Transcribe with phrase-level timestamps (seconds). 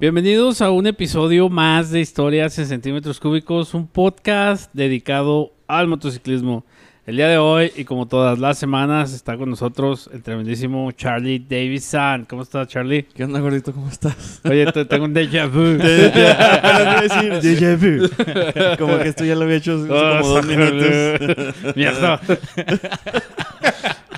[0.00, 6.64] Bienvenidos a un episodio más de Historias en Centímetros Cúbicos, un podcast dedicado al motociclismo.
[7.06, 11.38] El día de hoy, y como todas las semanas, está con nosotros el tremendísimo Charlie
[11.40, 12.24] Davison.
[12.24, 13.02] ¿Cómo estás, Charlie?
[13.02, 13.72] ¿Qué onda, gordito?
[13.74, 14.40] ¿Cómo estás?
[14.48, 15.60] Oye, te- tengo un déjà vu.
[17.42, 18.08] déjà vu.
[18.78, 21.76] Como que esto ya lo había hecho hace como dos minutos.
[21.76, 22.20] Mierda.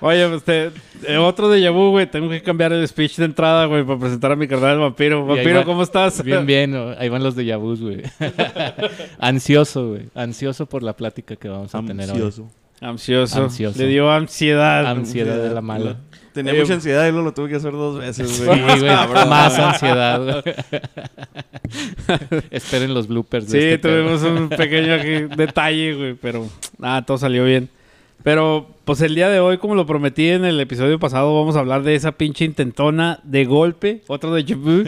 [0.02, 0.70] Oye, pues te-
[1.06, 2.11] eh, otro déjà vu, güey.
[2.11, 5.25] Tengo que cambiar el speech de entrada, güey, para presentar a mi carnal el vampiro.
[5.25, 6.23] Vampiro, va- ¿cómo estás?
[6.23, 6.75] Bien, bien.
[6.98, 8.02] Ahí van los de Yabús, güey.
[9.19, 10.02] Ansioso, güey.
[10.15, 12.16] Ansioso por la plática que vamos a tener hoy.
[12.80, 12.80] Ansioso.
[12.80, 13.78] Ansioso.
[13.78, 14.87] Le dio ansiedad.
[14.87, 15.97] Ansiedad de la mala.
[16.33, 18.61] Tenía Oye, mucha ansiedad y luego lo tuve que hacer dos veces, Sí, güey.
[18.61, 18.80] güey.
[18.87, 19.28] Cabrón.
[19.28, 20.42] Más ansiedad, güey.
[22.50, 24.03] Esperen los bloopers de Sí, este pedo.
[24.19, 27.69] tuvimos un pequeño aquí detalle, güey, pero nada, todo salió bien.
[28.23, 31.61] Pero, pues el día de hoy, como lo prometí en el episodio pasado, vamos a
[31.61, 34.84] hablar de esa pinche intentona de golpe, otro de vu.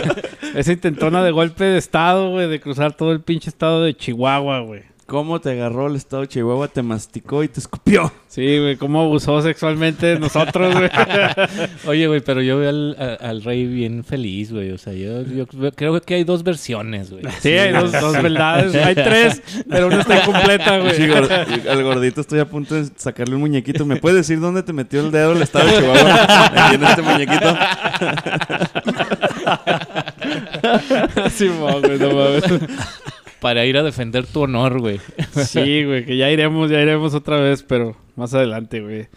[0.54, 4.60] esa intentona de golpe de estado, güey, de cruzar todo el pinche estado de Chihuahua,
[4.60, 4.93] güey.
[5.06, 8.10] ¿Cómo te agarró el estado de Chihuahua, te masticó y te escupió?
[8.26, 10.88] Sí, güey, cómo abusó sexualmente de nosotros, güey.
[11.86, 14.70] Oye, güey, pero yo veo al, rey bien feliz, güey.
[14.70, 17.22] O sea, yo, yo creo que hay dos versiones, güey.
[17.40, 20.96] Sí, hay dos, dos verdades, hay tres, pero una está incompleta, güey.
[20.96, 21.02] Sí,
[21.68, 23.84] al gordito estoy a punto de sacarle un muñequito.
[23.84, 26.66] ¿Me puedes decir dónde te metió el dedo el estado de Chihuahua?
[26.66, 27.56] Aquí en este muñequito.
[31.30, 32.44] Sí, güey, no mames.
[33.44, 35.02] Para ir a defender tu honor, güey.
[35.34, 39.08] Sí, güey, que ya iremos, ya iremos otra vez, pero más adelante, güey.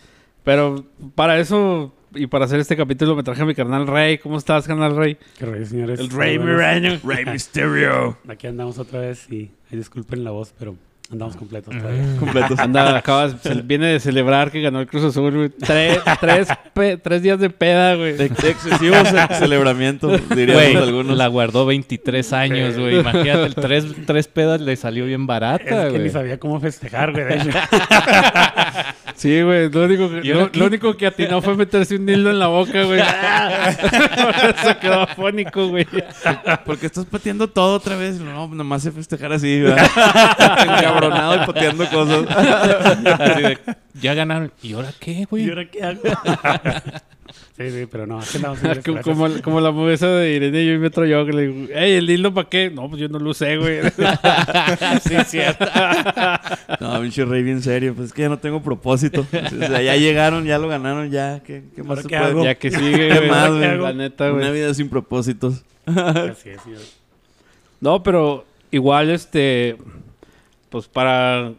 [0.44, 0.84] Pero
[1.16, 4.18] para eso y para hacer este capítulo me traje a mi carnal Rey.
[4.18, 5.16] ¿Cómo estás, carnal Rey?
[5.40, 5.98] Qué rey, señores.
[6.02, 6.38] El Rey.
[6.40, 7.00] Mirano.
[7.06, 8.18] Rey Mysterio.
[8.28, 10.76] Aquí andamos otra vez y disculpen la voz, pero
[11.12, 12.04] andamos completos todavía.
[12.20, 12.60] Completos.
[12.60, 15.50] Anda, acabas, se- viene de celebrar que ganó el Cruz Azul, güey.
[15.50, 18.14] Tres, tres, pe- tres días de peda, güey.
[18.18, 21.18] De, de excesivo ce- celebramiento, diríamos Güey, algunos.
[21.18, 23.00] la guardó 23 años, güey.
[23.00, 26.04] Imagínate, el tres, tres pedas le salió bien barata, Es que güey.
[26.04, 27.26] ni sabía cómo festejar, güey.
[27.26, 27.50] De hecho,
[29.16, 29.72] Sí, güey.
[29.72, 30.60] Lo único, que, ¿Y ahora lo, qué?
[30.60, 33.02] lo único que atinó fue meterse un dildo en la boca, güey.
[33.02, 35.88] Por eso quedó afónico, güey.
[36.66, 38.20] Porque estás pateando todo otra vez.
[38.20, 39.88] No, nomás sé festejar así, ¿verdad?
[40.98, 42.26] Encabronado y pateando cosas.
[43.20, 43.58] Así de,
[44.02, 44.52] ya ganaron.
[44.62, 45.50] ¿Y ahora qué, ¿y güey?
[45.50, 46.02] ahora qué hago?
[47.58, 48.84] sí, sí, pero no, aquí andamos, señores.
[48.86, 51.74] Como, como, como la movesa de Irene y yo y Metro yo que le digo,
[51.74, 52.70] ey, ¿el dildo para qué?
[52.70, 53.80] No, pues yo no lo usé, güey.
[55.02, 55.66] sí, cierto.
[56.80, 57.94] No, pinche rey bien serio.
[57.96, 59.26] Pues es que ya no tengo propósito.
[59.32, 61.42] O sea, ya llegaron, ya lo ganaron, ya.
[61.44, 62.30] ¿Qué, qué más ¿Ahora se qué puede?
[62.30, 62.44] hago?
[62.44, 63.30] ya que sigue, ¿Qué güey.
[63.30, 63.78] más, güey?
[63.78, 64.54] La neta, Una güey.
[64.62, 65.64] vida sin propósitos.
[65.86, 66.82] Así es, señor.
[67.80, 69.78] No, pero igual, este,
[70.70, 71.54] pues para,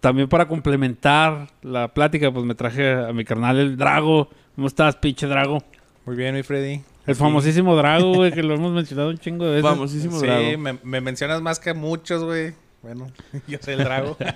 [0.00, 4.28] también para complementar la plática, pues me traje a mi carnal el Drago.
[4.54, 5.62] ¿Cómo estás, pinche Drago?
[6.04, 6.82] Muy bien, mi Freddy.
[7.06, 9.70] El famosísimo Drago, güey, que lo hemos mencionado un chingo de veces.
[9.70, 10.58] Famosísimo Sí, Drago.
[10.58, 12.54] me, me mencionas más que muchos, güey.
[12.82, 13.10] Bueno,
[13.46, 14.16] yo soy el drago.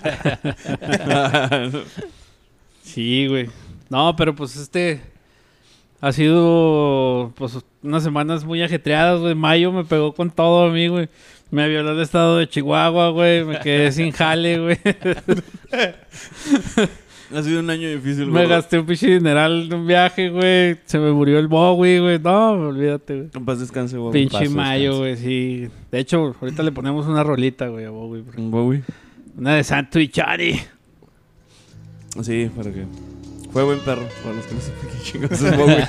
[2.82, 3.50] Sí, güey.
[3.88, 5.00] No, pero pues este
[6.00, 9.34] ha sido pues unas semanas muy ajetreadas, güey.
[9.34, 11.08] Mayo me pegó con todo a mí, güey.
[11.50, 13.44] Me violó el estado de Chihuahua, güey.
[13.44, 14.78] Me quedé sin jale, güey.
[17.34, 18.48] ha sido un año difícil, me gordo.
[18.48, 20.76] gasté un pinche dineral en un viaje, güey.
[20.84, 22.18] Se me murió el Bowie, güey.
[22.18, 23.30] No, olvídate, güey.
[23.34, 24.12] En paz descanse, güey.
[24.12, 25.68] Pinche paso, Mayo, güey, sí.
[25.90, 28.24] De hecho, ahorita le ponemos una rolita, güey, a Bowie.
[28.36, 28.82] Un Bowie.
[29.36, 30.60] Una de Santo y Chari.
[32.22, 32.84] Sí, para que.
[33.52, 34.02] Fue buen perro.
[34.22, 35.88] Para los que no sepan qué chingos es Bowie.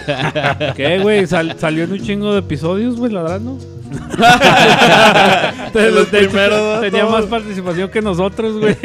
[0.75, 1.27] ¿Qué, güey?
[1.27, 3.57] Sal- salió en un chingo de episodios, güey, ladrando.
[5.73, 7.11] De los tenía Todos.
[7.11, 8.75] más participación que nosotros, güey.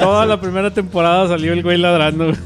[0.00, 2.26] Toda la primera temporada salió el güey ladrando.
[2.26, 2.36] güey.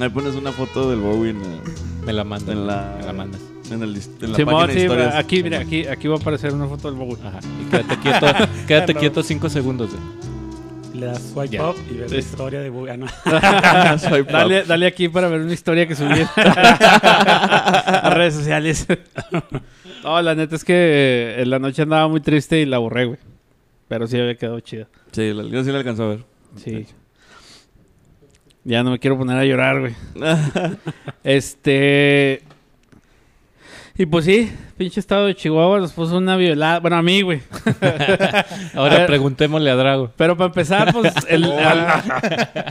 [0.00, 2.48] Ahí pones una foto del Bowie en, la- Me la mandas.
[2.54, 2.96] en la.
[3.00, 3.40] Me la mandas.
[3.70, 5.14] En, el, en la Simón, página de sí, historias.
[5.14, 7.16] aquí, mira, aquí, aquí va a aparecer una foto del Bowie.
[7.24, 7.38] Ajá.
[7.60, 8.26] Y quédate quieto,
[8.66, 10.02] quédate quieto cinco segundos, güey.
[11.00, 11.68] Le das swipe Ya.
[11.70, 12.92] up y ves la historia de Bowie.
[12.92, 13.06] Ah, no.
[14.30, 18.86] Dale, dale aquí para ver una historia que subí a redes sociales.
[20.04, 23.06] No, la neta es que eh, en la noche andaba muy triste y la borré,
[23.06, 23.18] güey.
[23.88, 24.88] Pero sí había quedado chida.
[25.12, 26.24] Sí, la- yo sí la alcanzó a ver.
[26.56, 26.86] Sí.
[28.64, 29.94] Ya no me quiero poner a llorar, güey.
[31.24, 32.42] Este.
[34.00, 36.80] Y pues sí, pinche estado de Chihuahua nos puso una violada.
[36.80, 37.42] Bueno, a mí, güey.
[38.74, 39.06] Ahora A ver.
[39.06, 40.10] preguntémosle a Drago.
[40.16, 41.86] Pero para empezar, pues el- al,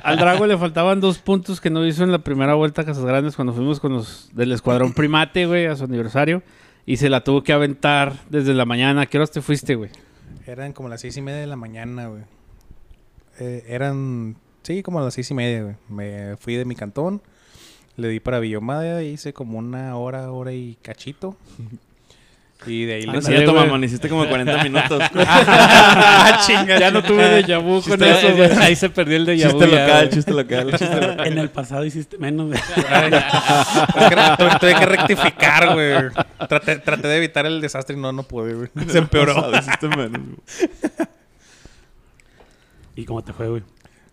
[0.04, 3.06] al Drago le faltaban dos puntos que no hizo en la primera vuelta a Casas
[3.06, 6.42] Grandes cuando fuimos con los del Escuadrón Primate, güey, a su aniversario.
[6.88, 9.06] Y se la tuvo que aventar desde la mañana.
[9.06, 9.92] ¿Qué horas te fuiste, güey?
[10.48, 12.24] Eran como las seis y media de la mañana, güey.
[13.40, 15.76] Eh, eran, sí, como las seis y media, güey.
[15.90, 17.22] Me fui de mi cantón,
[18.00, 21.38] le di para Villomada, hice como una hora, hora y cachito.
[22.68, 23.64] Y de ahí Ándale, cierto, güey.
[23.64, 25.02] mamón, hiciste como 40 minutos.
[25.16, 26.78] Ah, chinga.
[26.78, 28.52] Ya no tuve de vu con Chiste- eso, güey.
[28.60, 31.26] Ahí se perdió el de chiste local, chiste local.
[31.26, 32.50] En el pasado hiciste menos.
[32.52, 33.24] re-
[34.60, 36.10] tuve, que rectificar, güey.
[36.50, 38.70] Traté, traté de evitar el desastre y no, no pude, güey.
[38.90, 39.36] Se empeoró.
[39.36, 40.38] Pasado, hiciste menos, güey.
[42.96, 43.64] ¿Y cómo te fue, güey?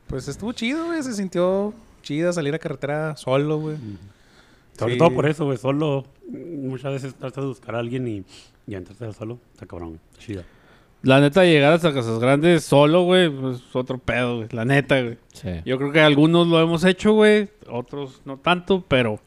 [0.07, 1.03] Pues estuvo chido, güey.
[1.03, 1.75] Se sintió
[2.07, 3.77] chida salir a carretera solo, güey.
[4.79, 4.99] Sobre Sí.
[4.99, 5.59] todo por eso, güey.
[5.59, 6.05] Solo.
[6.31, 8.25] Muchas veces tratas de buscar a alguien y,
[8.67, 9.39] y entrarte solo.
[9.55, 10.01] Está cabrón, güey.
[10.19, 10.45] Chida.
[11.03, 14.49] La neta, llegar hasta Casas Grandes solo, güey, pues otro pedo, güey.
[14.53, 15.19] La neta, güey.
[15.33, 15.49] Sí.
[15.65, 17.49] Yo creo que algunos lo hemos hecho, güey.
[17.69, 19.21] Otros no tanto, pero...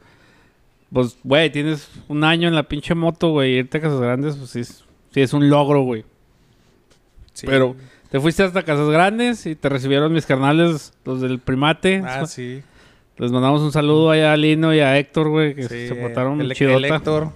[0.91, 3.59] Pues, güey, tienes un año en la pinche moto, güey.
[3.59, 4.83] Irte a Casas Grandes, pues sí es,
[5.13, 6.03] sí es un logro, güey.
[7.33, 7.45] Sí.
[7.45, 7.75] Pero
[8.11, 12.01] te fuiste hasta Casas Grandes y te recibieron mis carnales, los del primate.
[12.05, 12.61] Ah, sí.
[13.17, 16.39] Les mandamos un saludo allá a Lino y a Héctor, güey, que Sí, se portaron
[16.41, 16.77] el, chidota.
[16.77, 17.31] el Héctor.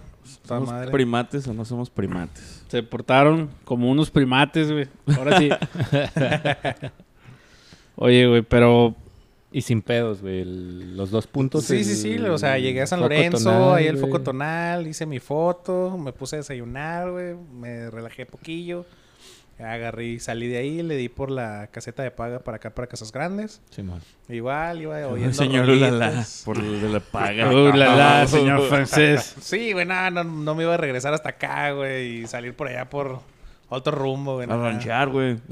[0.48, 0.92] ¿Somos madre.
[0.92, 2.64] primates o no somos primates?
[2.68, 4.88] Se portaron como unos primates, güey.
[5.18, 5.50] Ahora sí.
[7.96, 8.96] Oye, güey, pero
[9.52, 10.42] Y sin pedos, güey.
[10.42, 11.66] el- Los dos puntos.
[11.66, 12.14] Sí, sí, sí.
[12.14, 15.96] el O sea, llegué a San Lorenzo, tonal, ahí el foco tonal, hice mi foto,
[15.98, 18.86] me puse a desayunar, güey, me relajé poquillo.
[19.60, 22.88] Agarré y salí de ahí, le di por la caseta de paga para acá, para
[22.88, 23.62] Casas Grandes.
[23.70, 24.02] Simón.
[24.28, 27.50] Igual, iba oyendo señor Ulala, por el de la paga.
[27.50, 29.36] Uh, la, la, señor francés.
[29.40, 32.68] Sí, güey, no, no, no me iba a regresar hasta acá, güey, y salir por
[32.68, 33.22] allá por
[33.70, 34.46] otro rumbo, güey.
[34.46, 34.70] A nada.
[34.70, 35.38] ranchear, güey.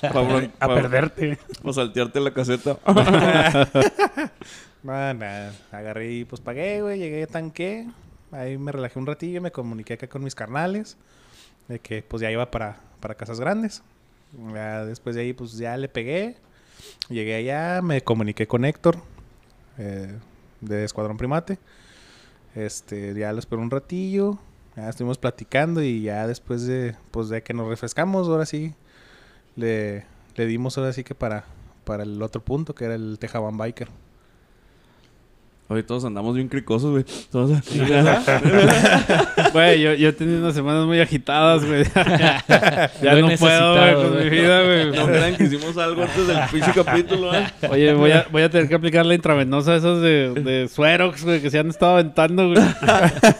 [0.00, 1.38] Para A perderte.
[1.72, 2.76] saltearte la caseta.
[4.82, 5.52] No, nada.
[5.70, 6.98] Agarré y pues pagué, güey.
[6.98, 7.86] Llegué, tanqué.
[8.32, 9.40] Ahí me relajé un ratillo.
[9.42, 10.96] Me comuniqué acá con mis carnales.
[11.70, 13.82] De que pues ya iba para, para Casas Grandes.
[14.52, 16.36] Ya después de ahí pues ya le pegué.
[17.08, 17.80] Llegué allá.
[17.80, 18.98] Me comuniqué con Héctor.
[19.78, 20.12] eh,
[20.60, 21.58] de Escuadrón Primate.
[22.54, 24.38] Este, ya lo esperé un ratillo.
[24.76, 28.74] Ya estuvimos platicando y ya después de, pues de que nos refrescamos, ahora sí,
[29.56, 30.04] le,
[30.36, 31.44] le dimos ahora sí que para,
[31.84, 33.88] para el otro punto, que era el Tejaban Biker.
[35.72, 37.04] Hoy todos andamos bien cricosos, güey.
[37.30, 37.52] Todos.
[39.52, 41.84] Güey, yo, yo he tenido unas semanas muy agitadas, güey.
[43.02, 44.90] ya Lo no puedo, güey, con mi vida, güey.
[44.90, 47.46] No crean que hicimos algo antes del pinche capítulo, ¿eh?
[47.70, 51.40] Oye, voy a, voy a tener que aplicar la intravenosa esas de, de Suerox, güey,
[51.40, 52.62] que se han estado aventando, güey.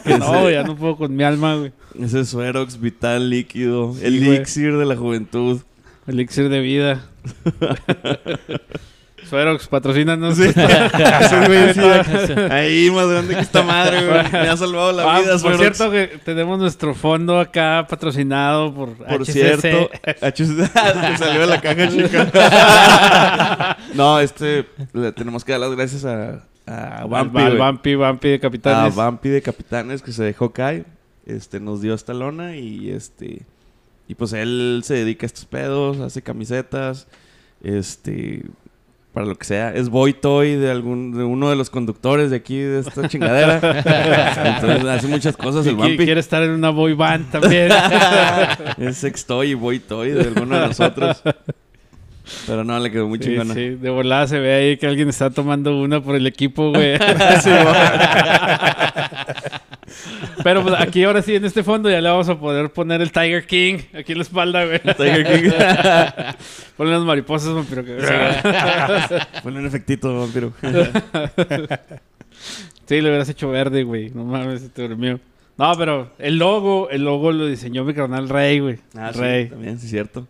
[0.05, 1.73] Que no, güey, ya no puedo con mi alma, güey.
[2.01, 3.95] Ese Suerox vital líquido.
[3.95, 5.63] Sí, elixir de la juventud.
[6.07, 7.05] Elixir de vida.
[9.31, 10.37] Suerox, patrocínanos.
[10.37, 10.43] Sí.
[12.51, 14.33] Ahí, más grande que esta madre, güey.
[14.33, 15.61] Me ha salvado la Ah, vida, por Suerox.
[15.77, 19.33] cierto que tenemos nuestro fondo acá patrocinado por, Por HCC.
[19.33, 19.91] cierto,
[20.21, 23.77] HCC, salió de la caja chica.
[23.95, 27.57] no, este, le tenemos que dar las gracias a, a Al- Vampi, al.
[27.59, 28.95] Vampi, Vampi de a Capitanes.
[28.95, 30.85] Vampi de Capitanes que se dejó caer.
[31.27, 33.43] Este, nos dio esta lona y este,
[34.09, 37.07] y pues él se dedica a estos pedos, hace camisetas,
[37.63, 38.43] este,
[39.13, 39.75] para lo que sea.
[39.75, 43.57] Es boy toy de algún, de uno de los conductores de aquí de esta chingadera.
[44.57, 46.05] Entonces hace muchas cosas el Y qui- Vampi.
[46.05, 47.71] quiere estar en una boy band también.
[48.79, 51.23] Es sex toy y boy toy de alguno de nosotros.
[52.47, 53.55] Pero no, le quedó muy Sí, chingona.
[53.55, 56.97] sí, de volada se ve ahí que alguien está tomando una por el equipo, güey.
[60.43, 63.13] Pero pues aquí ahora sí, en este fondo ya le vamos a poder poner el
[63.13, 64.81] Tiger King aquí en la espalda, güey.
[64.81, 65.51] Tiger King.
[66.77, 67.85] Ponle las mariposas, vampiro.
[67.85, 67.97] Que...
[69.43, 70.53] Ponle un efectito, vampiro.
[72.87, 74.11] sí, le hubieras hecho verde, güey.
[74.11, 75.21] No mames, se te durmió.
[75.57, 78.79] No, pero el logo, el logo lo diseñó mi carnal Rey, güey.
[78.97, 79.49] Ah, sí, Rey.
[79.49, 80.27] también, sí, es cierto.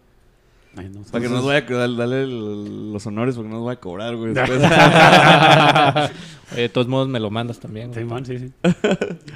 [0.76, 3.78] Ay, no, Para que no nos vaya a darle los honores, porque no nos vaya
[3.78, 4.34] a cobrar, güey.
[6.52, 7.88] Oye, de todos modos me lo mandas también.
[7.92, 8.00] güey.
[8.00, 8.50] Simón, sí, sí.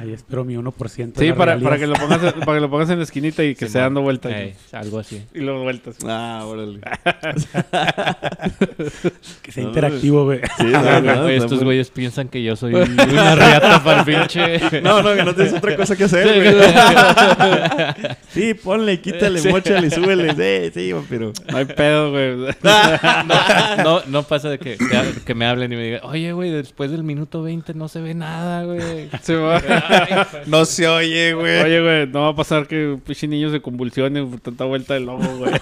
[0.00, 1.12] Ahí espero mi 1%.
[1.12, 3.54] de Sí, para, para, que lo pongas, para que lo pongas en la esquinita y
[3.54, 3.68] que Simón.
[3.68, 4.32] esté dando vueltas.
[4.32, 5.24] Ey, algo así.
[5.32, 5.96] Y luego vueltas.
[6.06, 6.80] ah, órale.
[9.42, 10.40] Que sea interactivo, güey.
[10.58, 14.80] Sí, no, estos güeyes piensan que yo soy una riata para el pinche.
[14.80, 16.54] No, no, que no tienes otra cosa que hacer, güey.
[18.28, 19.48] Sí, ponle, quítale, Sí.
[19.48, 20.70] mochale, súbele.
[20.72, 20.92] Sí, sí,
[21.50, 22.54] No hay pedo, güey.
[23.84, 26.90] No, no pasa de que, que, que me hablen y me digan, oye, güey, después
[26.90, 29.08] del minuto 20 no se ve nada, güey.
[29.22, 29.60] Se va.
[30.46, 31.60] No se oye, güey.
[31.62, 34.94] Oye, güey, no va a pasar que un pinche niño se convulsione por tanta vuelta
[34.94, 35.52] del logo, güey.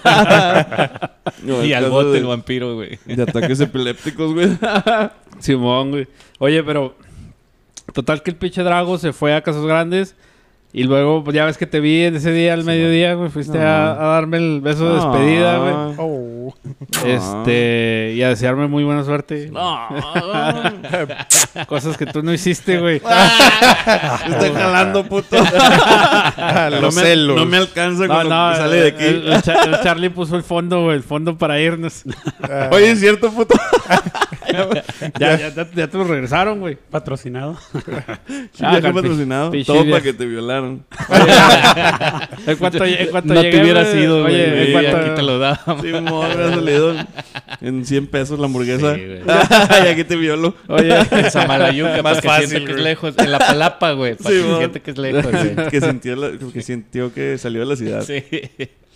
[1.43, 2.99] No, y el al caso bote de- el vampiro, güey.
[3.05, 4.49] De ataques epilépticos, güey.
[5.39, 6.07] Simón, güey.
[6.39, 6.95] Oye, pero.
[7.93, 10.15] Total que el pinche Drago se fue a Casas Grandes.
[10.75, 13.29] Y luego, pues, ya ves que te vi en ese día al mediodía, güey.
[13.29, 13.63] Fuiste No.
[13.63, 15.95] a, a darme el beso de despedida, güey.
[15.99, 16.32] Oh.
[17.05, 19.49] Este, y a desearme muy buena suerte.
[19.51, 19.87] No.
[21.67, 22.97] Cosas que tú no hiciste, güey.
[24.29, 25.37] Estoy jalando, puto.
[25.37, 27.35] Los no, me, celos.
[27.35, 29.03] no me alcanza No, no, que sale de aquí.
[29.05, 32.03] el Cha- el Charlie puso el fondo, güey, el fondo para irnos.
[32.71, 33.55] Oye, es cierto, puto.
[35.19, 36.75] Ya, ya, ya, ya te lo regresaron, güey.
[36.89, 37.57] Patrocinado.
[38.61, 39.51] Ah, cal- patrocinado.
[39.65, 40.85] Todo para que te violaron.
[42.45, 44.71] En cuanto, en cuanto No llegué, te hubieras güey, ido, Oye, güey.
[44.73, 45.81] cuanto- Aquí te lo dábamos.
[45.81, 45.91] Sí,
[47.61, 48.95] en 100 pesos la hamburguesa.
[48.95, 49.21] Sí, güey.
[49.85, 50.55] y aquí te violo.
[50.67, 53.13] Oye, En Samalayuca, Más porque fácil, siente que es lejos.
[53.17, 54.15] En la palapa, güey.
[54.15, 55.69] Para Sí, que siente que es lejos, güey.
[55.69, 58.01] que, sintió la- que sintió que salió de la ciudad.
[58.03, 58.23] Sí.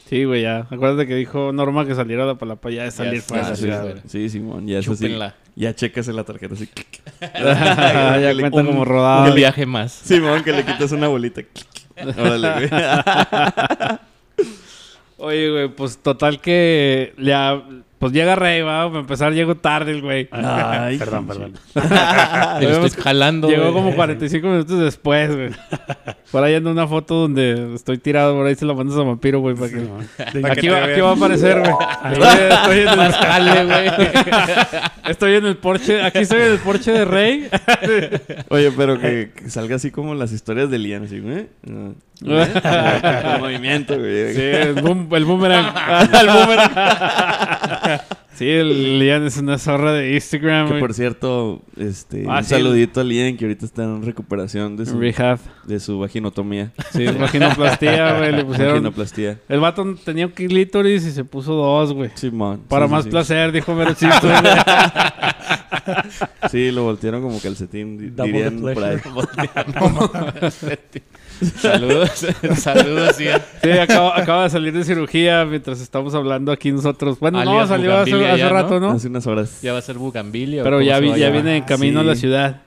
[0.09, 0.67] sí, güey, ya.
[0.69, 3.55] Acuérdate que dijo Norma que saliera de la palapa ya de salir fuera de la
[3.55, 3.95] sí, ciudad.
[4.07, 4.95] Sí, Simón, ya es así.
[5.05, 5.35] Chúpenla.
[5.55, 6.69] Ya checas en la tarjeta así.
[7.21, 9.33] ya le- cuenta un- como Un rodado.
[9.33, 9.91] viaje más.
[9.91, 11.41] Simón, que le quitas una bolita.
[12.17, 12.69] Órale, güey.
[15.17, 17.63] Oye, güey, pues total que ha-
[17.99, 20.27] pues llega Rey, va, para empezar llego tarde el güey.
[20.31, 21.53] Ay, perdón, perdón.
[21.73, 21.79] Te
[22.69, 23.73] lo estoy jalando, Llegó güey.
[23.73, 25.49] como 45 minutos después, güey.
[26.31, 29.39] Por ahí anda una foto donde estoy tirado, por ahí se la mandas a vampiro,
[29.39, 29.79] güey, para que...
[29.79, 31.73] Sí, Para Aquí que va, aquí va a aparecer, güey.
[32.51, 33.91] Estoy en el jale, güey.
[35.07, 37.47] Estoy en el porche, aquí estoy en el porche de Rey.
[38.49, 41.47] Oye, pero que, que salga así como las historias de Lian, así, güey.
[41.65, 41.93] ¿Eh?
[42.25, 44.33] El movimiento, güey.
[44.33, 45.73] Sí, el, boom- el boomerang.
[46.19, 46.71] el boomerang.
[48.35, 50.79] sí, el Lian es una zorra de Instagram, Que güey.
[50.81, 52.49] por cierto, este, Ah, un sí.
[52.51, 55.39] saludito a Lian que ahorita está en recuperación de su, Rehab.
[55.65, 56.71] de su vaginotomía.
[56.93, 58.31] Sí, vaginoplastia, güey.
[58.33, 58.73] Le pusieron...
[58.75, 59.39] Vaginoplastia.
[59.49, 62.11] El vato tenía un clítoris y se puso dos, güey.
[62.15, 62.61] Simón.
[62.67, 63.09] Para sí, más sí.
[63.09, 64.13] placer, dijo Merocito.
[64.21, 64.43] güey.
[66.51, 68.97] Sí, lo voltearon como calcetín, dirían por ahí.
[71.55, 72.09] Saludos.
[72.57, 73.25] Saludos, sí.
[73.63, 77.19] Sí, acaba, acaba de salir de cirugía mientras estamos hablando aquí nosotros.
[77.19, 78.91] Bueno, no, salió hace, Bugambilia hace ya, rato, ¿no?
[78.91, 79.61] Hace unas horas.
[79.61, 80.61] Ya va a ser Bugambilia.
[80.61, 82.05] ¿o Pero ya, vi- ya viene en camino Sí.
[82.05, 82.61] a la ciudad.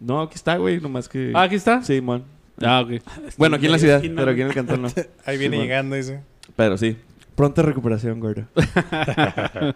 [0.00, 1.32] No, aquí está, güey, nomás que...
[1.34, 1.82] Ah, aquí está.
[1.82, 2.24] Sí, mon.
[2.62, 3.02] Ah, ok.
[3.36, 4.88] Bueno, aquí en la ciudad, pero aquí en el cantón no.
[5.26, 6.20] Ahí viene llegando, dice.
[6.56, 6.96] Pero sí.
[7.34, 8.44] Pronta recuperación, gordo.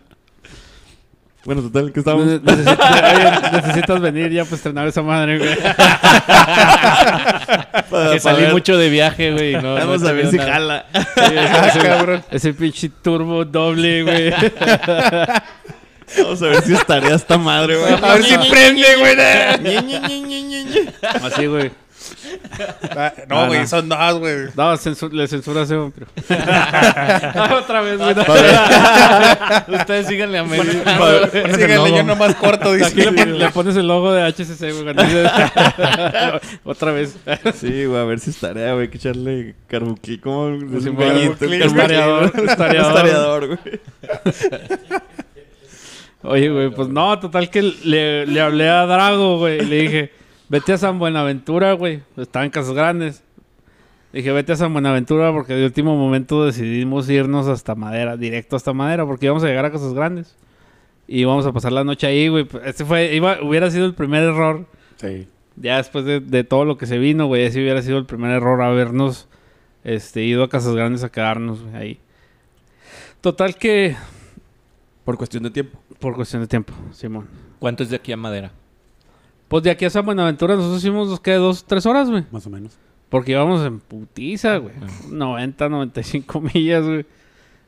[1.44, 2.26] bueno, total, ¿qué estamos?
[2.26, 2.78] Ne- necesitas,
[3.16, 5.54] oye, necesitas venir ya para estrenar esa madre, güey.
[8.12, 9.52] Que salí mucho de viaje, güey.
[9.54, 10.52] No, Vamos no a ver si nada.
[10.52, 10.84] jala.
[10.92, 14.30] Sí, ese, ese- ese pinche turbo doble, güey.
[16.18, 17.92] Vamos a ver si estaría esta madre, güey.
[17.94, 19.16] A ver si prende, güey.
[21.22, 21.70] Así, güey.
[22.58, 23.66] Ah, Ah, No, güey, no.
[23.66, 24.34] son dos, güey.
[24.54, 26.06] No, censu- le censura ese vampiro.
[27.34, 28.14] No, otra vez, güey.
[29.80, 30.64] Ustedes síganle a medir.
[31.54, 33.12] Síganle, yo nomás corto, Aquí le, dice.
[33.12, 34.94] pon- le pones el logo de HCC, güey.
[36.64, 37.16] Otra vez.
[37.60, 38.82] Sí, güey, a ver si estaría, güey.
[38.82, 43.06] Hay que echarle carbuquí como un estareador, estareador.
[43.06, 43.80] Estareador, güey.
[46.22, 49.58] Oye, güey, pues no, total que le, le hablé a Drago, güey.
[49.60, 50.12] Y le dije,
[50.48, 52.02] vete a San Buenaventura, güey.
[52.16, 53.22] Estaba en Casas Grandes.
[54.12, 58.72] Dije, vete a San Buenaventura porque de último momento decidimos irnos hasta Madera, directo hasta
[58.72, 60.36] Madera, porque íbamos a llegar a Casas Grandes.
[61.06, 62.46] Y íbamos a pasar la noche ahí, güey.
[62.64, 64.66] Este fue, iba, hubiera sido el primer error.
[64.96, 65.26] Sí.
[65.56, 68.30] Ya después de, de todo lo que se vino, güey, ese hubiera sido el primer
[68.30, 69.28] error habernos
[69.84, 72.00] este, ido a Casas Grandes a quedarnos güey, ahí.
[73.20, 73.96] Total que,
[75.04, 75.78] Por cuestión de tiempo.
[75.98, 77.26] por cuestión de tiempo, Simón.
[77.58, 78.52] ¿Cuánto es de aquí a Madera?
[79.48, 81.34] Pues de aquí a San Buenaventura nosotros hicimos, ¿qué?
[81.34, 82.24] Dos, tres horas, güey.
[82.30, 82.76] Más o menos.
[83.08, 84.74] Porque íbamos en putiza, güey.
[85.10, 87.06] 90, 95 millas, güey.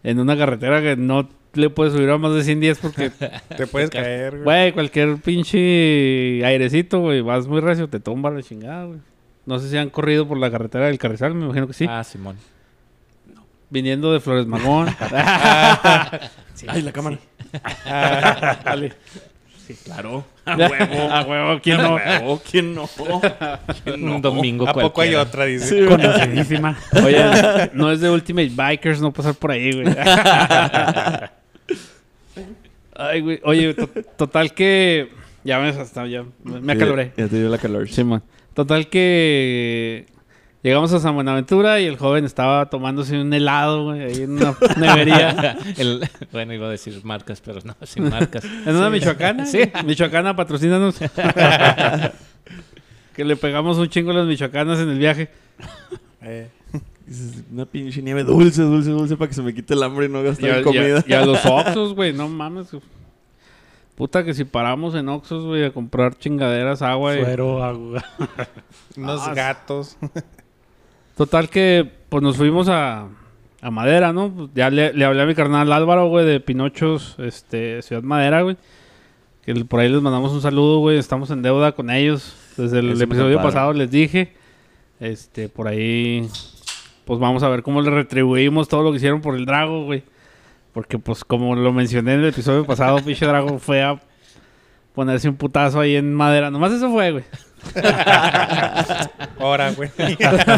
[0.03, 3.11] En una carretera que no le puedes subir a más de 110 porque,
[3.57, 4.45] Te puedes caer, güey.
[4.45, 8.99] güey, cualquier pinche airecito, güey, vas muy recio, te tumba la chingada, güey.
[9.47, 11.87] No sé si han corrido por la carretera del Carrizal, me imagino que sí.
[11.89, 12.37] Ah, Simón.
[13.71, 14.89] Viniendo de Flores Magón.
[16.69, 17.19] Ay, la cámara.
[18.65, 18.93] Dale.
[19.85, 20.25] Claro.
[20.47, 21.99] A huevo, ¿quién no?
[22.23, 22.89] Oh, ¿quién no?
[23.85, 25.45] ¿Quién Un domingo ¿A poco hay otra?
[25.47, 25.87] Dice.
[25.87, 26.79] Conocidísima.
[27.05, 29.95] Oye, no es de Ultimate Bikers no pasar por ahí, güey.
[32.95, 33.41] Ay, güey.
[33.45, 35.11] Oye, to- total que...
[35.45, 37.13] Ya me, hasta, ya me acaloré.
[37.17, 37.89] Ya te dio la calor.
[37.89, 38.23] Simón.
[38.55, 40.07] Total que...
[40.67, 44.53] Llegamos a San Buenaventura y el joven estaba tomándose un helado, güey, ahí en una
[44.77, 45.57] nevería.
[45.77, 46.01] El-
[46.33, 48.45] bueno, iba a decir marcas, pero no, sin marcas.
[48.67, 49.47] En una michoacana.
[49.47, 49.61] Sí.
[49.85, 50.99] Michoacana, patrocínanos.
[53.15, 55.29] que le pegamos un chingo a las michoacanas en el viaje.
[56.23, 56.49] Eh,
[57.53, 60.21] Una pinche nieve dulce, dulce, dulce para que se me quite el hambre y no
[60.23, 61.05] Y gastar a, en comida.
[61.07, 62.67] y a- y a los Oxxos, güey, no mames.
[63.95, 67.15] Puta que si paramos en Oxxos, güey, a comprar chingaderas, agua.
[67.17, 68.05] y- Suero, agua.
[68.97, 69.97] unos gatos.
[71.17, 73.09] Total que, pues nos fuimos a...
[73.61, 74.31] a Madera, ¿no?
[74.31, 78.43] Pues ya le, le hablé a mi carnal Álvaro, güey, de Pinochos, este, Ciudad Madera,
[78.43, 78.57] güey.
[79.47, 80.99] Que por ahí les mandamos un saludo, güey.
[80.99, 82.37] Estamos en deuda con ellos.
[82.57, 84.35] Desde el episodio pasado les dije.
[84.99, 86.29] Este, por ahí,
[87.05, 90.03] pues vamos a ver cómo le retribuimos todo lo que hicieron por el Drago, güey.
[90.73, 94.01] Porque, pues, como lo mencioné en el episodio pasado, pinche Drago fue a
[94.95, 96.51] ponerse un putazo ahí en madera.
[96.51, 97.25] Nomás eso fue, güey.
[99.39, 99.91] Ahora, güey.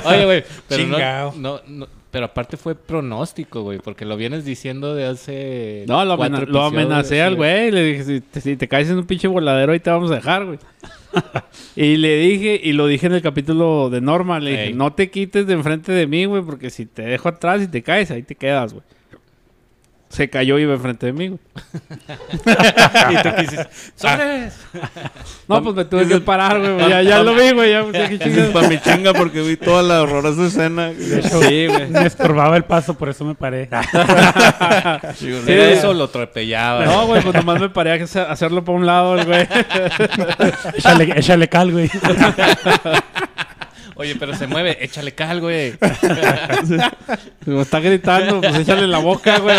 [0.05, 1.35] Oye, güey, pero Chingao.
[1.37, 6.03] no, no, no- pero aparte fue pronóstico, güey, porque lo vienes diciendo de hace No,
[6.07, 7.71] lo, amena- amenacé al güey.
[7.71, 10.15] Le dije, si te, si te caes en un pinche voladero, ahí te vamos a
[10.15, 10.59] dejar, güey.
[11.77, 14.73] y le dije, y lo dije en el capítulo de Norma, le dije, Ey.
[14.75, 17.83] no te quites de enfrente de mí, güey, porque si te dejo atrás y te
[17.83, 18.85] caes, ahí te quedas, güey.
[20.11, 21.39] Se cayó y iba enfrente de mí, güey.
[23.11, 24.55] y tú quisiste, ¡Sobres!
[25.47, 26.89] No, pues me tuve que parar, güey.
[26.89, 27.71] Ya, ya lo vi, güey.
[27.73, 28.53] Ya, ya, qué Ese es chingados.
[28.53, 30.93] para mi chinga porque vi toda la horrorosa escena.
[30.97, 31.89] Sí, güey.
[31.91, 33.69] Me estorbaba el paso, por eso me paré.
[35.47, 36.87] Era eso, lo atropellaba.
[36.87, 39.47] No, güey, pues nomás me paré a hacer- hacerlo para un lado, güey.
[40.75, 41.91] échale, échale cal, güey.
[43.99, 45.75] Oye, pero se mueve, échale cal, güey.
[47.47, 49.57] Me está gritando, pues échale la boca, güey.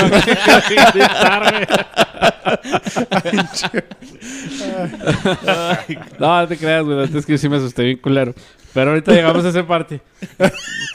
[6.20, 7.04] No, no te creas, güey.
[7.04, 8.34] Antes que sí me asusté bien culero.
[8.74, 10.02] Pero ahorita llegamos a esa parte.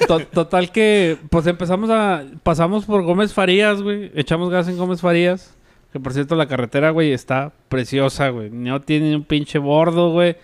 [0.06, 2.22] To- total que, pues empezamos a...
[2.42, 4.10] Pasamos por Gómez Farías, güey.
[4.14, 5.54] Echamos gas en Gómez Farías.
[5.92, 8.50] Que por cierto, la carretera, güey, está preciosa, güey.
[8.50, 10.36] No tiene un pinche bordo, güey.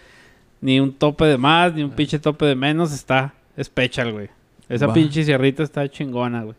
[0.61, 2.93] Ni un tope de más, ni un pinche tope de menos.
[2.93, 4.29] Está especial, güey.
[4.69, 6.57] Esa pinche sierrita está chingona, güey.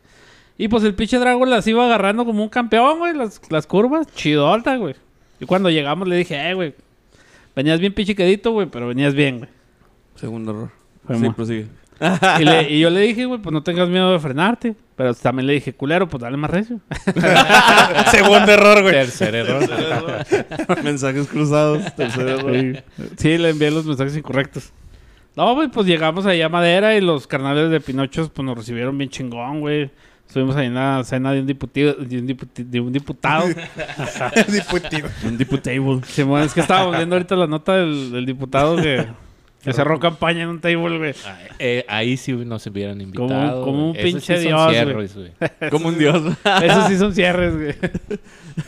[0.57, 3.13] Y pues el pinche Drago las iba agarrando como un campeón, güey.
[3.15, 4.95] Las, las curvas, chidota, güey.
[5.39, 6.73] Y cuando llegamos le dije, eh, güey.
[7.55, 9.49] Venías bien pinche quedito, güey, pero venías bien, güey.
[10.15, 10.71] Segundo error.
[11.05, 11.67] Fue sí, prosigue.
[12.39, 14.75] Y, le- y yo le dije, güey, pues no tengas miedo de frenarte.
[14.95, 16.79] Pero también le dije, culero, pues dale más recio.
[18.11, 18.93] Segundo error, güey.
[18.93, 19.63] Tercer error.
[20.83, 21.95] Mensajes cruzados.
[21.95, 22.53] Tercer error.
[22.55, 24.71] Sí, Sí, le envié los mensajes incorrectos.
[25.35, 28.97] No, güey, pues llegamos ahí a Madera y los carnales de Pinochos pues nos recibieron
[28.97, 29.89] bien chingón, güey.
[30.27, 31.93] Estuvimos ahí en la cena de un diputado.
[31.95, 33.45] De un, diputi- de un diputado.
[34.47, 35.09] Diputado.
[35.25, 36.01] Un diputable.
[36.07, 39.07] Simón, es que estábamos viendo ahorita la nota del, del diputado que,
[39.63, 41.13] que cerró campaña en un table, güey.
[41.59, 43.63] Eh, ahí sí nos hubieran invitado.
[43.63, 43.95] como un.
[43.95, 45.31] Esos pinche sí son dios, cierres, güey.
[45.69, 46.37] Como un dios.
[46.63, 47.69] Esos sí son cierres, güey.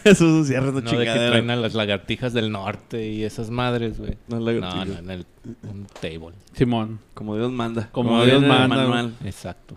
[0.04, 1.30] Eso es un cierre de No de que chingadera.
[1.32, 4.18] traen a las lagartijas del norte y esas madres, güey.
[4.28, 4.88] No, No, lagartijas.
[4.88, 5.26] no, en el
[5.70, 6.36] un table.
[6.54, 7.90] Simón, Como Dios manda.
[7.92, 9.14] Como Dios manda, manual.
[9.26, 9.76] Exacto.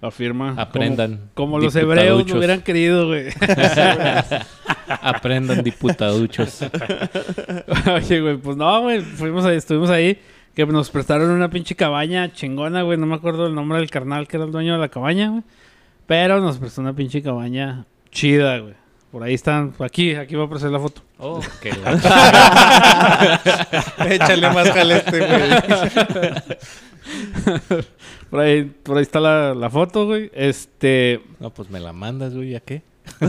[0.00, 0.54] afirma.
[0.58, 1.30] Aprendan.
[1.34, 3.28] Como, como los hebreos no hubieran querido, güey.
[4.88, 6.62] Aprendan diputaduchos.
[7.94, 9.00] Oye, güey, pues no, güey.
[9.00, 10.18] Fuimos ahí, estuvimos ahí.
[10.54, 12.98] Que nos prestaron una pinche cabaña chingona, güey.
[12.98, 15.42] No me acuerdo el nombre del carnal que era el dueño de la cabaña, güey.
[16.06, 18.74] Pero nos prestó una pinche cabaña chida, güey.
[19.10, 19.72] Por ahí están.
[19.78, 21.02] Aquí, aquí voy a aparecer la foto.
[21.18, 21.70] Oh, qué
[24.14, 25.50] Échale más jalete, güey.
[28.30, 30.30] Por ahí, por ahí está la, la foto, güey.
[30.34, 31.22] Este.
[31.40, 32.82] No, pues me la mandas, güey, ¿ya qué?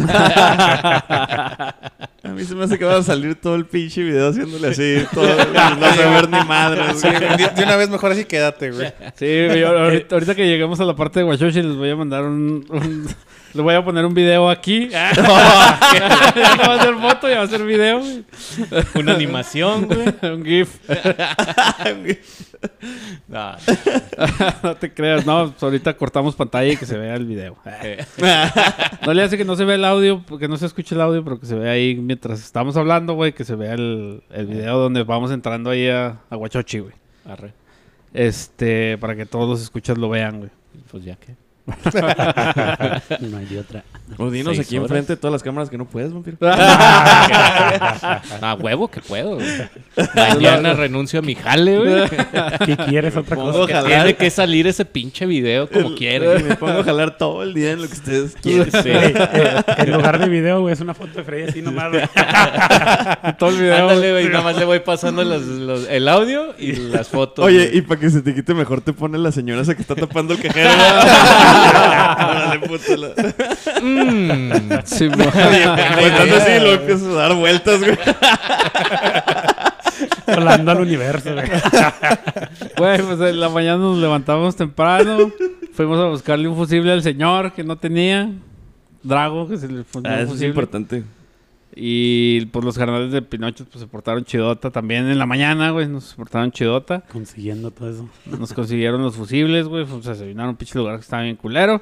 [2.24, 5.04] A mí se me hace que va a salir todo el pinche video haciéndole así.
[5.14, 6.82] Todo, no se ver ni madre.
[6.96, 8.94] Sí, de, de una vez mejor así quédate, güey.
[9.16, 12.66] Sí, ahorita, ahorita que lleguemos a la parte de Huachochi les voy a mandar un...
[12.70, 13.08] un-
[13.54, 14.90] les voy a poner un video aquí.
[14.90, 18.24] ya no va a ser foto, ya va a ser video, güey.
[18.96, 20.34] Una animación, güey.
[20.34, 20.80] un GIF.
[23.28, 23.56] No,
[24.64, 27.58] no te creas, no, pues ahorita cortamos pantalla y que se vea el video.
[29.06, 31.24] No le hace que no se vea el audio, que no se escuche el audio,
[31.24, 34.78] pero que se vea ahí mientras estamos hablando, güey, que se vea el, el video
[34.78, 36.94] donde vamos entrando ahí a, a Huachochi, güey.
[37.26, 37.54] arre.
[38.14, 40.52] Este, para que todos los escuchas lo vean, güey.
[40.92, 41.36] Pues ya qué.
[43.22, 43.84] No hay de otra.
[44.18, 44.90] O dinos Seis aquí horas.
[44.92, 46.38] enfrente de todas las cámaras que no puedes, vampiro.
[48.42, 49.48] Ah, huevo que puedo, güey.
[50.16, 52.10] Mañana renuncio a mi jale, güey.
[52.66, 53.64] ¿Qué quieres otra Pongo cosa?
[53.80, 53.92] a jalar.
[54.04, 56.40] Tiene que salir ese pinche video como Y quiere.
[56.40, 58.72] me pongo a jalar todo el día en lo que ustedes quieren.
[58.72, 58.90] Sí.
[59.78, 62.04] En lugar de video, güey, es una foto de Freddy así nomás, güey.
[63.38, 63.76] Todo el video.
[63.90, 64.28] Ándale, güey.
[64.30, 67.46] Nada más le voy pasando los- los- el audio y las fotos.
[67.46, 67.78] Oye, güey.
[67.78, 70.34] y para que se te quite mejor te pone la señora esa que está tapando
[70.34, 70.70] el cajero.
[70.74, 73.14] Órale, puto.
[74.94, 77.98] Sí, Contando así, lo empiezas a dar vueltas, güey.
[80.28, 81.46] Volando al universo, güey.
[82.78, 85.32] Güey, pues en la mañana nos levantamos temprano.
[85.74, 88.32] Fuimos a buscarle un fusible al señor que no tenía.
[89.04, 90.50] Drago, que se le fundió Ah, un eso es fusible.
[90.50, 91.04] importante.
[91.76, 95.88] Y pues los carnales de Pinocho pues, se portaron chidota también en la mañana, güey.
[95.88, 97.02] Nos portaron chidota.
[97.12, 98.10] Consiguiendo todo eso.
[98.26, 99.86] Nos consiguieron los fusibles, güey.
[99.86, 101.82] Pues, se vinaron a un pinche lugar que estaba bien culero.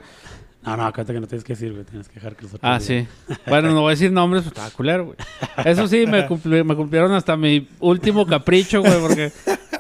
[0.63, 1.84] No, no, acuérdate que no tienes que decir, güey.
[1.86, 3.08] Tienes que dejar que los otros Ah, digan.
[3.28, 3.36] sí.
[3.47, 5.17] Bueno, no voy a decir nombres, pues estaba culero, güey.
[5.65, 9.32] Eso sí, me, cumpli- me cumplieron hasta mi último capricho, güey, porque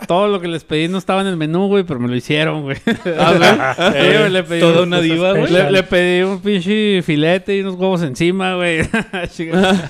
[0.07, 2.63] todo lo que les pedí no estaba en el menú, güey, pero me lo hicieron,
[2.63, 2.77] güey.
[3.17, 5.51] Ah, Sí, güey, le pedí Toda una diva, güey.
[5.51, 8.81] Le, le pedí un pinche filete y unos huevos encima, güey.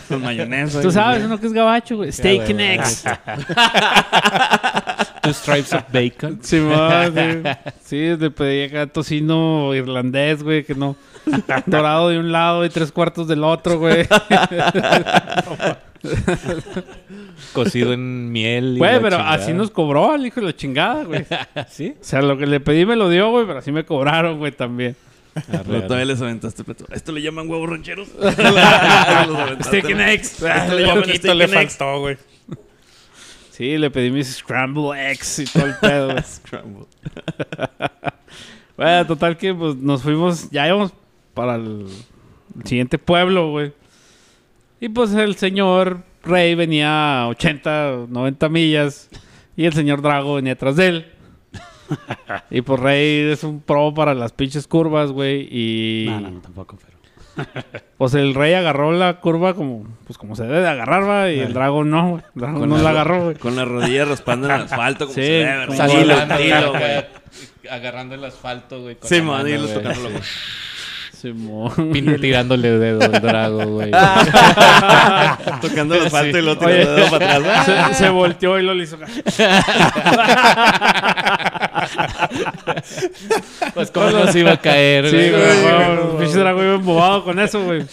[0.09, 0.81] Con mayonesa.
[0.81, 2.11] Tú sabes, uno que es gabacho, güey.
[2.11, 3.05] Steak eggs.
[5.21, 6.39] Two stripes of bacon.
[6.41, 7.09] Sí, ma,
[7.83, 8.15] sí.
[8.17, 10.95] Le pedí acá tocino irlandés, güey, que no.
[11.67, 14.07] Dorado de un lado y tres cuartos del otro, güey.
[17.53, 18.75] Cocido en miel.
[18.75, 19.33] y Güey, pero chingada.
[19.33, 21.25] así nos cobró el hijo de la chingada, güey.
[21.69, 21.95] ¿Sí?
[21.99, 24.51] O sea, lo que le pedí me lo dio, güey, pero así me cobraron, güey,
[24.51, 24.95] también.
[25.49, 26.85] Pero todavía les aventaste plato.
[26.91, 28.09] Esto le llaman huevos rancheros.
[28.19, 30.41] Los aventaste, Steak and eggs.
[30.41, 31.77] Esto le llaman steak le and eggs.
[31.77, 32.17] faltó, güey.
[33.61, 36.19] Sí, le pedí mis scramble eggs y todo el pedo.
[36.23, 36.87] Scramble.
[38.75, 40.91] Bueno, total que pues nos fuimos, ya íbamos
[41.35, 41.85] para el
[42.63, 43.73] siguiente pueblo, güey.
[44.79, 49.09] Y pues el señor Rey venía a 80, 90 millas
[49.55, 51.11] y el señor Drago venía atrás de él.
[52.49, 55.47] y pues Rey es un pro para las pinches curvas, güey.
[55.51, 56.90] Y No, no, tampoco, pero.
[57.97, 61.39] pues el Rey agarró la curva como, pues como se debe de agarrar, va, y
[61.39, 62.23] el Drago no, güey.
[62.35, 63.35] El Drago Con no la la agarró, güey.
[63.35, 65.05] Con las rodillas raspando en el asfalto.
[65.05, 67.05] Como Sí, se debe, como dilo, güey.
[67.69, 68.95] Agarrando el asfalto, güey.
[68.95, 70.09] con Sí, la man, tocándolo.
[70.09, 70.21] güey.
[71.13, 71.71] Simón.
[72.19, 73.91] Tirándole dedo al drago, güey.
[75.61, 77.65] Tocando el asfalto y lo tirando el dedo para atrás.
[77.65, 78.97] se, se volteó y lo le hizo.
[83.73, 85.31] Pues cómo nos iba a caer, Sí, güey.
[85.31, 87.83] güey, pinche Drago iba embobado con eso, güey.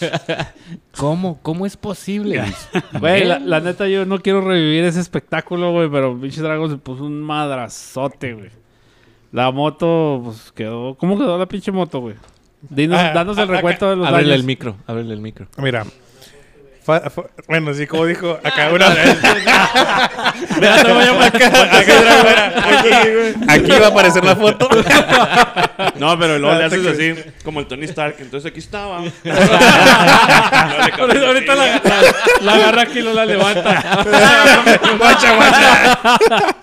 [0.97, 1.39] ¿Cómo?
[1.41, 2.43] ¿Cómo es posible?
[2.99, 6.77] Güey, la, la neta, yo no quiero revivir ese espectáculo, güey, pero pinche Drago se
[6.77, 8.49] puso un madrazote, güey.
[9.31, 10.95] La moto, pues quedó.
[10.95, 12.15] ¿Cómo quedó la pinche moto, güey?
[12.69, 14.39] Dinos, Ah, danos el ah, recuento de los Ábrele daños.
[14.41, 15.47] el micro, ábrele el micro.
[15.57, 15.85] Mira.
[16.89, 19.17] Fa- fa- bueno, sí, como dijo acá una vez.
[20.59, 21.69] Mira, te voy a marcar.
[23.47, 24.67] Aquí va a aparecer la foto.
[25.95, 28.15] No, pero luego le haces así, como el Tony Stark.
[28.19, 28.97] Entonces aquí estaba.
[30.99, 31.81] Ahorita ahorita la, la,
[32.41, 34.03] la agarra aquí y no la levanta.
[34.97, 36.55] guacha, guacha.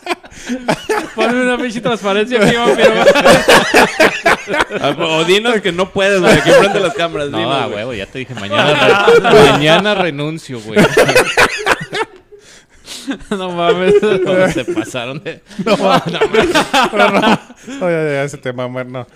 [1.14, 3.04] Ponme una pinche transparencia aquí, vampiro.
[4.98, 6.32] O dinos que no puedes, güey.
[6.38, 7.30] Aquí frente las cámaras.
[7.30, 10.78] No, dinos, huevo, ya te dije, mañana, re- mañana renuncio, güey.
[13.30, 13.94] No mames.
[14.00, 15.40] Cuando se pasaron de...
[15.64, 17.38] No, no, no,
[17.80, 19.06] ya, ya, ese tema, muer, no.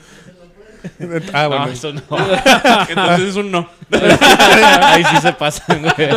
[1.32, 1.66] Ah, bueno.
[1.66, 2.00] No, eso no.
[2.88, 3.68] Entonces es un no.
[4.82, 6.08] Ahí sí se pasan, güey.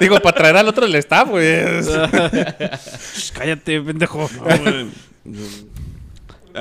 [0.00, 1.64] Digo, para traer al otro el staff, güey.
[3.34, 4.28] Cállate, pendejo.
[4.38, 4.86] No, güey.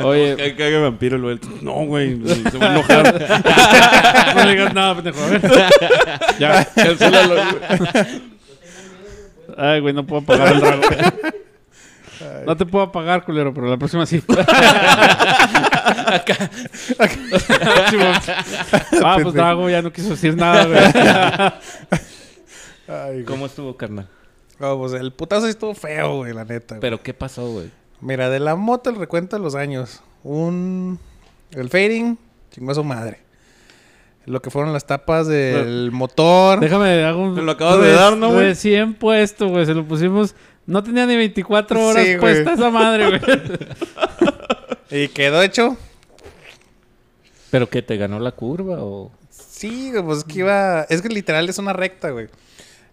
[0.03, 0.35] Oye.
[0.35, 1.39] Que cague vampiro, güey.
[1.61, 2.19] No, güey.
[2.51, 4.33] Se va a enojar.
[4.35, 5.23] No le digas nada, pendejo.
[5.23, 5.41] A ver.
[6.39, 6.65] Ya.
[6.65, 7.45] Cancélalo, güey.
[9.57, 10.81] Ay, güey, no puedo apagar el drago.
[12.45, 14.21] No te puedo apagar, culero, pero la próxima sí.
[17.89, 18.13] Simón.
[19.03, 20.79] ah, pues Drago ya no quiso decir nada, güey.
[22.87, 23.23] Ay, güey.
[23.25, 24.07] ¿Cómo estuvo, carnal?
[24.59, 26.75] No, pues el putazo sí estuvo feo, güey, la neta.
[26.75, 26.81] güey.
[26.81, 27.69] ¿Pero qué pasó, güey?
[28.01, 30.01] Mira, de la moto el recuento de los años.
[30.23, 30.99] Un...
[31.51, 32.17] El fading,
[32.51, 33.19] chingó a su madre.
[34.25, 36.59] Lo que fueron las tapas del motor.
[36.59, 37.35] Déjame, hago un.
[37.35, 38.47] Te lo acabas de dar, ¿no, güey?
[38.47, 39.65] Recién puesto, güey.
[39.67, 40.35] Se lo pusimos.
[40.65, 43.21] No tenía ni 24 horas Sí, puesta esa madre, güey.
[45.03, 45.77] Y quedó hecho.
[47.51, 49.11] ¿Pero qué, te ganó la curva o...?
[49.29, 50.81] Sí, güey, pues que iba...
[50.89, 52.27] Es que literal es una recta, güey.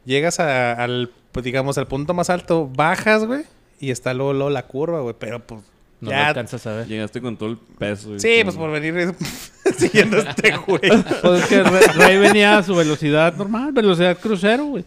[0.04, 3.42] Llegas a- al, pues, digamos, al punto más alto, bajas, güey.
[3.82, 5.16] Y está luego, luego la curva, güey.
[5.18, 5.60] Pero pues...
[6.00, 6.22] No ya...
[6.22, 6.86] lo alcanzas a ver.
[6.86, 8.08] Llegaste con todo el peso.
[8.08, 8.20] güey.
[8.20, 9.14] Sí, pues por venir
[9.76, 10.80] siguiendo a este güey.
[11.22, 14.84] Pues es que Rey, Rey venía a su velocidad normal, velocidad crucero, güey.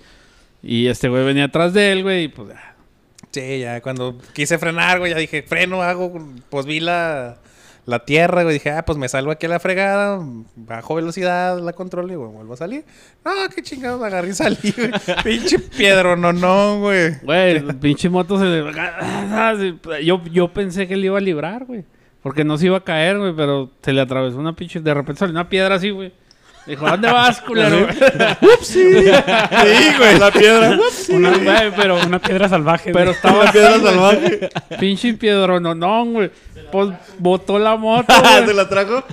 [0.64, 2.24] Y este güey venía atrás de él, güey.
[2.24, 2.50] Y pues.
[2.56, 2.76] ah,
[3.36, 7.38] Sí, ya cuando quise frenar, güey, ya dije, freno, hago, pues vi la,
[7.86, 10.20] la tierra, güey, dije, ah, pues me salgo aquí a la fregada,
[10.56, 12.84] bajo velocidad, la controlo y güey, vuelvo a salir.
[13.24, 14.92] No, qué chingados, agarré y salí, güey.
[15.24, 17.16] Pinche piedro, no, no, güey.
[17.22, 18.72] Güey, pinche moto se le.
[18.80, 19.54] ah,
[20.04, 21.84] Yo, yo pensé que le iba a librar, güey.
[22.24, 24.80] Porque no se iba a caer, güey, pero se le atravesó una pinche.
[24.80, 26.12] De repente salió una piedra así, güey.
[26.66, 27.88] Dijo, ¿dónde vas, culero?
[28.62, 28.84] Sí,
[29.98, 30.18] güey.
[30.20, 30.78] La piedra.
[31.10, 32.92] Una, güey, pero, Una piedra salvaje.
[32.92, 33.16] pero güey.
[33.16, 34.50] estaba Piedra salvaje.
[34.80, 36.32] pinche piedro, no, no, güey.
[36.72, 38.56] Pues botó la moto, ¿Te güey.
[38.56, 39.04] la trajo?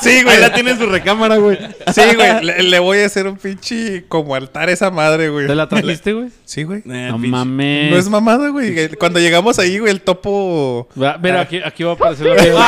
[0.00, 0.36] Sí, güey.
[0.36, 1.58] Ahí la tiene en su recámara, güey.
[1.92, 2.42] Sí, güey.
[2.44, 5.46] Le, le voy a hacer un pinche como altar a esa madre, güey.
[5.46, 6.28] ¿Te la trajiste, güey?
[6.46, 6.80] Sí, güey.
[6.86, 7.90] No mames.
[7.90, 8.88] No es mamada, güey.
[8.96, 10.88] Cuando llegamos ahí, güey, el topo.
[11.00, 12.60] Va- Mira, aquí, aquí va a aparecer la piedra.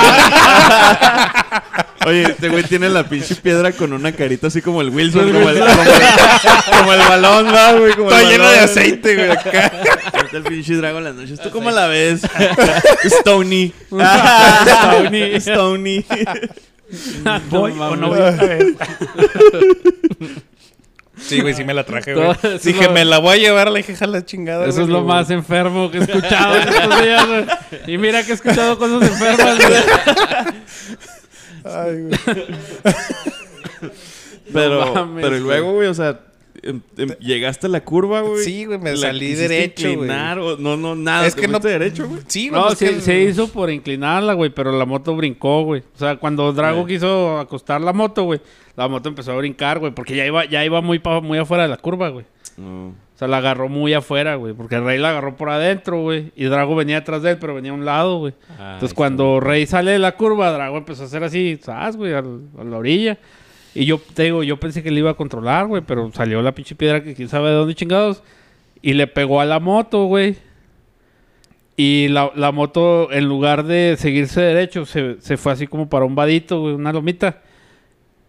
[2.07, 5.49] Oye, este güey tiene la pinche piedra con una carita así como el Wilson, como
[5.51, 7.93] el, como el, como el balón, ¿no, güey?
[7.95, 9.73] Como el Está lleno de aceite, güey, acá.
[10.12, 11.41] Ahorita el pinche Drago en las noches.
[11.41, 12.23] ¿Tú cómo la ves?
[13.05, 13.73] Stony.
[13.91, 15.35] Stony.
[15.37, 16.05] Stony.
[17.51, 18.19] Voy o no voy.
[21.19, 22.35] Sí, güey, sí me la traje, güey.
[22.35, 24.65] Todo eso Dije, lo- me la voy a llevar, la dije, jala chingada.
[24.67, 25.15] Eso güey, es lo güey.
[25.17, 27.45] más enfermo que he escuchado en estos días, güey.
[27.87, 29.83] Y mira que he escuchado cosas enfermas, güey.
[31.64, 32.12] Ay, güey.
[34.53, 36.20] Pero, No mames, pero luego, güey, o sea,
[36.62, 38.44] em- em- llegaste a la curva, güey.
[38.44, 39.92] Sí, güey, me ¿La salí derecho, güey.
[39.94, 41.27] inclinar o- no, no, nada.
[41.27, 42.20] Es ¿te que no- derecho, güey.
[42.27, 42.61] Sí, güey.
[42.61, 45.83] No, se, que- se hizo por inclinarla, güey, pero la moto brincó, güey.
[45.94, 46.94] O sea, cuando Drago Sí.
[46.94, 48.40] quiso acostar la moto, güey,
[48.77, 51.62] la moto empezó a brincar, güey, porque ya iba, ya iba muy, pa- muy afuera
[51.62, 52.27] de la curva, güey.
[52.59, 52.94] No.
[53.23, 56.75] Sea, la agarró muy afuera, güey, porque Rey la agarró por adentro, güey, y Drago
[56.75, 58.35] venía atrás de él, pero venía a un lado, güey.
[58.59, 62.15] Ah, Entonces, cuando Rey sale de la curva, Drago empezó a hacer así, ¿sabes, güey?
[62.15, 63.19] A, la orilla.
[63.77, 66.51] Y yo, te digo, yo pensé que le iba a controlar, güey, pero salió la
[66.53, 68.25] pinche piedra que quién sabe de dónde chingados.
[68.83, 70.35] Y le pegó a la moto, güey.
[71.77, 76.05] Y la, la moto, en lugar de seguirse derecho, se, se fue así como para
[76.05, 77.41] un vadito, güey, una lomita.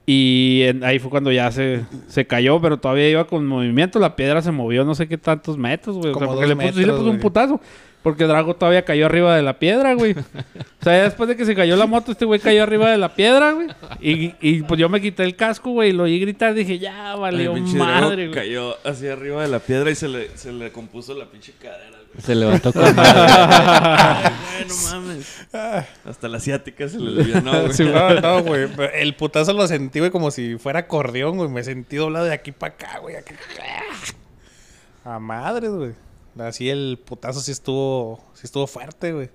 [0.05, 3.99] Y en- ahí fue cuando ya se, se cayó, pero todavía iba con movimiento.
[3.99, 6.09] La piedra se movió no sé qué tantos metros, güey.
[6.11, 7.61] O sea, Como porque dos le puso, sí le puso un putazo.
[8.01, 10.13] Porque Drago todavía cayó arriba de la piedra, güey.
[10.81, 12.97] O sea, ya después de que se cayó la moto, este güey cayó arriba de
[12.97, 13.67] la piedra, güey.
[14.01, 16.53] Y, y pues yo me quité el casco, güey, y lo oí gritar.
[16.53, 18.37] Dije, ya, valió Drago madre, güey.
[18.37, 21.91] cayó hacia arriba de la piedra y se le, se le compuso la pinche cadera,
[21.91, 22.02] güey.
[22.21, 23.12] Se levantó con madre.
[24.54, 25.47] Ay, no mames.
[26.06, 27.73] Hasta la asiática se le alivianó, güey.
[27.73, 28.69] Sí, No, no, güey.
[28.93, 31.49] El putazo lo sentí, güey, como si fuera acordeón, güey.
[31.49, 33.15] Me sentí doblado de aquí para acá, güey.
[35.04, 35.93] A madres, güey.
[36.39, 39.30] Así el putazo sí estuvo, sí estuvo fuerte, güey.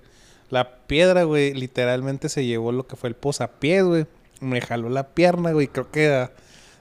[0.49, 4.05] La piedra, güey, literalmente se llevó lo que fue el posapiés, güey.
[4.41, 5.67] Me jaló la pierna, güey.
[5.67, 6.31] Creo que ah,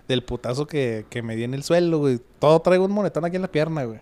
[0.08, 2.20] del putazo que, que me di en el suelo, güey.
[2.38, 4.00] Todo traigo un monetón aquí en la pierna, güey.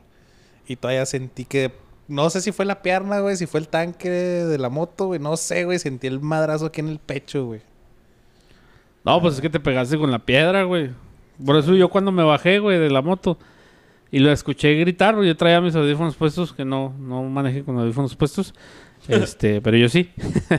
[0.66, 1.72] Y todavía sentí que...
[2.08, 5.18] No sé si fue la pierna, güey, si fue el tanque de la moto, güey.
[5.20, 5.78] No sé, güey.
[5.78, 7.60] Sentí el madrazo aquí en el pecho, güey.
[9.04, 10.90] No, pues es que te pegaste con la piedra, güey.
[11.44, 13.38] Por eso yo cuando me bajé, güey, de la moto
[14.10, 17.78] y lo escuché gritar, güey, yo traía mis audífonos puestos, que no, no manejé con
[17.78, 18.54] audífonos puestos.
[19.08, 20.10] Este, pero yo sí.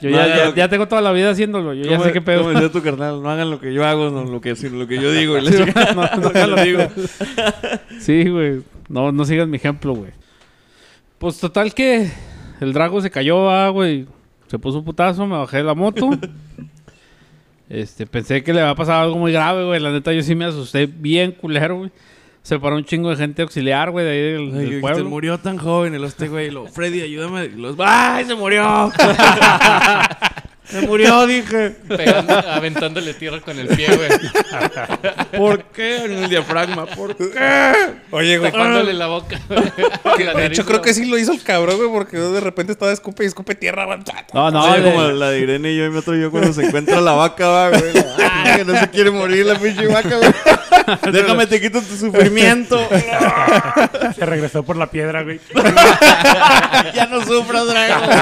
[0.00, 2.70] yo No, ya, tengo toda la vida haciéndolo, yo ya ¿Cómo- sé qué pedo.
[2.70, 5.10] tu carnal, no hagan lo que yo hago, no lo que, sino lo que yo
[5.12, 5.36] digo.
[5.94, 6.80] No, no, ya lo digo.
[8.00, 8.62] Sí, güey.
[8.88, 10.12] No, no sigas mi ejemplo, güey.
[11.18, 12.10] Pues total que
[12.60, 14.06] el Drago se cayó, ah, güey.
[14.46, 16.10] Se puso un putazo, me bajé de la moto.
[17.66, 19.80] Este, pensé que le había pasado algo muy grave, güey.
[19.80, 21.90] La neta, yo sí me asusté bien culero, güey.
[22.42, 25.94] Se paró un chingo de gente auxiliar, güey, de ahí del, Se murió tan joven
[25.94, 26.50] el este güey.
[26.50, 27.46] Lo, Freddy, ayúdame.
[27.46, 28.92] Y los, ¡Ay, se murió!
[30.66, 31.70] se murió, dije.
[31.88, 34.10] Pegando, aventándole tierra con el pie, güey.
[35.36, 36.04] ¿Por qué?
[36.04, 36.86] En el diafragma.
[36.86, 37.94] ¿Por qué?
[38.10, 38.50] Oye, güey.
[38.50, 39.40] Tapándole la boca.
[39.48, 42.92] La De hecho, creo que sí lo hizo el cabrón, güey, porque de repente estaba
[42.92, 43.86] escupe y escupe tierra.
[44.32, 47.00] No, no, como la de Irene y yo y mi otro yo cuando se encuentra
[47.00, 47.92] la vaca, va, güey.
[48.56, 50.32] Que no se quiere morir la pinche vaca, güey.
[51.12, 52.80] Déjame te quito tu sufrimiento.
[54.16, 55.40] Se regresó por la piedra, güey.
[56.94, 58.12] ya no sufras, Drago.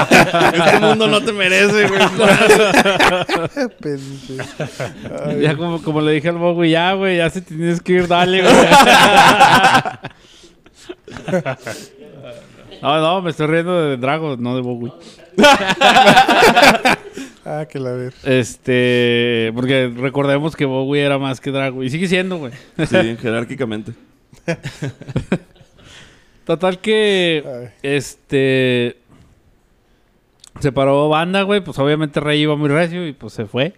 [0.53, 2.01] Este mundo no te merece, güey.
[5.41, 8.07] ya como, como le dije al Bob, güey, ya, güey, ya se tienes que ir,
[8.07, 8.53] dale, güey.
[12.81, 14.93] no, no, me estoy riendo de Drago, no de güey.
[17.45, 18.13] Ah, que la ver.
[18.23, 21.83] Este, porque recordemos que Bowie era más que Drago.
[21.83, 22.53] Y sigue siendo, güey.
[22.87, 23.91] Sí, jerárquicamente.
[26.45, 27.67] Total que, Ay.
[27.83, 28.95] este,
[30.59, 31.63] se paró banda, güey.
[31.63, 33.73] Pues obviamente Rey iba muy recio y pues se fue.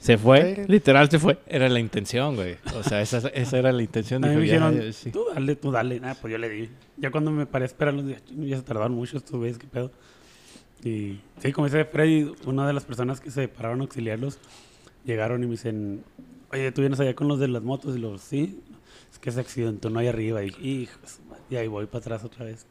[0.00, 0.62] Se fue, Sí.
[0.72, 1.38] literal se fue.
[1.46, 2.56] Era la intención, güey.
[2.74, 4.22] O sea, esa, esa era la intención.
[4.22, 5.10] Dijo, me ya, dijeron, sí.
[5.10, 6.00] tú dale, tú dale.
[6.02, 6.70] Ah, pues yo le di.
[6.96, 9.66] Ya cuando me paré a esperar los días, ya se tardaron mucho estos güeyes, qué
[9.66, 9.90] pedo.
[10.84, 14.38] Y sí, como dice Freddy, una de las personas que se pararon a auxiliarlos
[15.04, 16.02] llegaron y me dicen,
[16.52, 18.60] oye, tú vienes allá con los de las motos y los, sí,
[19.12, 20.42] es que se accidentó no ahí arriba.
[20.44, 22.66] Y, de su madre", y ahí voy para atrás otra vez.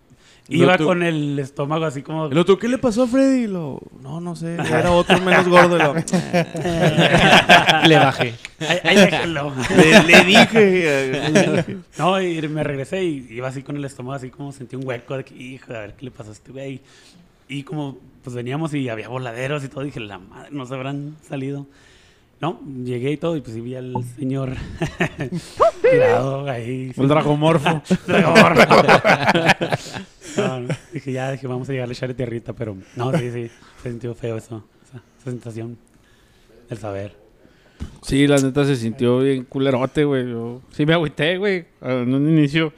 [0.49, 2.27] Iba con el estómago así como...
[2.27, 3.43] El otro, ¿qué le pasó a Freddy?
[3.43, 4.55] Y Lo, no, no sé.
[4.55, 5.75] Era otro menos gordo.
[5.75, 5.93] y Lo,
[7.87, 8.35] Le bajé.
[8.59, 9.53] Ahí, ahí déjalo.
[9.75, 11.77] le, le dije.
[11.97, 15.17] No, y me regresé y iba así con el estómago, así como sentí un hueco
[15.17, 16.81] de que, hijo, a ver qué le pasó a este güey.
[17.49, 21.15] Y como, pues veníamos y había voladeros y todo, dije, la madre, no se habrán
[21.27, 21.65] salido.
[22.39, 24.51] No, llegué y todo, y pues sí vi al señor
[25.81, 26.91] tirado ahí.
[26.95, 27.81] El dragomorfo.
[30.93, 34.13] Dije, ya, dije, vamos a llegar a echarle tierrita, pero no, sí, sí, se sintió
[34.15, 35.77] feo eso, esa, esa sensación.
[36.69, 37.27] el saber.
[38.01, 40.25] Sí, la neta se sintió bien culerote, güey.
[40.71, 41.65] Sí me agüité, güey.
[41.81, 42.73] En un inicio.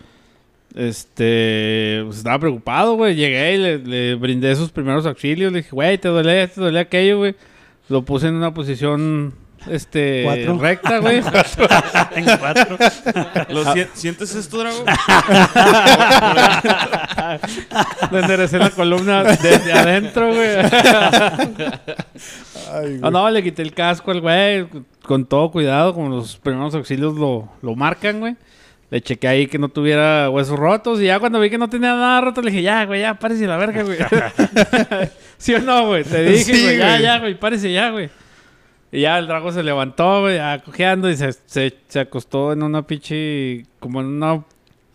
[0.75, 2.01] Este.
[2.05, 3.15] Pues estaba preocupado, güey.
[3.15, 5.51] Llegué y le, le brindé sus primeros auxilios.
[5.51, 7.35] Le dije, güey, te duele esto, te duele aquello, güey.
[7.87, 9.33] Lo puse en una posición.
[9.67, 10.21] Este.
[10.23, 10.57] Cuatro.
[10.59, 11.17] Recta, güey.
[12.15, 12.77] en cuatro.
[13.49, 14.83] ¿Lo sien- ¿Sientes esto, Drago?
[18.11, 20.49] Le enderecé la columna desde adentro, güey.
[23.01, 24.67] No, no, le quité el casco al güey.
[25.03, 28.35] Con todo cuidado, como los primeros auxilios lo, lo marcan, güey.
[28.91, 30.99] Le chequé ahí que no tuviera huesos rotos.
[30.99, 33.45] Y ya cuando vi que no tenía nada roto, le dije, ya, güey, ya, párese
[33.45, 33.97] la verga, güey.
[35.37, 36.03] ¿Sí o no, güey?
[36.03, 37.01] Te dije, Sí, güey, ya, güey.
[37.03, 38.09] ya, güey, párese ya, güey.
[38.91, 40.55] Y ya el drago se levantó, ya
[41.09, 43.65] y se, se, se acostó en una pinche.
[43.79, 44.43] como en una.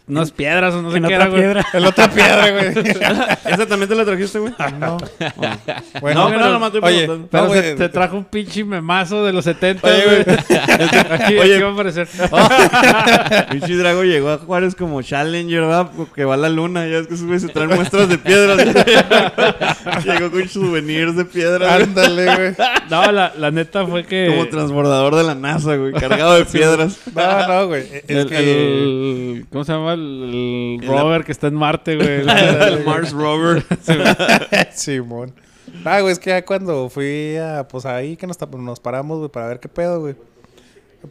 [0.07, 1.41] Unas piedras o no sé en qué otra era, güey.
[1.43, 1.67] piedra.
[1.73, 2.67] En la otra piedra, güey.
[3.55, 4.53] ¿Esa también te la trajiste, güey?
[4.79, 4.99] No.
[4.99, 4.99] No,
[6.03, 7.29] Bueno, pero nomás estoy oye, preguntando.
[7.31, 7.79] Pero No, se, güey.
[7.79, 10.25] se trajo un pinche memazo de los 70, Oye, güey.
[10.25, 10.37] güey.
[11.11, 11.55] Aquí, Oye.
[11.55, 12.09] aquí va a aparecer.
[13.51, 15.91] Pinche Drago llegó a Juárez como Challenger, ¿verdad?
[16.15, 16.87] Que va a la luna.
[16.87, 18.59] Ya es que güeyes se traen muestras de piedras.
[20.05, 21.71] llegó con souvenirs de piedras.
[21.71, 21.83] güey.
[21.83, 22.55] Ándale, güey.
[22.91, 24.27] No, la, la neta fue que...
[24.29, 25.93] Como transbordador de la NASA, güey.
[25.93, 26.99] Cargado de piedras.
[27.15, 27.83] No, no, güey.
[28.07, 28.37] Es el, que.
[28.39, 29.94] el- ¿Cómo se llama?
[29.95, 32.21] El, el El- rover que está en Marte, güey.
[32.29, 33.65] El Mars Rover.
[34.73, 35.35] Simón.
[35.85, 39.31] Ah, güey, es que ya cuando fui a, pues ahí que nos, nos paramos, güey,
[39.31, 40.15] para ver qué pedo, güey.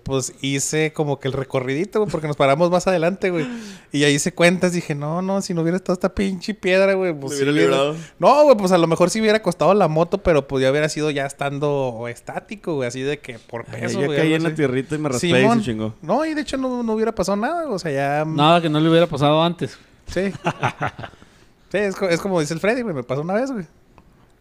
[0.02, 3.48] Pues hice como que el recorridito, güey, porque nos paramos más adelante, güey.
[3.92, 7.14] Y ahí hice cuentas, dije, no, no, si no hubiera estado esta pinche piedra, güey,
[7.14, 7.34] pues.
[7.34, 7.96] Hubiera sí librado.
[8.20, 10.90] No, güey, pues a lo mejor sí hubiera costado la moto, pero pues ya hubiera
[10.90, 14.18] sido ya estando estático, güey, así de que por peso, Yo güey.
[14.18, 15.60] caí en la tierrita y me raspé y Simón.
[15.60, 15.94] se chingó.
[16.02, 18.26] No, y de hecho no, no hubiera pasado nada, o sea, ya.
[18.26, 19.78] Nada que no le hubiera pasado antes.
[20.08, 20.32] Sí.
[21.72, 22.96] sí, es, es como dice el Freddy, güey.
[22.96, 23.66] Me pasó una vez, güey.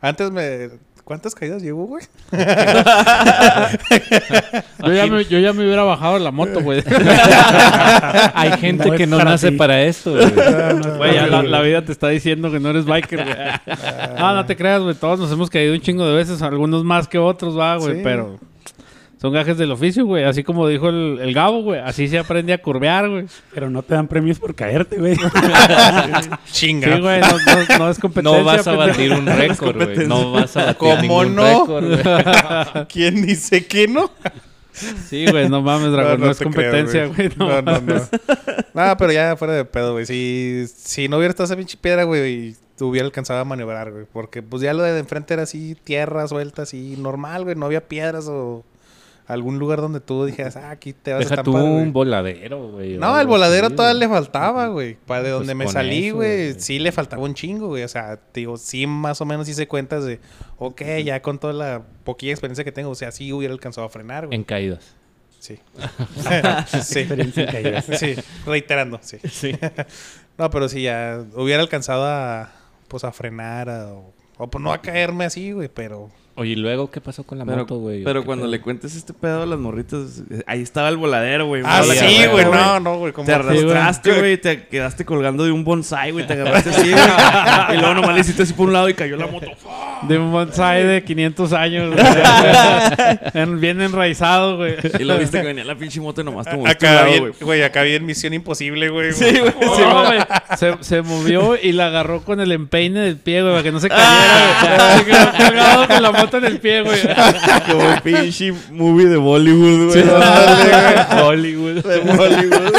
[0.00, 0.70] Antes me.
[1.04, 2.04] ¿Cuántas caídas llevo, güey?
[4.84, 6.82] Yo ya, me, yo ya me hubiera bajado la moto, güey.
[8.34, 9.56] Hay gente No que no para nace ti.
[9.56, 10.32] para esto, güey.
[10.96, 13.36] Güey, ya la, la vida te está diciendo que no eres biker, güey.
[14.18, 14.94] No, no te creas, güey.
[14.94, 16.42] Todos nos hemos caído un chingo de veces.
[16.42, 17.96] Algunos más que otros, va, güey.
[17.96, 18.00] Sí.
[18.04, 18.38] Pero
[19.22, 20.24] son gajes del oficio, güey.
[20.24, 21.80] Así como dijo el, el Gabo, güey.
[21.80, 23.26] Así se aprende a curvear, güey.
[23.54, 25.16] Pero no te dan premios por caerte, güey.
[26.50, 26.94] Chinga.
[26.96, 27.20] Sí, güey.
[27.20, 28.38] No, no- no es competencia.
[28.40, 30.06] No vas a batir un récord, güey.
[30.06, 31.60] No vas a batir ¿Cómo ningún no?
[31.66, 32.86] récord, güey.
[32.92, 34.10] ¿Quién dice que no?
[34.72, 35.48] Sí, güey.
[35.48, 36.20] No mames, Dragón.
[36.20, 37.30] No, es competencia, güey.
[37.36, 38.00] No, No, no,
[38.74, 38.96] no.
[38.96, 40.06] pero ya fuera de pedo, güey.
[40.06, 44.04] Si, si no hubiera estado esa pinche piedra, güey, te hubiera alcanzado a maniobrar, güey.
[44.12, 47.54] Porque pues ya lo de enfrente era así, tierra suelta, así, normal, güey.
[47.54, 48.64] No había piedras o
[49.26, 51.82] algún lugar donde tú dijeras, ah, aquí te vas Deja a tú estampar, güey.
[51.84, 52.98] un voladero, güey.
[52.98, 54.96] No, el voladero así, todavía le faltaba, güey.
[55.06, 57.82] Para de Pues donde me salí, güey, sí le faltaba un chingo, güey.
[57.84, 60.20] O sea, te digo, sí más o menos hice cuentas de,
[60.58, 63.90] ok, ya con toda la poquilla experiencia que tengo, o sea, sí hubiera alcanzado a
[63.90, 64.36] frenar, güey.
[64.36, 64.94] En caídas.
[65.38, 65.58] Sí.
[66.82, 66.98] sí.
[67.00, 67.84] Experiencia en caídas.
[67.98, 68.14] Sí,
[68.46, 69.18] reiterando, sí.
[69.30, 69.52] Sí.
[70.38, 72.50] No, pero sí, ya hubiera alcanzado a,
[72.88, 76.10] pues, a frenar a- o, o, pues, no a caerme así, güey, pero...
[76.34, 78.04] Oye, ¿y luego qué pasó con la Pero, moto, güey?
[78.04, 78.52] pero ¿Qué cuando pedo?
[78.52, 81.62] le cuentes este pedo a las morritas, ahí estaba el voladero, güey.
[81.64, 83.12] Ah, sí, güey, no, no, güey.
[83.12, 87.02] Te arrastraste, güey, te quedaste colgando de un bonsai, güey, te agarraste así, güey.
[87.74, 89.46] y luego nomás le hiciste así por un lado y cayó la moto.
[90.08, 93.56] De un bonsai de 500 años, güey.
[93.60, 94.74] Bien enraizado, güey.
[94.98, 97.32] Y lo viste que venía la pinche moto y nomás te Acá bien, güey.
[97.40, 99.12] güey, acá bien Misión Imposible, güey.
[99.12, 99.52] Sí, güey.
[99.52, 100.20] Sí, güey.
[100.58, 103.80] Se, se movió y la agarró con el empeine del pie, güey, para que no
[103.80, 104.08] se cayera,
[104.66, 104.98] güey.
[104.98, 107.00] Se quedó colgado con la moto en el pie, güey.
[107.70, 110.04] Como un pinche movie de Bollywood, güey.
[111.22, 111.82] Hollywood.
[111.84, 112.72] de Bollywood.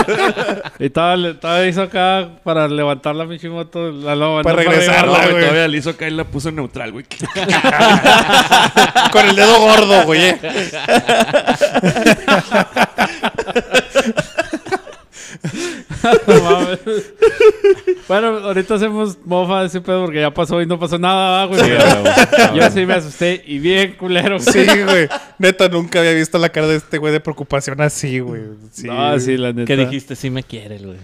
[0.80, 3.92] Y estaba, estaba hizo acá para levantar la pinche moto.
[3.92, 5.06] La levantó Para regresarla, arriba.
[5.06, 5.42] No, güey, güey.
[5.44, 7.06] todavía le hizo acá y la puso en neutral, güey.
[9.12, 10.22] Con el dedo gordo, güey.
[10.30, 10.40] eh.
[16.28, 16.80] No mames.
[18.08, 21.62] bueno, ahorita hacemos mofa de ese pedo porque ya pasó y no pasó nada, güey.
[22.56, 24.40] Yo sí me asusté y bien culero.
[24.40, 25.08] Sí, güey.
[25.40, 28.42] Neta, nunca había visto la cara de este güey de preocupación así, güey.
[28.72, 29.66] Sí, no, sí, la neta.
[29.66, 30.16] ¿Qué dijiste?
[30.16, 30.98] Sí me quiere, güey.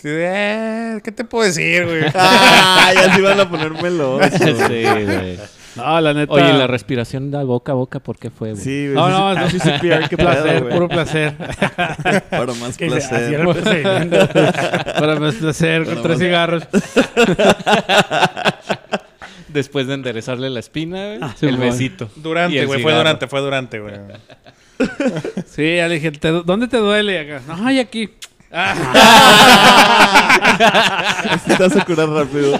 [0.00, 2.04] Sí, eh, ¿Qué te puedo decir, güey?
[2.14, 4.30] ah, ya se iban a poner melosos.
[4.38, 5.38] sí, güey.
[5.76, 6.32] No, la neta.
[6.32, 8.62] Oye, la respiración de boca a boca, ¿por qué fue, güey?
[8.64, 8.94] Sí, güey.
[8.94, 9.50] No, no, no.
[9.50, 11.34] sí, sí, qué placer, puro placer.
[12.30, 13.44] Para más placer.
[14.98, 16.62] Para más placer con tres cigarros.
[19.48, 21.70] Después de enderezarle la espina, güey, sí, el güey.
[21.70, 22.08] besito.
[22.16, 22.82] Y Durante, el güey.
[22.82, 23.94] Fue durante, fue durante, güey.
[25.46, 27.14] Sí, ya le dije, "¿Te du- ¿dónde te duele?
[27.14, 28.10] Y acá, ay, aquí.
[28.50, 28.56] Te
[31.56, 32.58] vas a curar rápido.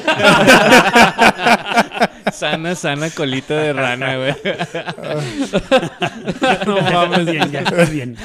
[2.33, 4.37] Sana, sana colita de rana, güey.
[6.67, 7.27] no mames.
[7.27, 8.17] bien, ya estás bien.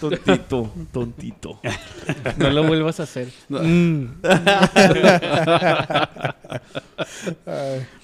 [0.00, 1.60] Tontito, tontito.
[2.38, 3.28] No lo vuelvas a hacer.
[3.50, 4.06] Mm.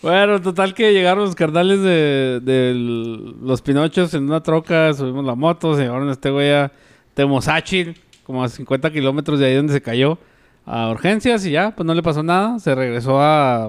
[0.02, 5.34] Bueno, total que llegaron los carnales de, de los Pinochos en una troca, subimos la
[5.34, 6.70] moto, se llevaron a este güey a
[7.14, 7.94] Temosachi,
[8.24, 10.18] como a 50 kilómetros de ahí donde se cayó,
[10.64, 13.66] a urgencias y ya, pues no le pasó nada, se regresó a,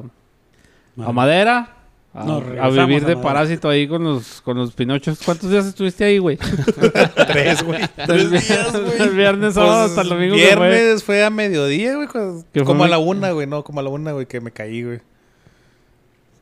[0.98, 1.78] a Madera.
[2.16, 5.20] A, vivir a de parásito ahí con los, con los pinochos.
[5.26, 6.38] ¿Cuántos días estuviste ahí, güey?
[7.28, 7.82] Tres, güey.
[8.06, 9.02] Tres días, güey.
[9.02, 10.36] El viernes, sábado, Pues, hasta el domingo.
[10.36, 11.24] Viernes fue.
[11.24, 12.08] a mediodía, güey.
[12.08, 12.44] Como
[12.78, 13.48] fue a la una, güey.
[13.48, 15.00] No, como a la una, güey, que me caí, güey.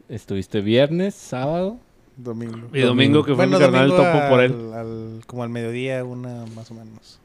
[0.10, 1.80] Estuviste viernes, sábado.
[2.18, 2.68] Domingo.
[2.74, 4.74] Y domingo que fue Bueno, mi carnal el topo por él.
[4.74, 7.20] al- como al mediodía, una más o menos.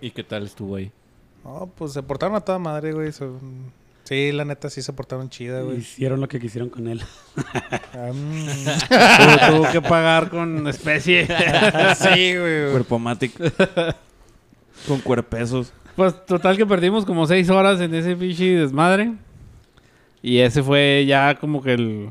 [0.00, 0.90] ¿Y qué tal estuvo ahí?
[1.44, 3.12] No, pues se portaron a toda madre, güey.
[3.12, 3.72] son-
[4.04, 5.78] Sí, la neta sí se portaron chida, güey.
[5.78, 7.02] Hicieron lo que quisieron con él.
[7.92, 11.26] Tuvo, tuvo que pagar con especie.
[11.96, 12.70] sí, güey.
[12.70, 13.32] Cuerpomatic.
[14.86, 15.72] Con cuerpesos.
[15.96, 19.14] Pues total que perdimos como seis horas en ese pinche desmadre.
[20.22, 22.10] Y ese fue ya como que el...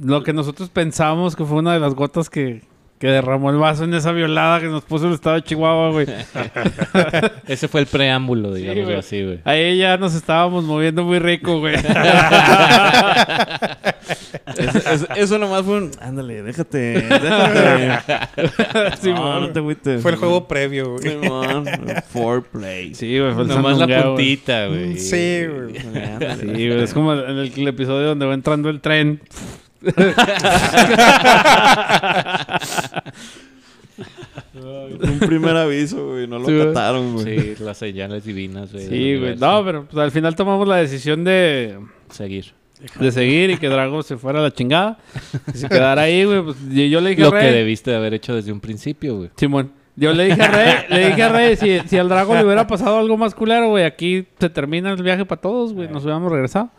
[0.00, 2.62] Lo que nosotros pensamos que fue una de las gotas que,
[2.98, 6.06] que derramó el vaso en esa violada que nos puso el estado de Chihuahua, güey.
[7.46, 8.96] Ese fue el preámbulo, digamos güey.
[8.96, 9.40] así, güey.
[9.44, 11.74] Ahí ya nos estábamos moviendo muy rico, güey.
[14.56, 15.90] Eso, eso- eso nomás fue un.
[16.00, 16.78] Ándale, déjate.
[17.02, 18.16] Déjate.
[19.00, 20.00] Sí, no, no te agüites.
[20.02, 21.02] Fue el juego previo, güey.
[21.20, 21.66] Simón.
[22.08, 22.94] Foreplay.
[22.94, 23.32] Sí, güey.
[23.34, 24.96] Fue el Nomás la puntita, güey.
[24.98, 25.74] Sí, güey.
[25.78, 26.82] Sí, güey.
[26.82, 29.20] Es como en el, el episodio donde va entrando el tren.
[35.00, 36.26] Un primer aviso, güey.
[36.26, 36.66] No lo Sí, güey.
[36.68, 37.54] cataron, güey.
[37.56, 38.86] Sí, las señales divinas, güey.
[38.86, 39.36] Sí, güey.
[39.36, 41.78] No, pero pues, al final tomamos la decisión de...
[42.10, 42.52] Seguir.
[43.00, 44.98] de seguir y que Drago se fuera a la chingada.
[45.54, 46.42] Y se quedara ahí, güey.
[46.42, 47.46] Pues, yo le dije Lo a Rey.
[47.46, 49.30] que debiste de haber hecho desde un principio, güey.
[49.36, 49.72] Simón.
[49.98, 52.66] Yo le dije a Rey, le dije a Rey, si, si al Drago le hubiera
[52.66, 55.88] pasado algo más culero, güey, aquí se termina el viaje para todos, güey.
[55.88, 56.70] Nos hubiéramos regresado.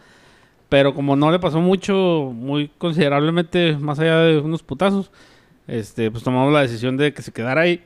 [0.70, 5.11] Pero como no le pasó mucho, muy considerablemente más allá de unos putazos,
[5.68, 7.84] este, pues tomamos la decisión de que se quedara ahí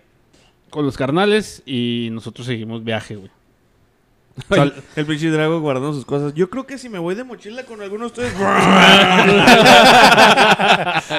[0.69, 3.29] con los carnales y nosotros seguimos viaje, güey.
[4.95, 6.33] El pinche Drago guardando sus cosas.
[6.33, 8.33] Yo creo que si me voy de mochila con alguno de ustedes.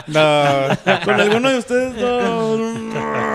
[0.06, 0.24] No,
[1.04, 3.31] con alguno de ustedes no.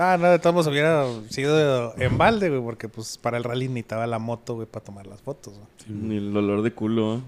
[0.00, 3.68] No, no, de todos modos hubiera sido en balde, güey, porque pues para el rally
[3.68, 5.66] necesitaba la moto, güey, para tomar las fotos, güey.
[6.00, 7.16] Ni el olor de culo.
[7.16, 7.20] ¿eh?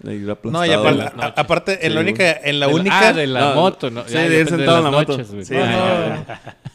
[0.00, 0.64] De ir aplastado.
[0.64, 3.08] No, y aparte, aparte en la Sí, única, en la única.
[3.08, 4.02] Ah, de la No, moto, ¿no?
[4.06, 5.12] sí, Ya, de ir sentado en las la moto.
[5.12, 5.44] noches, güey.
[5.44, 6.24] Sí, Ah,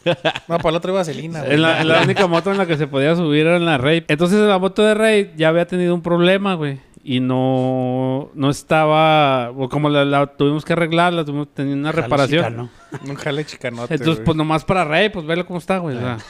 [0.04, 0.12] no,
[0.48, 1.54] no, para el otro iba Celina, güey.
[1.54, 3.76] En la, en la única moto en la que se podía subir era en la
[3.78, 4.04] Raid.
[4.08, 6.78] Entonces la moto de Raid ya había tenido un problema, güey.
[7.10, 9.50] Y no, no estaba...
[9.52, 12.44] o Como la, la tuvimos que arreglar, la tuvimos, tenía una Jale reparación.
[12.44, 12.70] chicano.
[13.08, 14.24] Un jale chicanote, Entonces, güey.
[14.26, 15.96] pues nomás para Raid, pues velo cómo está, güey.
[15.96, 16.18] o sea.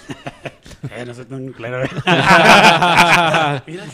[0.96, 1.88] Eh, no sé tan claro.
[3.66, 3.84] Mira,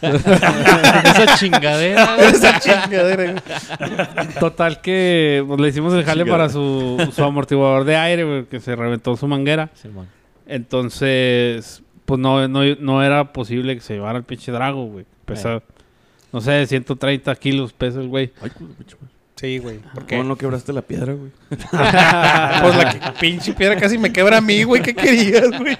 [0.00, 2.28] Esa chingadera, güey.
[2.28, 4.28] Esa chingadera, güey.
[4.40, 8.60] Total que pues, le hicimos el jale para su, su amortiguador de aire, güey, que
[8.60, 9.68] se reventó su manguera.
[9.74, 10.08] Simón.
[10.46, 15.04] Entonces, pues no, no, no era posible que se llevara el pinche Drago, güey.
[15.26, 15.60] Pesa,
[16.32, 18.32] no sé, 130 kilos pesa el güey.
[18.40, 18.50] Ay.
[19.40, 19.78] Sí, güey.
[19.94, 20.16] ¿Por qué?
[20.18, 21.30] ¿Cómo no quebraste la piedra, güey?
[22.62, 24.82] Pues la que- pinche piedra casi me quebra a mí, güey.
[24.82, 25.78] ¿Qué querías, güey?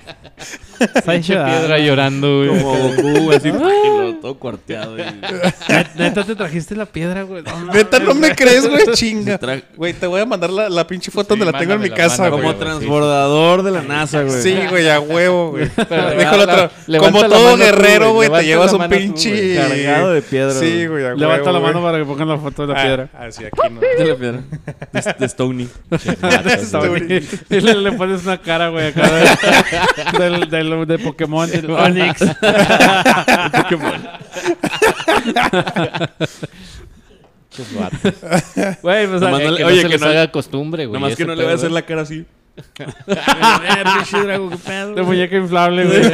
[1.05, 2.49] Pinche hecha- piedra llorando, güey.
[2.49, 4.99] Como Goku, así, y todo cuarteado.
[4.99, 5.03] Y...
[5.03, 7.43] Net- Neta, te trajiste la piedra, güey.
[7.43, 9.39] No, Neta, no me crees, güey, chinga.
[9.39, 11.81] tra- Güey, te voy a mandar la, la pinche foto Sí, donde la tengo en
[11.81, 12.59] mi mándamela, casa, mándamela, güey.
[12.59, 14.41] Como transbordador de la NASA, güey.
[14.43, 15.69] Sí, güey, a huevo, güey.
[15.89, 18.67] Pero el la- levanta como la todo mano tú, guerrero, güey, güey, te levanta llevas
[18.73, 19.55] la un mano tú, pinche...
[19.57, 20.53] Cargado de piedra.
[20.55, 21.05] Sí, güey.
[21.05, 23.09] a Levanta huevo, la mano para que pongan la foto de la Ah, piedra.
[23.13, 23.81] Ah, sí, aquí no.
[23.81, 24.43] De la piedra.
[24.93, 25.67] De, de Stony.
[27.51, 31.51] Y le, le pones una cara, güey, acá de, del, del- de Pokémon.
[31.51, 32.21] del Onix.
[37.51, 38.15] Muchos vatos.
[38.83, 39.21] Güey, pues...
[39.21, 40.95] Nomás eh, no le- Que oye, no se que les no- haga costumbre, güey.
[41.01, 42.25] Nomás que ese no le voy a pedo, hacer la cara así.
[44.95, 46.03] De muñeca inflable, güey.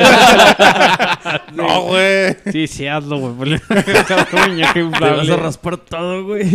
[1.55, 2.37] No, güey.
[2.53, 3.33] Sí, sí, hazlo, güey.
[3.35, 3.67] muñeca
[4.73, 5.33] Te vas inflable.
[5.33, 6.51] a raspar todo, güey.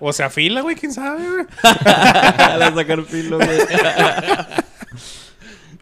[0.00, 1.46] O se afila, güey, quién sabe, güey.
[1.62, 3.58] a sacar filo, güey.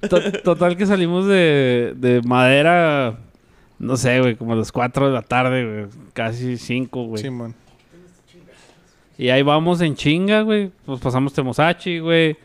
[0.08, 3.18] To- Total que salimos de, de madera,
[3.78, 5.86] no sé, güey, como a las 4 de la tarde, güey.
[6.12, 7.22] Casi 5, güey.
[7.22, 7.54] Simón.
[9.18, 10.70] Y ahí vamos en chinga, güey.
[10.84, 12.36] Pues pasamos Temosachi, güey.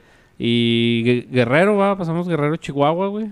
[0.43, 1.95] Y Gue- Guerrero, va.
[1.95, 3.27] Pasamos Guerrero, Chihuahua, güey.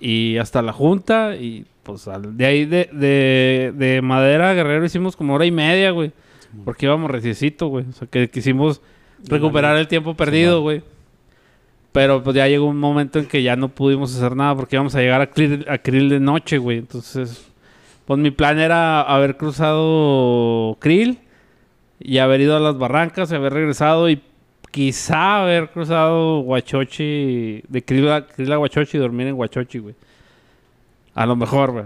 [0.00, 1.36] Y hasta la junta.
[1.36, 5.50] Y pues al- de ahí de, de, de Madera a Guerrero hicimos como hora y
[5.50, 6.12] media, güey.
[6.64, 7.84] Porque íbamos reciecito, güey.
[7.88, 8.80] O sea, que quisimos
[9.28, 10.82] recuperar el tiempo perdido, güey.
[11.92, 14.94] Pero pues ya llegó un momento en que ya no pudimos hacer nada porque íbamos
[14.94, 16.78] a llegar a Krill, a Krill de noche, güey.
[16.78, 17.46] Entonces,
[18.06, 21.18] pues mi plan era haber cruzado Krill
[21.98, 24.22] y haber ido a las barrancas y haber regresado y
[24.70, 29.94] quizá haber cruzado Huachochi, de Krill a, Krill a Huachochi y dormir en Huachochi, güey.
[31.14, 31.84] A lo mejor, güey.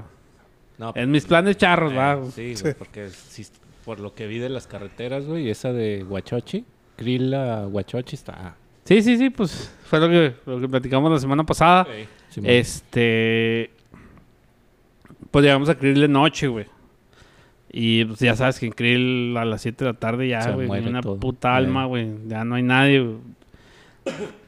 [0.79, 2.21] No, En mis planes charros, eh, va.
[2.31, 3.47] Sí, güey, porque si-
[3.85, 6.65] por lo que vi de las carreteras, güey, esa de Huachochi,
[6.97, 8.57] Krill a Huachochi está...
[8.85, 11.87] Sí, sí, sí, pues fue lo que, lo que platicamos la semana pasada.
[12.29, 12.51] Simón.
[12.51, 13.71] Este.
[15.31, 16.67] Pues llegamos a Krill de noche, güey.
[17.77, 20.69] Y pues ya sabes que en Krill a las 7 de la tarde ya, güey,
[20.87, 21.17] una todo.
[21.19, 22.09] puta alma, güey.
[22.29, 23.05] Ya no hay nadie.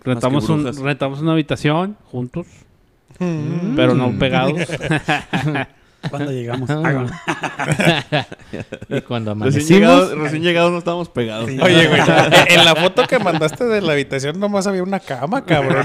[0.05, 2.47] Rentamos, un, rentamos una habitación juntos,
[3.18, 3.74] Mm.
[3.74, 4.53] pero no pegados.
[6.11, 6.70] Cuando llegamos.
[6.70, 7.07] Ah.
[8.89, 9.68] Y cuando Recién amanecimos...
[9.70, 11.51] llegados, recién llegados no estábamos pegados.
[11.51, 11.59] Sí.
[11.61, 12.01] Oye, güey,
[12.49, 15.85] en la foto que mandaste de la habitación nomás había una cama, cabrón.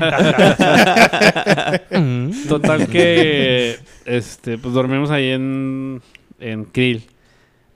[2.48, 6.02] Total que este, pues dormimos ahí en,
[6.40, 7.04] en Krill.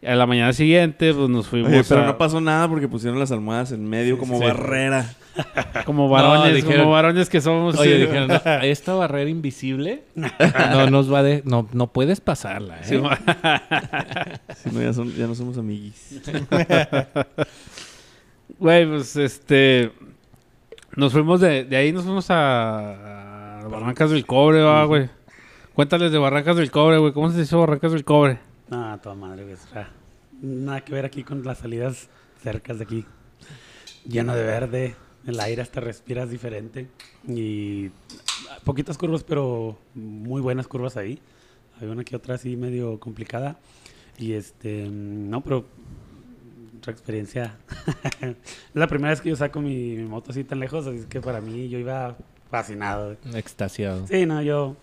[0.07, 3.17] A la mañana siguiente, pues nos fuimos Oye, pero a- no pasó nada porque pusieron
[3.19, 4.43] las almohadas en medio como sí.
[4.45, 5.09] barrera.
[5.85, 7.77] como varones, No, dijeron- como varones que somos.
[7.77, 8.01] Oye, sí.
[8.05, 11.41] dijeron, "No, esta barrera invisible no nos va de...
[11.45, 12.83] No, no puedes pasarla, ¿eh?
[12.83, 12.97] Sí,
[14.71, 16.21] no, ya, son- ya no somos amiguis.
[18.59, 19.91] Güey, pues este.
[20.95, 25.09] Nos fuimos de, de ahí, nos fuimos a, a Barrancas del Cobre, va, güey.
[25.73, 27.11] Cuéntales de Barrancas del Cobre, güey.
[27.11, 28.37] ¿Cómo se hizo Barrancas del Cobre?
[28.69, 29.55] No, toda madre, güey.
[30.41, 32.09] Nada que ver aquí con las salidas
[32.41, 33.05] cercas de aquí.
[34.05, 34.95] Lleno de verde,
[35.25, 36.87] el aire hasta respiras diferente.
[37.27, 37.89] Y
[38.63, 41.19] poquitas curvas, pero muy buenas curvas ahí.
[41.79, 43.57] Hay una que otra así medio complicada.
[44.17, 45.65] Y este, no, pero
[46.77, 47.57] otra experiencia.
[48.21, 48.35] es
[48.73, 51.41] la primera vez que yo saco mi, mi moto así tan lejos, así que para
[51.41, 52.15] mí yo iba
[52.49, 53.17] fascinado.
[53.33, 54.07] Extasiado.
[54.07, 54.75] Sí, no, yo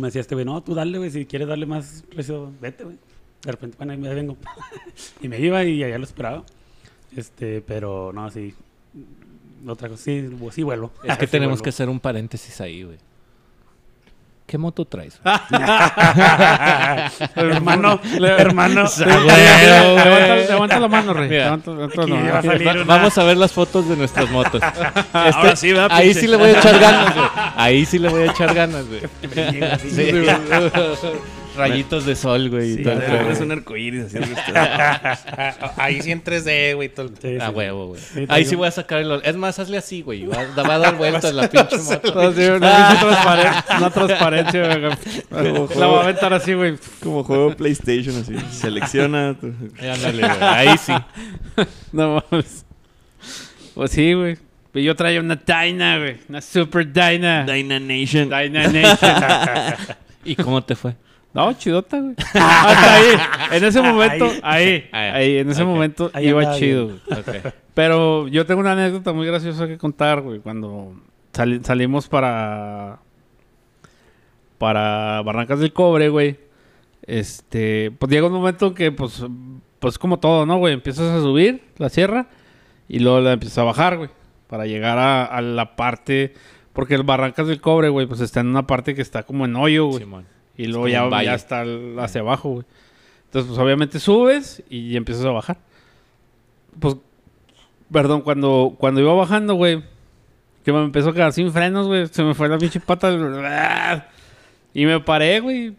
[0.00, 2.96] me decía este güey, no, tú dale, güey, si quieres darle más precio, vete, güey.
[3.44, 4.36] De repente, bueno, ahí me vengo.
[5.20, 6.42] y me iba y allá lo esperaba.
[7.16, 8.54] Este, pero no, sí.
[9.66, 10.92] Otra cosa, sí, sí vuelvo.
[11.04, 12.98] Es que Sí tenemos que hacer un paréntesis ahí, güey.
[14.46, 15.18] ¿Qué moto traes?
[17.34, 18.84] hermano, hermano.
[18.98, 21.30] levanta, levanta la mano, Rey.
[21.30, 22.32] Levanta, la mano.
[22.32, 24.62] va a salir Va- una- Vamos a ver las fotos de nuestras motos.
[24.62, 26.20] Este- Ahora sí, ¿verdad, ahí pinche?
[26.20, 27.26] sí le voy a echar ganas, güey.
[27.56, 29.00] Ahí sí le voy a echar ganas, güey.
[31.56, 32.72] Rayitos de sol, güey.
[32.72, 33.00] y Sí, todo.
[33.30, 34.18] Es un arcoíris así.
[34.54, 35.16] Ah,
[35.76, 36.88] Ahí sí en 3D, güey.
[36.88, 37.52] todo el- Sí, A sí.
[37.54, 38.00] huevo, güey.
[38.00, 39.20] Sí, Ahí sí voy a sacar el...
[39.24, 40.26] Es más, hazle así, güey.
[40.26, 42.14] Va, va a dar vueltas la pinche moto.
[42.14, 45.68] No, sí, una, pinche transparen- una transparencia, güey.
[45.78, 46.74] La voy a aventar así, güey.
[47.02, 48.34] Como juego PlayStation, así.
[48.52, 49.34] Selecciona.
[49.40, 49.46] tu-
[49.80, 50.42] Ándale, güey.
[50.42, 50.92] Ahí sí.
[51.92, 52.64] No mames.
[53.74, 54.36] Pues sí, güey.
[54.74, 56.16] Yo traía una Dyna, güey.
[56.28, 57.44] Una Super Dyna.
[57.44, 58.28] Dyna Nation.
[58.28, 59.12] Dyna Nation.
[60.24, 60.96] ¿Y cómo te fue?
[61.34, 62.14] No, chidota, güey.
[62.18, 63.04] Hasta ahí.
[63.52, 64.88] En ese momento, ahí.
[64.92, 65.10] Ahí.
[65.12, 67.00] Ahí, en ese momento Ahí iba chido, güey.
[67.74, 70.38] Pero yo tengo una anécdota muy graciosa que contar, güey.
[70.38, 70.94] Cuando
[71.32, 73.00] sali- salimos para.
[74.58, 76.38] Para Barrancas del Cobre, güey.
[77.02, 77.90] Este.
[77.98, 79.24] Pues llega un momento que, pues.
[79.80, 80.72] Pues como todo, ¿no, güey?
[80.72, 82.26] Empiezas a subir la sierra.
[82.88, 84.10] Y luego la empiezas a bajar, güey.
[84.46, 86.32] Para llegar a, a la parte.
[86.72, 89.56] Porque el Barrancas del Cobre, güey, pues está en una parte que está como en
[89.56, 89.98] hoyo, güey.
[89.98, 90.26] Simón.
[90.56, 91.64] Y luego ya, ya está
[91.98, 92.66] hacia abajo, güey.
[93.26, 95.58] Entonces, pues obviamente subes y empiezas a bajar.
[96.78, 96.96] Pues,
[97.90, 99.82] perdón, cuando, cuando iba bajando, güey,
[100.64, 102.06] que me empezó a quedar sin frenos, güey.
[102.06, 104.10] Se me fue la pinche pata.
[104.76, 105.76] Y me paré, güey.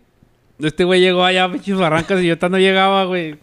[0.57, 3.35] Este güey llegó allá a pinches barrancas y yo no llegaba, güey.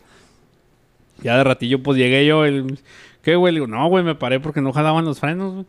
[1.23, 2.47] Ya de ratillo, pues llegué yo.
[2.47, 2.79] El,
[3.23, 3.53] ¿Qué, güey?
[3.53, 5.67] Le digo, no, güey, me paré porque no jalaban los frenos, güey.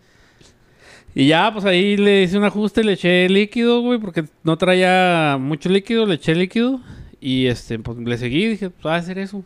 [1.16, 5.38] Y ya, pues ahí le hice un ajuste, le eché líquido, güey, porque no traía
[5.40, 6.82] mucho líquido, le eché líquido.
[7.20, 9.44] Y este, pues le seguí, dije, pues va a hacer eso.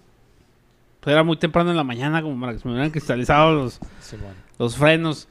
[1.01, 3.69] Pues era muy temprano en la mañana, como para que se me hubieran cristalizado
[4.57, 5.27] los, frenos.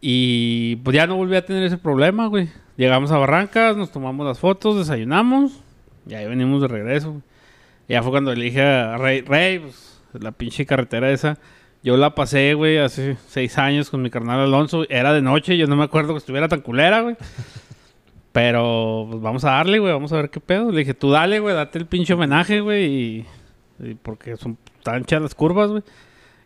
[0.00, 2.48] Y pues ya no volví a tener ese problema, güey.
[2.76, 5.60] Llegamos a Barrancas, nos tomamos las fotos, desayunamos.
[6.06, 7.10] Y ahí venimos de regreso.
[7.10, 7.22] güey.
[7.88, 11.38] Y ya fue cuando le dije a Rey, Rey, pues la pinche carretera esa.
[11.82, 14.84] Yo la pasé, güey, hace seis años con mi carnal Alonso.
[14.90, 17.16] Era de noche, yo no me acuerdo que estuviera tan culera, güey.
[18.32, 20.70] Pero pues vamos a darle, güey, vamos a ver qué pedo.
[20.70, 22.84] Le dije, tú dale, güey, date el pinche homenaje, güey.
[22.84, 23.26] Y,
[23.80, 25.82] y porque son tan anchas las curvas, güey.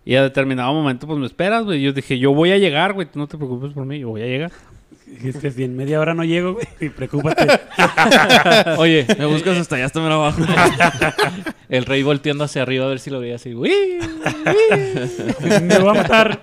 [0.05, 1.83] Y a determinado momento, pues me esperas, güey.
[1.83, 3.09] Yo dije, yo voy a llegar, güey.
[3.15, 4.53] No te preocupes por mí, yo voy a llegar.
[5.07, 7.47] Dijiste, si en media hora no llego, güey, y preocúpate.
[8.79, 10.43] Oye, Me buscas hasta allá, hasta menos abajo.
[11.69, 13.55] el rey volteando hacia arriba a ver si lo veía así.
[13.55, 13.71] ¡Uy!
[15.63, 16.43] Me voy a matar.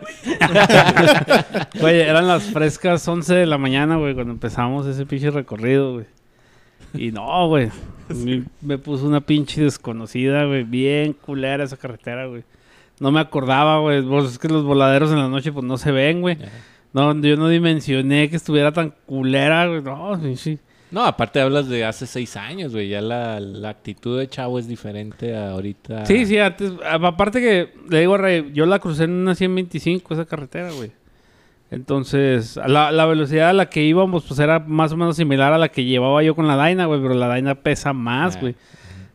[1.80, 6.06] Güey, eran las frescas 11 de la mañana, güey, cuando empezamos ese pinche recorrido, güey.
[6.94, 7.70] Y no, güey.
[8.10, 10.64] Me, me puso una pinche desconocida, güey.
[10.64, 12.44] Bien culera esa carretera, güey.
[13.00, 14.02] No me acordaba, güey.
[14.04, 16.38] Pues es que los voladeros en la noche, pues no se ven, güey.
[16.94, 19.82] No, yo no dimensioné que estuviera tan culera, güey.
[19.82, 20.60] No, sí, sí.
[20.92, 22.90] No, aparte hablas de hace seis años, güey.
[22.90, 26.06] Ya la, la actitud de Chavo es diferente a ahorita.
[26.06, 26.74] Sí, sí, antes.
[26.86, 30.92] Aparte que, le digo a Rey, yo la crucé en una 125, esa carretera, güey.
[31.70, 35.58] Entonces, la, la velocidad a la que íbamos, pues era más o menos similar a
[35.58, 37.02] la que llevaba yo con la Daina, güey.
[37.02, 38.40] Pero la Daina pesa más, Ah.
[38.42, 38.56] güey.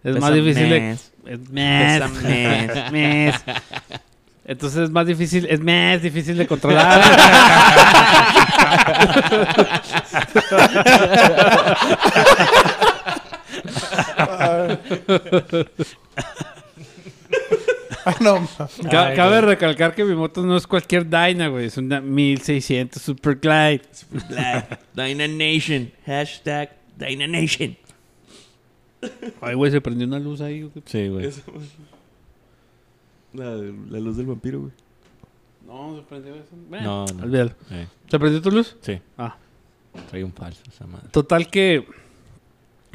[0.03, 0.81] Es Pesa más difícil de...
[0.81, 1.13] más.
[1.27, 2.93] Es Pesa más.
[3.45, 3.45] más.
[4.49, 7.03] Entonces es más difícil, es más difícil de controlar.
[18.05, 18.49] Ah, no, ma.
[18.91, 19.55] Ca- Ay, cabe güey.
[19.55, 21.67] recalcar que mi moto no es cualquier Dyna, güey.
[21.67, 23.83] Es una 1600 Super Glide.
[24.29, 24.81] Black.
[24.95, 25.91] Dyna Nation.
[26.07, 27.77] Hashtag Dyna Nation.
[29.41, 30.63] Ay, güey, se prendió una luz ahí.
[30.63, 30.73] güey.
[30.87, 31.31] Sí, güey.
[33.37, 34.73] La, la luz del vampiro, güey.
[35.67, 36.51] No, se prendió eso.
[36.71, 37.25] No, no.
[37.25, 37.51] Olvídalo.
[37.71, 38.77] Eh, ¿Se prendió tu luz?
[38.81, 39.37] sí, Ah.
[40.11, 41.09] trae un falso esa madre.
[41.11, 41.87] Total que...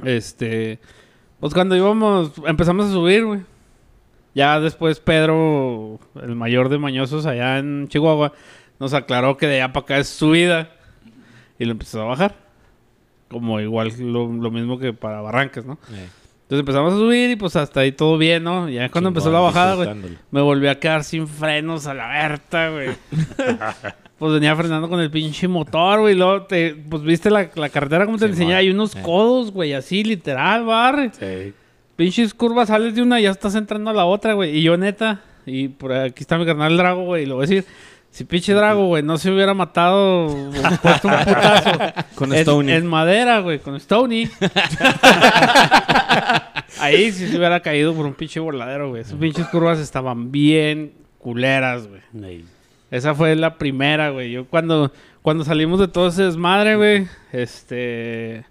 [0.04, 0.80] Este...
[1.40, 2.32] Pues cuando íbamos...
[2.46, 3.42] Empezamos a subir, güey.
[4.34, 8.32] Ya después Pedro, el mayor de mañosos allá en Chihuahua,
[8.80, 10.72] nos aclaró que de allá para acá es subida.
[11.60, 12.36] Y lo empezó a bajar.
[13.30, 15.78] Como igual lo, lo mismo que para Barrancas, ¿no?
[15.92, 16.08] Eh,
[16.52, 18.68] Entonces empezamos a subir y pues hasta ahí todo bien, ¿no?
[18.68, 19.90] Ya cuando empezó la bajada, güey,
[20.32, 22.90] me volví a quedar sin frenos a la berta, güey.
[24.20, 26.14] pues venía frenando con el pinche motor, güey.
[26.14, 28.56] y Luego, te, pues viste la, la carretera como te Sí, enseñé.
[28.56, 29.02] Hay unos Eh.
[29.02, 31.12] codos, güey, así literal, barre.
[31.18, 31.54] Sí.
[31.96, 34.58] Pinches curvas, sales de una y ya estás entrando a la otra, güey.
[34.58, 37.24] Y yo, neta, y por aquí está mi carnal Drago, güey.
[37.24, 37.64] Y lo voy a decir,
[38.10, 41.72] si pinche Drago, güey, no se hubiera matado, o puesto un putazo.
[42.16, 42.72] Con en, Stony.
[42.72, 44.26] En madera, güey, con Stony.
[46.82, 49.02] Ahí sí se hubiera caído por un pinche voladero, güey.
[49.02, 52.02] Esas pinches curvas estaban bien culeras, güey.
[52.24, 52.46] Ey.
[52.90, 54.32] Esa fue la primera, güey.
[54.32, 58.46] Yo cuando, cuando salimos de todo ese desmadre, güey, este...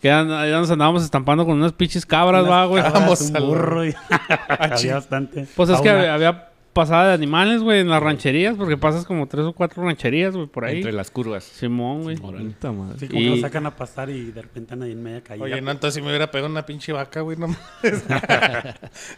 [0.00, 2.82] Que ya, nos andábamos estampando con unas pinches cabras, va, güey.
[2.82, 3.94] Cabras, un burro y
[4.48, 5.46] había bastante.
[5.54, 6.49] Pues es que había
[6.84, 10.46] pasada de animales, güey, en las rancherías, porque pasas como tres o cuatro rancherías, güey,
[10.46, 10.78] por ahí.
[10.78, 11.44] Entre las curvas.
[11.44, 12.16] Simón, güey.
[12.16, 12.54] Madre.
[12.98, 15.20] Sí, como Y- que lo sacan a pasar y de repente andan ahí en media
[15.22, 15.42] calle.
[15.42, 17.48] Oye, no, entonces si me hubiera pegado una pinche vaca, güey, no.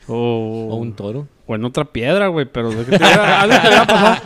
[0.08, 1.28] O, O un toro.
[1.46, 4.22] o en otra piedra, güey, pero de que te iba, algo te iba a pasar.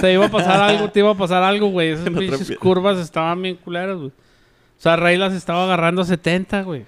[0.00, 1.90] Te iba a pasar algo, te iba a pasar algo, güey.
[1.90, 4.08] Esas pinches curvas estaban bien culeras, güey.
[4.10, 6.84] O sea, Rey las estaba agarrando a 70, güey.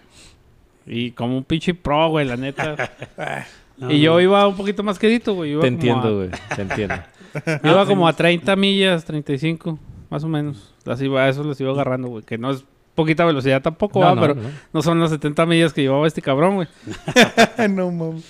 [0.87, 2.77] Y como un pinche pro, güey, la neta.
[3.81, 5.53] No, y yo iba un poquito más quedito, güey.
[5.53, 6.31] Iba Te entiendo, a- güey.
[6.55, 6.95] Te entiendo.
[7.65, 9.79] Iba como a 30 millas, 35,
[10.11, 10.75] más o menos.
[10.85, 12.25] Las iba, eso las iba agarrando, güey.
[12.25, 12.65] Que no es
[12.95, 14.49] poquita velocidad tampoco, No, va, no, pero no.
[14.73, 16.69] no son las 70 millas que llevaba este cabrón, güey.
[17.71, 18.25] no, mames.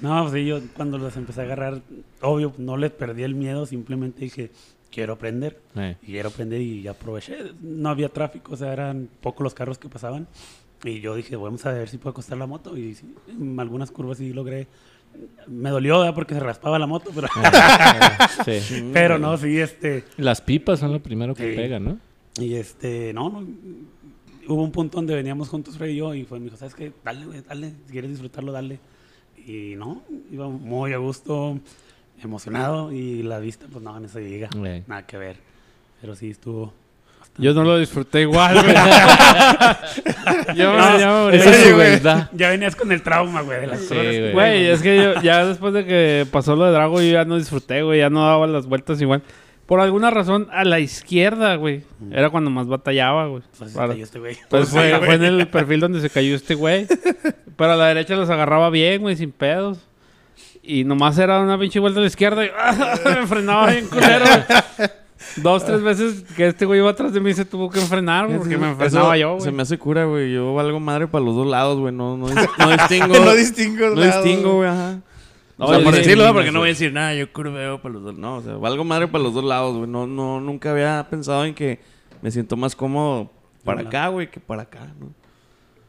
[0.00, 1.80] No, pues sí, yo cuando las empecé a agarrar,
[2.22, 4.50] obvio, no les perdí el miedo, simplemente dije,
[4.90, 5.60] quiero aprender.
[5.76, 7.36] Eh, Y quiero aprender y aproveché.
[7.60, 10.26] No había tráfico, o sea, eran pocos los carros que pasaban.
[10.84, 12.76] Y yo dije, vamos a ver si puedo acostar la moto.
[12.76, 14.66] Y sí, en algunas curvas sí logré.
[15.46, 16.14] Me dolió, ¿verdad?
[16.14, 17.28] Porque se raspaba la moto, pero,
[18.44, 18.90] sí.
[18.92, 20.04] pero no, sí, este.
[20.16, 21.56] Las pipas son lo primero que Sí.
[21.56, 21.98] pegan, ¿no?
[22.38, 23.46] Y este, no, no.
[24.46, 26.92] Hubo un punto donde veníamos juntos, Fred y yo, y fue, me dijo, ¿sabes qué?
[27.04, 27.72] Dale, güey, dale.
[27.86, 28.78] Si quieres disfrutarlo, dale.
[29.46, 31.58] Y no, iba muy a gusto,
[32.22, 34.48] emocionado, y la vista, pues no, en eso llega.
[34.86, 35.36] Nada que ver.
[36.00, 36.72] Pero sí estuvo.
[37.38, 38.74] Yo no lo disfruté igual, güey.
[40.56, 41.22] yo me, No, ya
[41.72, 42.50] güey.
[42.50, 44.32] venías con el trauma, güey, de las Sí, güey.
[44.32, 47.36] Güey, es que yo ya después de que pasó lo de Drago, yo ya no
[47.36, 48.00] disfruté, güey.
[48.00, 49.22] Ya no daba las vueltas igual.
[49.66, 51.82] Por alguna razón, a la izquierda, güey.
[52.10, 53.42] Era cuando más batallaba, güey.
[53.58, 54.36] Pues, se Para- cayó este güey.
[54.48, 55.14] Pues fue, sí, fue güey.
[55.16, 56.86] en el perfil donde se cayó este güey.
[57.56, 59.78] Pero a la derecha los agarraba bien, güey, sin pedos.
[60.62, 62.50] Y nomás era una pinche vuelta a la izquierda y
[63.08, 64.24] me frenaba bien culero.
[64.24, 64.88] güey.
[65.36, 68.38] Dos, tres veces que este güey iba atrás de mí se tuvo que frenar, güey,
[68.38, 70.32] porque me Eso frenaba yo, Se me hace cura, güey.
[70.32, 71.92] Yo valgo madre para los dos lados, güey.
[71.92, 73.06] No, no, no distingo.
[73.08, 74.68] no distingo no lados, distingo, güey.
[74.68, 75.00] Ajá.
[75.58, 76.54] No, o sea, por sí, decirlo, sí, porque sí.
[76.54, 78.16] no voy a decir nada, yo curveo para los dos.
[78.16, 79.90] No, o sea, valgo madre para los dos lados, güey.
[79.90, 81.80] No, no, nunca había pensado en que
[82.22, 83.32] me siento más cómodo
[83.64, 83.88] para Hola.
[83.88, 85.08] acá, güey, que para acá, ¿no?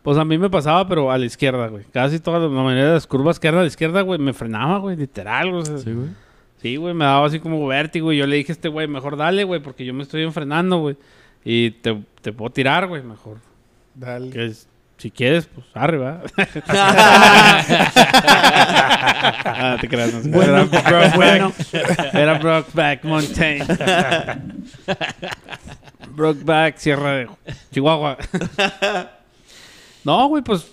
[0.02, 1.84] Pues a mí me pasaba, pero a la izquierda, güey.
[1.94, 4.34] Casi todas las- la mayoría de las curvas que eran a la izquierda, güey, me
[4.34, 5.62] frenaba, güey, literal, güey.
[5.62, 6.08] o sea, güey.
[6.62, 8.12] Sí, güey, me daba así como vértigo.
[8.12, 10.80] Y yo le dije a este güey, mejor dale, güey, porque yo me estoy enfrenando,
[10.80, 10.98] güey.
[11.46, 13.38] Y te, te puedo tirar, güey, mejor.
[13.96, 14.30] Dale.
[14.30, 16.22] Que es- si quieres, pues arriba.
[19.46, 20.30] ah, te creas, no sé.
[20.30, 21.54] Bueno, era, Brokeback, bueno.
[22.12, 23.64] era Brokeback Mountain.
[26.12, 27.30] Brokeback, Sierra de
[27.72, 28.18] Chihuahua.
[30.04, 30.64] no, güey, pues.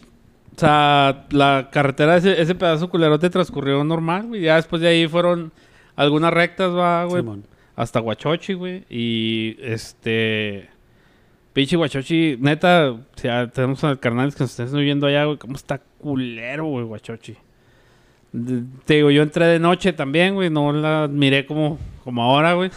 [0.57, 4.41] O sea, la carretera, ese, ese pedazo culerote transcurrió normal, güey.
[4.41, 5.53] Ya después de ahí fueron
[5.97, 7.22] algunas rectas, va, güey.
[7.22, 7.44] Simón.
[7.74, 8.84] hasta Huachochi, güey.
[8.88, 10.68] Y este.
[11.53, 15.38] Pinche Huachochi, neta, o sea, tenemos al carnales que nos estén viendo allá, güey.
[15.38, 17.34] ¿Cómo está culero, güey, Huachochi?
[18.84, 20.51] Te digo, yo entré de noche también, güey.
[20.51, 22.70] No la miré como, como ahora, güey.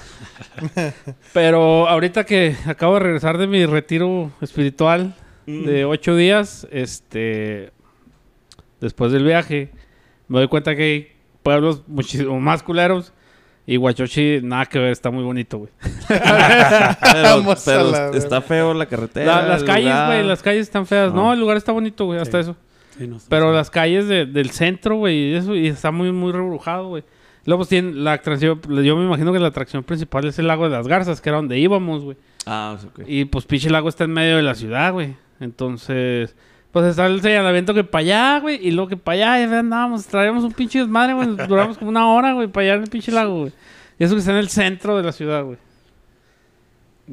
[1.34, 5.13] Pero ahorita que acabo de regresar de mi retiro espiritual
[5.45, 7.72] de ocho días, este.
[8.80, 9.72] Después del viaje,
[10.30, 13.14] me doy cuenta que hay pueblos muchísimo más culeros.
[13.66, 15.72] Y Huachochi, nada que ver, está muy bonito, güey.
[16.08, 19.42] Pero, pero la está feo la carretera.
[19.44, 21.14] La- las calles, güey, las calles están feas.
[21.14, 21.34] No, No.
[21.34, 22.50] el lugar está bonito, güey, hasta Sí.
[22.50, 22.58] eso.
[22.98, 23.56] Sí, no sé, Pero sí.
[23.56, 27.04] las calles de- del centro, güey, y eso, y está muy, muy rebrujado, güey.
[27.46, 30.66] Luego, pues, tiene la atracción, yo me imagino que la atracción principal es el lago
[30.66, 32.18] de las Garzas, que era donde íbamos, güey.
[32.46, 33.02] Ah, ok.
[33.08, 35.16] Y pues, pinche lago está en medio de la ciudad, güey.
[35.40, 36.36] Entonces,
[36.72, 39.59] pues está el señalamiento que para allá, güey, y luego que para allá, y ya
[39.59, 41.28] andábamos, traíamos un pinche desmadre, güey.
[41.47, 43.51] Duramos como una hora, güey, para allá en el pinche lago, güey.
[43.97, 45.57] Y eso que está en el centro de la ciudad, güey.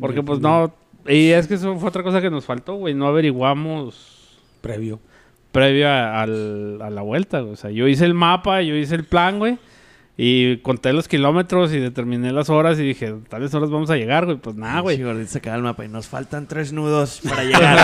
[0.01, 0.73] Porque, pues, no.
[1.09, 2.95] Y es que eso fue otra cosa que nos faltó, güey.
[2.95, 4.99] No averiguamos Previo.
[5.53, 7.53] previo a, al- a la vuelta, güey.
[7.53, 9.59] O sea, yo hice el mapa, yo hice el plan, güey.
[10.19, 14.25] Y conté los kilómetros y determiné las horas y dije, tales horas vamos a llegar,
[14.25, 14.39] güey.
[14.39, 14.97] Pues nada, güey.
[14.97, 17.77] Sí, gordito, el mapa y nos faltan tres nudos para llegar.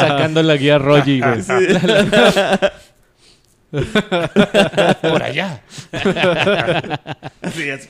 [0.00, 1.40] Sacando la guía Rogi, güey.
[3.70, 5.60] Por allá.
[7.54, 7.88] Sí, así.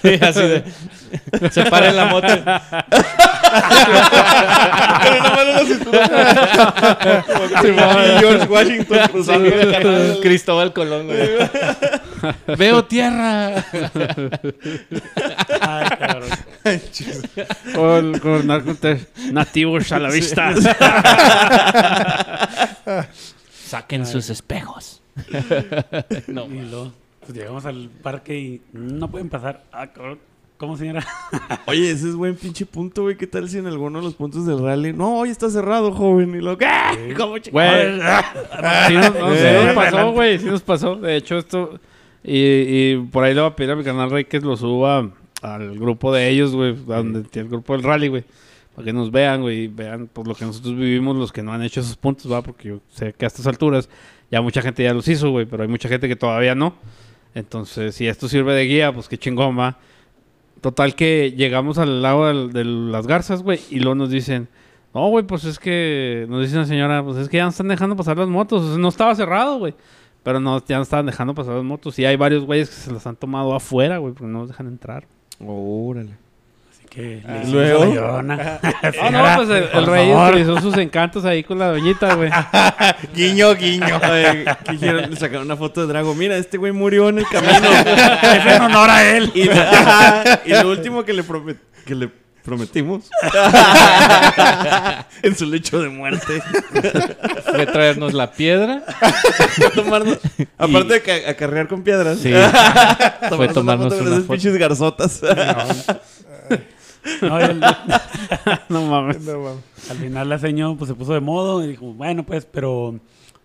[0.00, 0.62] Sí, así de...
[1.50, 2.28] Se para en la moto.
[2.28, 2.38] Con
[5.18, 7.24] una mano en la cintura.
[7.26, 7.72] Como que
[8.20, 10.20] George Washington cruzando canal.
[10.22, 11.28] Cristóbal Colón, güey.
[12.56, 13.64] Veo tierra.
[15.60, 16.30] Ay, cabrón.
[17.74, 18.46] Con, con
[19.32, 20.54] nativos a la vista.
[23.72, 25.00] Saquen sus espejos.
[26.28, 29.64] no, Y luego, pues llegamos al parque y no pueden pasar.
[29.72, 30.18] Ah, cabrón.
[30.58, 31.02] ¿Cómo, señora?
[31.66, 33.16] Oye, ese es buen pinche punto, güey.
[33.16, 34.92] ¿Qué tal si en alguno de los puntos del rally?
[34.92, 36.34] No, hoy está cerrado, joven.
[36.34, 36.66] Y lo que.
[37.16, 37.98] ¿Cómo ch- Güey,
[38.88, 40.38] sí nos, no, sí nos pasó, güey.
[40.38, 40.96] Sí nos pasó.
[40.96, 41.80] De hecho, esto...
[42.22, 42.36] Y,
[42.92, 45.08] y por ahí le voy a pedir a mi canal Rey que lo suba
[45.40, 46.74] al grupo de ellos, güey.
[46.74, 48.24] Donde tiene el grupo del rally, güey.
[48.74, 49.68] Para que nos vean, güey.
[49.68, 52.42] Vean por lo que nosotros vivimos, los que no han hecho esos puntos, va.
[52.42, 53.88] Porque yo sé que a estas alturas
[54.30, 55.46] ya mucha gente ya los hizo, güey.
[55.46, 56.74] Pero hay mucha gente que todavía no.
[57.34, 59.78] Entonces, si esto sirve de guía, pues qué chingón, va.
[60.60, 63.60] Total que llegamos al del- de las garzas, güey.
[63.70, 64.48] Y luego nos dicen...
[64.94, 67.68] No, güey, pues es que nos dice una señora, pues es que ya no están
[67.68, 68.62] dejando pasar las motos.
[68.62, 69.74] O sea, no estaba cerrado, güey.
[70.22, 71.98] Pero no, ya no estaban dejando pasar las motos.
[71.98, 74.66] Y hay varios güeyes que se las han tomado afuera, güey, porque no los dejan
[74.66, 75.06] entrar.
[75.40, 76.10] Órale.
[76.94, 77.84] Que Ah, le luego.
[77.84, 77.84] luego.
[77.84, 78.60] La llorona.
[78.62, 82.30] Ah, no, pues el, rey utilizó sus encantos ahí con la doñita, güey.
[83.14, 83.98] Guiño, guiño.
[84.10, 85.08] Oye, hicieron?
[85.10, 86.14] Le sacaron una foto de Drago.
[86.14, 87.70] Mira, este güey murió en el camino.
[87.72, 89.30] Es en honor a él.
[89.34, 89.42] y,
[90.50, 92.10] y lo último que le, promet- que le
[92.44, 93.08] prometimos
[95.22, 96.42] en su lecho de muerte
[97.44, 98.82] Fue traernos la piedra.
[99.54, 100.18] fue tomarnos,
[100.58, 102.32] aparte de ca- acarrear con piedras, Sí.
[103.36, 104.32] Fue tomarnos foto con una esas foto.
[104.32, 105.22] pinches garzotas.
[105.22, 106.58] No,
[108.68, 109.20] No mames.
[109.22, 109.90] No, mames.
[109.90, 112.98] al final la señora pues se puso de modo y dijo, bueno pues, pero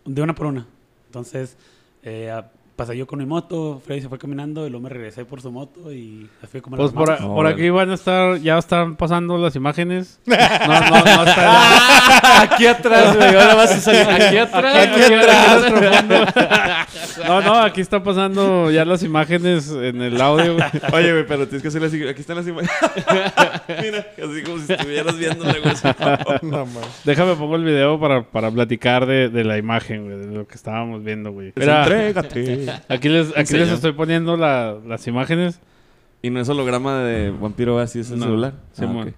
[0.05, 0.67] de una por una.
[1.07, 1.57] Entonces,
[2.03, 2.31] eh,
[2.77, 5.51] pasé yo con mi moto, Freddy se fue caminando y luego me regresé por su
[5.51, 8.37] moto y me fui a comer Pues por, a- No, por aquí van a estar,
[8.37, 10.19] ya están pasando las imágenes.
[10.27, 12.41] No, no, no está.
[12.43, 13.27] Aquí atrás, güey.
[13.35, 14.87] Ahora vas a salir aquí atrás.
[14.87, 16.87] Aquí atrás.
[17.27, 20.53] No, no, aquí está pasando ya las imágenes en el audio.
[20.55, 20.65] güey.
[20.93, 22.07] Oye, güey, pero tienes que hacerle así.
[22.07, 22.71] Aquí están las imágenes.
[23.81, 25.95] Mira, así como si estuvieras viendo la cosa.
[26.43, 27.01] No, mames.
[27.03, 30.55] Déjame pongo el video para, para platicar de, de la imagen, güey, de lo que
[30.55, 31.53] estábamos viendo, güey.
[31.55, 32.66] Mira, Entrégate.
[32.89, 35.59] aquí les, aquí les estoy poniendo la- las imágenes.
[36.21, 38.53] Y no es holograma de vampiro, así es el No, celular.
[38.81, 39.13] Ok.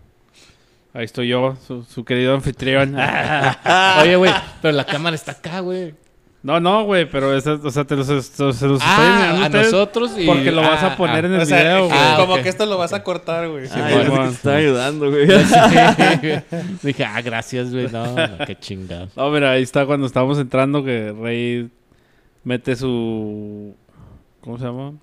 [0.93, 2.95] Ahí estoy yo, su, su querido anfitrión.
[4.01, 4.31] Oye, güey,
[4.61, 5.93] pero la cámara está acá, güey.
[6.41, 9.49] No, no, güey, pero esa- o sea, te los, se los estoy Ah, a a
[9.49, 10.25] nosotros y...
[10.25, 11.27] porque lo vas ah, a poner ah.
[11.27, 11.97] en el O sea, video, güey.
[11.99, 13.67] ah, como que esto lo vas a cortar, güey.
[13.67, 15.27] Sí, Ah, que te estaba ayudando, güey.
[16.81, 17.87] Dije, ah, gracias, güey.
[17.91, 19.09] No, no, qué chingado.
[19.17, 21.69] No, mira, ahí está cuando estábamos entrando que Rey
[22.43, 23.75] mete su...
[24.41, 24.93] ¿Cómo se llama?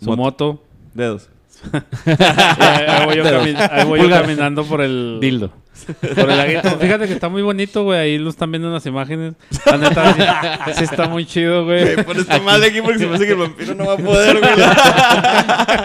[0.00, 0.16] Su Moto.
[0.16, 0.62] moto.
[0.94, 1.28] Dedos.
[2.06, 5.18] ahí, voy yo, cami- ahí voy yo caminando por el...
[5.20, 5.52] Dildo.
[6.00, 6.70] Por el laguito.
[6.78, 7.98] Fíjate que está muy bonito, güey.
[7.98, 9.34] Ahí lo están viendo en las imágenes.
[9.66, 11.96] La neta, sí, sí está muy chido, güey.
[12.04, 14.38] Pon esta madre aquí porque se me hace que el vampiro no va a poder,
[14.38, 14.52] güey.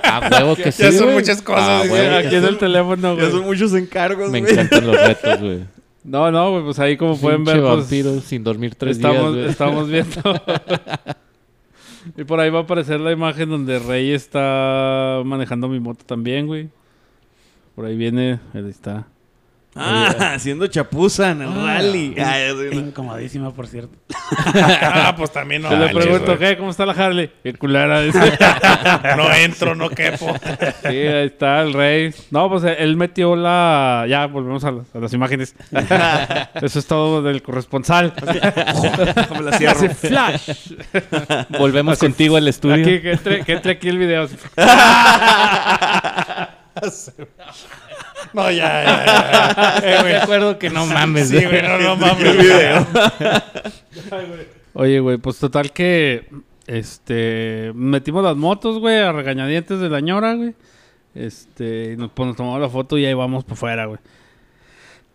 [0.04, 1.16] A huevo que sí, Ya son güey.
[1.20, 3.32] muchas cosas, huevo Aquí en el teléfono, Ya güey.
[3.32, 4.52] son muchos encargos, Me güey.
[4.54, 5.60] encantan los retos, güey.
[6.08, 6.64] No, no, güey.
[6.64, 10.22] Pues ahí como pueden ver, pues, sin dormir tres estamos, días, estamos viendo.
[12.18, 16.48] y por ahí va a aparecer la imagen donde Rey está manejando mi moto también,
[16.48, 16.70] güey.
[17.76, 19.08] Por ahí viene, ahí está.
[19.78, 22.16] Ah, haciendo chapuza en el rally.
[22.20, 22.80] Ah, sé, no.
[22.80, 23.96] Incomodísima, por cierto.
[24.60, 25.70] Ah, pues también no.
[25.70, 26.38] Yo le pregunto.
[26.38, 26.58] ¿qué?
[26.58, 27.32] ¿Cómo está la Harley?
[27.44, 28.02] Qué culera.
[28.02, 28.20] dice.
[29.16, 30.34] No entro, no quepo.
[30.82, 32.14] Sí, ahí está el rey.
[32.32, 34.06] No, pues él metió la.
[34.08, 35.56] Ya, volvemos a las, a las imágenes.
[36.62, 38.14] Eso es todo del corresponsal.
[39.42, 39.78] La cierro.
[39.78, 40.74] Hace flash.
[41.58, 42.84] Volvemos contigo al estudio.
[42.84, 44.28] Aquí, que entre, que entre aquí el video.
[48.34, 49.78] No, ya, ya, ya.
[49.84, 50.14] Eh, güey.
[50.14, 52.26] Me acuerdo que no mames, Sí, güey, no, no mames.
[52.26, 52.88] El video.
[54.74, 56.28] Oye, güey, pues total que.
[56.66, 57.72] Este.
[57.76, 60.54] Metimos las motos, güey, a regañadientes de la ñora, güey.
[61.16, 61.94] Este.
[61.94, 64.00] y Nos, pues, nos tomamos la foto y ahí vamos por fuera, güey.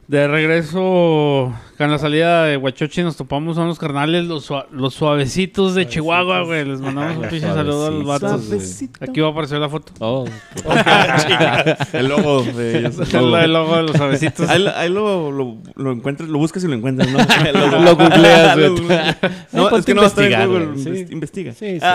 [0.08, 4.92] De regreso, con la salida de Huachochi nos topamos a unos carnales, los, sua- los
[4.94, 6.66] suavecitos de Chihuahua, güey.
[6.66, 8.44] Les mandamos un pinche saludo a los vatos.
[8.44, 9.92] Suavecitos, Aquí va a aparecer la foto.
[10.00, 10.24] Oh,
[11.94, 12.98] El logo de ellos.
[12.98, 13.38] el logo.
[13.38, 14.50] el logo de los suavecitos.
[14.50, 17.18] Ahí, lo- ahí lo, lo, lo encuentras, lo buscas y lo encuentras, ¿no?
[17.52, 18.66] Lo, Lo googleas, güey.
[18.68, 19.16] Lo googleas.
[19.52, 20.78] No, ponte es que no estar en Google.
[20.78, 21.06] Sí.
[21.12, 21.52] Investiga.
[21.54, 21.86] sí, sí.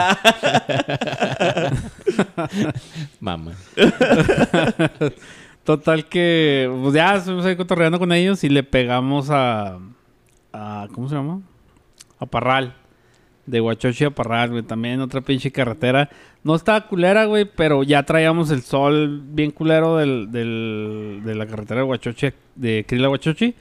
[3.20, 3.51] Mamá.
[5.68, 9.78] Total que, pues ya estuvimos ahí cotorreando con ellos y le pegamos a,
[10.53, 11.41] a ¿cómo se llama?
[12.20, 12.74] A Parral.
[13.45, 14.63] De Huachochi a Parral, güey.
[14.63, 16.09] También otra pinche carretera.
[16.41, 21.45] No estaba culera, güey, pero ya traíamos el sol bien culero del, del- de la
[21.47, 23.53] carretera de Huachochi, de Krila Huachochi.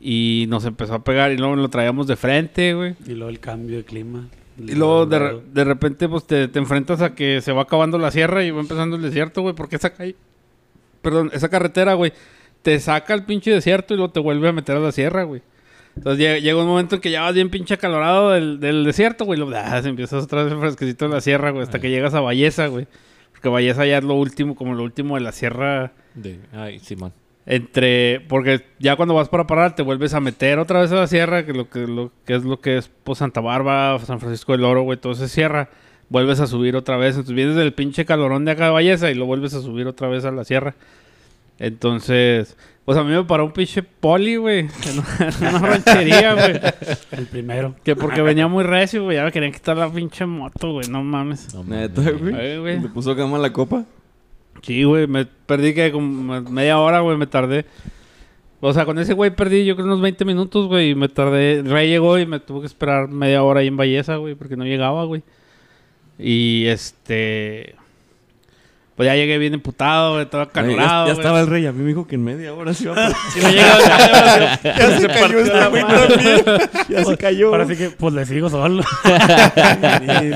[0.00, 2.94] Y nos empezó a pegar y luego lo traíamos de frente, güey.
[3.08, 4.28] Y luego el cambio de clima.
[4.56, 7.98] Y luego de, re- de repente pues te, te enfrentas a que se va acabando
[7.98, 10.14] la sierra y va empezando el desierto, güey, porque esa calle,
[11.08, 12.12] perdón, esa carretera, güey,
[12.62, 15.40] te saca al pinche desierto y luego te vuelve a meter a la sierra, güey.
[15.96, 19.24] Entonces llega, llega un momento en que ya vas bien pinche acalorado del, del desierto,
[19.24, 22.14] güey, luego ah, se empiezas otra vez fresquecito de la sierra, güey, hasta que llegas
[22.14, 22.86] a Valleza, güey.
[23.32, 26.40] Porque Valleza ya es lo último, como lo último de la sierra De...
[26.52, 27.12] Ay, Simón.
[27.46, 31.06] entre porque ya cuando vas para parar te vuelves a meter otra vez a la
[31.06, 34.52] sierra que lo que lo que es lo que es pues, Santa Bárbara San Francisco
[34.52, 35.70] del Oro güey todo se cierra
[36.10, 39.14] vuelves a subir otra vez entonces vienes del pinche calorón de acá de Valleza y
[39.14, 40.74] lo vuelves a subir otra vez a la sierra
[41.58, 44.60] entonces pues a mí me paró un pinche poli güey
[45.40, 46.60] en una, ranchería güey
[47.12, 47.74] El primero.
[47.84, 51.02] que porque venía muy recio güey ya me querían quitar la pinche moto güey no
[51.02, 51.64] mames No.
[51.64, 52.80] Neta, güey.
[52.80, 53.84] ¿Te puso cama la copa?
[54.62, 57.64] Sí, güey, me perdí que como media hora, güey, me tardé.
[58.60, 61.62] O sea, con ese güey perdí yo creo unos 20 minutos, güey, y me tardé.
[61.62, 64.64] Rey llegó y me tuvo que esperar media hora ahí en Belleza, güey, porque no
[64.64, 65.22] llegaba, güey.
[66.18, 67.76] Y este...
[68.98, 71.64] Pues ya llegué bien emputado, güey, todo acalorado, ya, estí el rey.
[71.66, 73.10] A mí me dijo que en media hora se iba a...
[73.32, 76.42] Si no llegaba, ya, ya, ya se cayó este güey también.
[76.88, 77.50] Ya se cayó.
[77.50, 78.82] Ahora sí que, pues le sigo solo.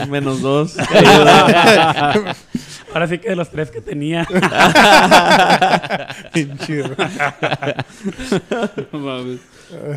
[0.09, 0.77] Menos dos.
[2.95, 4.29] Ahora sí que de los tres que tenía.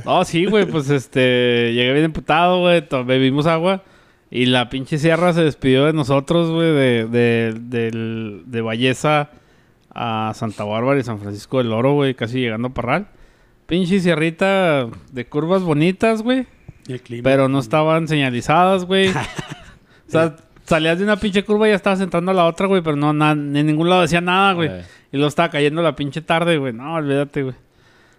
[0.05, 3.83] No sí, güey, pues este, llegué bien emputado, güey, bebimos agua
[4.31, 9.29] y la pinche sierra se despidió de nosotros, güey, de, de, del- de Valleza
[9.93, 13.07] a Santa Bárbara y San Francisco del Oro, güey, casi llegando a Parral.
[13.65, 16.45] Pinche sierrita de curvas bonitas, güey,
[17.23, 19.07] pero no estaban señalizadas, güey.
[19.09, 19.13] o
[20.07, 22.95] sea, salías de una pinche curva y ya estabas entrando a la otra, güey, pero
[22.95, 24.69] no, na- en ningún lado decía nada, güey.
[25.11, 26.73] Y luego estaba cayendo la pinche tarde, güey.
[26.73, 27.55] No, olvídate, güey.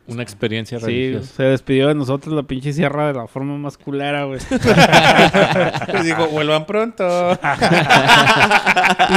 [0.08, 1.34] Una experiencia Sí, religiosa.
[1.36, 4.38] se despidió de nosotros la pinche sierra de la forma más culera, güey.
[4.48, 4.50] Les
[6.04, 7.04] digo, vuelvan pronto.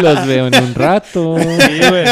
[0.01, 1.37] Los veo en un rato.
[1.37, 2.05] Sí, güey.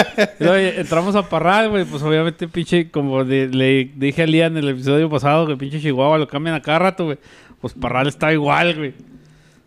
[0.79, 1.85] Entramos a Parral, güey.
[1.85, 5.81] Pues obviamente, pinche, como de- le dije a Lía en el episodio pasado, que pinche
[5.81, 7.17] Chihuahua lo cambian a cada rato, güey.
[7.61, 8.93] Pues Parral está igual, güey.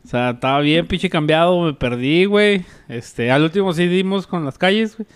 [0.05, 2.65] O sea, estaba bien pinche cambiado, me perdí, güey.
[2.89, 5.07] Este, al último sí dimos con las calles, güey.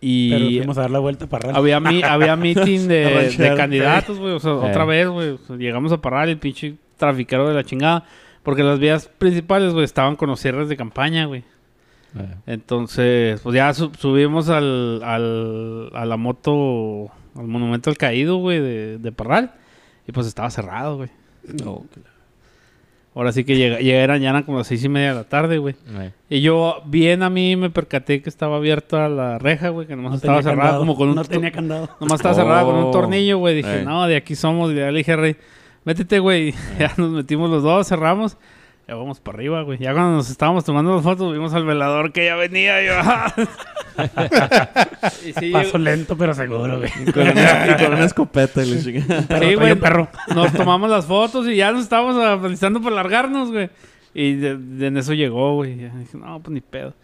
[0.00, 1.58] Pero Y fuimos a dar la vuelta para arriba.
[1.58, 4.32] había, mi, había meeting de, A candidatos, güey.
[4.32, 4.86] O sea, otra Eh.
[4.86, 5.28] vez, güey.
[5.30, 8.04] O sea, llegamos a parar el pinche trafiquero de la chingada.
[8.42, 11.42] Porque las vías principales, güey, estaban con los cierres de campaña, güey.
[12.18, 18.36] Eh, Entonces, pues ya su- subimos al, al, a la moto, al monumento al caído,
[18.36, 19.52] güey, de, de Parral.
[20.06, 21.08] Y pues estaba cerrado, güey.
[23.16, 25.24] Ahora sí que llega, ya eran, ya eran como las seis y media de la
[25.24, 25.74] tarde, güey.
[26.28, 30.10] Y yo, bien a mí, me percaté que estaba abierta la reja, güey, que nomás
[30.12, 30.78] No estaba cerrada candado.
[30.80, 31.14] como con un...
[31.14, 31.88] No tenía candado.
[31.98, 32.90] Nomás estaba cerrada con un Oh.
[32.90, 33.56] tornillo, güey.
[33.56, 34.70] Dije, no, de aquí somos.
[34.70, 35.34] Y ya le dije, Rey,
[35.86, 36.52] métete, güey.
[36.78, 38.36] Ya nos metimos los dos, cerramos.
[38.88, 39.78] Ya vamos para arriba, güey.
[39.78, 42.82] Ya cuando nos estábamos tomando las fotos, vimos al velador que ya venía.
[42.82, 42.94] Y yo,
[45.26, 46.90] y sí, Paso lento, pero seguro, güey.
[47.06, 49.22] Y con una, y con una escopeta y le chinga.
[49.40, 49.74] Sí, güey.
[49.74, 50.08] perro.
[50.34, 53.70] Nos tomamos las fotos y ya nos estábamos alisando para largarnos, güey.
[54.14, 55.74] Y de, de- en eso llegó, güey.
[55.74, 56.94] Dije, no, pues ni pedo.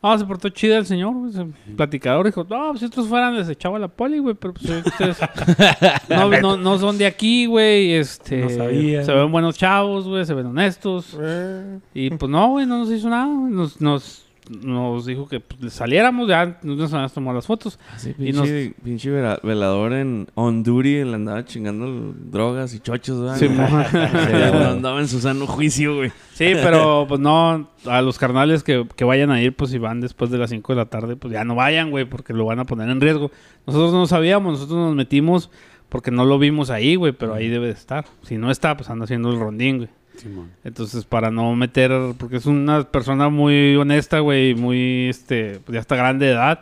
[0.00, 1.32] No, se portó chido el señor, güey.
[1.32, 1.46] se-
[1.76, 4.34] Platicador dijo, no, pues si otros fueran les echaba la poli, güey.
[4.36, 5.18] Pero pues ustedes
[6.08, 7.94] no, no, no son de aquí, güey.
[7.94, 9.04] Este, No sabía.
[9.04, 10.24] se ven buenos chavos, güey.
[10.24, 11.16] Se ven honestos.
[11.20, 13.26] Eh, Y pues no, güey, no nos hizo nada.
[13.26, 14.24] Nos, nos,
[14.62, 17.78] nos dijo que pues, saliéramos, ya nos habíamos tomado las fotos.
[17.94, 23.20] Así, Y pinche, pinche vera- velador en on duty, le andaba chingando drogas y chochos,
[23.20, 23.36] ¿verdad?
[23.36, 23.54] Sí, Sí,
[24.52, 26.10] mo- no andaba en su sano juicio, güey.
[26.34, 30.00] Sí, pero pues no, a los carnales que, que vayan a ir, pues si van
[30.00, 32.60] después de las 5 de la tarde, pues ya no vayan, güey, porque lo van
[32.60, 33.30] a poner en riesgo.
[33.66, 35.50] Nosotros no sabíamos, nosotros nos metimos
[35.88, 38.04] porque no lo vimos ahí, güey, pero ahí debe de estar.
[38.22, 39.88] Si no está, pues anda haciendo el rondín, güey.
[40.16, 40.50] Simón.
[40.64, 45.80] Entonces, para no meter, porque es una persona muy honesta, güey, muy, este, pues ya
[45.80, 46.60] está grande de edad.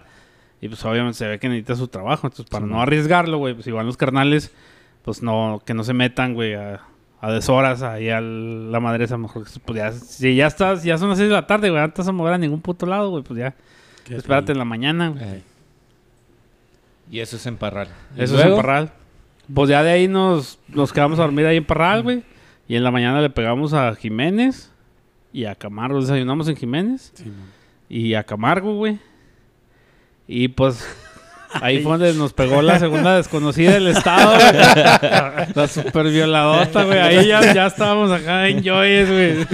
[0.60, 2.26] Y pues obviamente se ve que necesita su trabajo.
[2.26, 4.52] Entonces, para no arriesgarlo, güey, pues van los carnales,
[5.02, 6.82] pues no, que no se metan, güey, a,
[7.20, 9.16] a deshoras ahí a la madresa.
[9.18, 11.90] Mejor pues ya, si ya estás, ya son las 6 de la tarde, güey, no
[11.90, 13.54] te vas a mover a ningún puto lado, güey, pues ya,
[14.08, 15.22] espérate en la mañana, güey.
[15.22, 15.42] Eh.
[17.10, 17.88] Y eso es en Parral.
[18.16, 18.56] ¿Y Eso es en?
[18.56, 18.92] Parral.
[19.52, 22.22] Pues ya de ahí nos, nos quedamos a dormir ahí en Parral, güey.
[22.68, 24.72] Y en la mañana le pegamos a Jiménez
[25.32, 26.00] y a Camargo.
[26.00, 27.12] Desayunamos en Jiménez
[27.88, 28.98] y a Camargo, güey.
[30.26, 30.84] Y pues
[31.52, 35.46] ahí fue donde nos pegó la segunda desconocida del estado, güey.
[35.54, 36.98] La super violadota, güey.
[36.98, 39.46] Ahí ya, ya estábamos acá en Joyes, güey.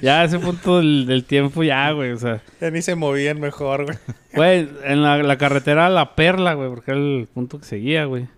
[0.00, 2.12] ya a ese punto del, del tiempo ya, güey.
[2.12, 3.98] O sea, ya ni se movían mejor, güey.
[4.32, 8.04] Güey, en la, la carretera a La Perla, güey, porque era el punto que seguía,
[8.04, 8.28] güey.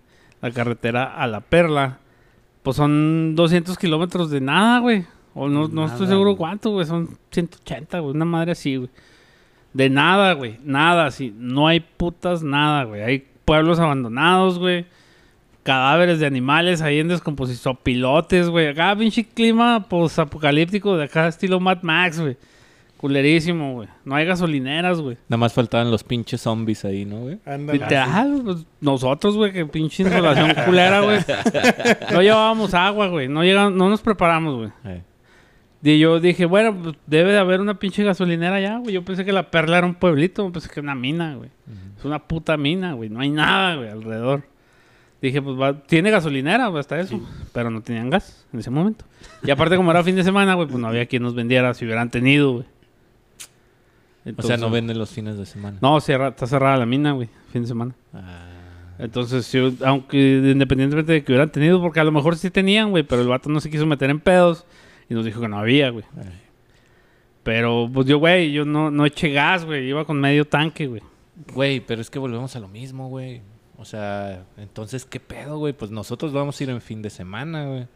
[0.41, 1.99] La carretera a La Perla,
[2.63, 5.05] pues son 200 kilómetros de nada, güey.
[5.33, 6.37] O no, no estoy seguro güey.
[6.37, 6.85] cuánto, güey.
[6.85, 8.15] Son 180, güey.
[8.15, 8.89] Una madre así, güey.
[9.73, 10.57] De nada, güey.
[10.63, 11.33] Nada, así.
[11.37, 13.03] No hay putas nada, güey.
[13.03, 14.85] Hay pueblos abandonados, güey.
[15.63, 17.77] Cadáveres de animales ahí en descomposición.
[17.83, 18.67] Pilotes, güey.
[18.67, 22.37] Acá pinche clima post-apocalíptico de acá estilo Mad Max, güey.
[22.97, 23.87] Culerísimo, güey.
[24.05, 25.17] No hay gasolineras, güey.
[25.29, 27.37] Nada más faltaban los pinches zombies ahí, ¿no, güey?
[27.73, 31.19] Literal, pues, nosotros, güey, que pinche insolación culera, güey.
[32.11, 33.27] No llevábamos agua, güey.
[33.27, 34.69] No, llegamos, no nos preparamos, güey.
[34.85, 35.03] Eh.
[35.83, 38.93] Y yo dije, bueno, pues, debe de haber una pinche gasolinera allá, güey.
[38.93, 41.49] Yo pensé que la perla era un pueblito, pensé que era una mina, güey.
[41.97, 43.09] Es una puta mina, güey.
[43.09, 44.43] No hay nada, güey, alrededor.
[45.21, 47.19] Dije, pues va- tiene gasolinera, güey, hasta eso.
[47.53, 49.05] Pero no tenían gas en ese momento.
[49.43, 51.85] Y aparte, como era fin de semana, güey, pues no había quien nos vendiera si
[51.85, 52.65] hubieran tenido, güey.
[54.35, 55.77] O sea, no venden los fines de semana.
[55.81, 57.95] No, cierra- está cerrada la mina, güey, fin de semana.
[58.13, 58.45] Ah.
[58.99, 59.53] Entonces,
[59.85, 63.27] aunque independientemente de que hubieran tenido, porque a lo mejor sí tenían, güey, pero el
[63.27, 64.65] vato no se quiso meter en pedos
[65.09, 66.03] y nos dijo que no había, güey.
[67.43, 71.01] Pero, pues yo, güey, yo no, no eché gas, güey, iba con medio tanque, güey.
[71.53, 73.41] Güey, pero es que volvemos a lo mismo, güey.
[73.77, 75.71] O sea, entonces, ¿qué pedo, güey?
[75.73, 77.87] Pues nosotros vamos a ir en fin de semana, güey.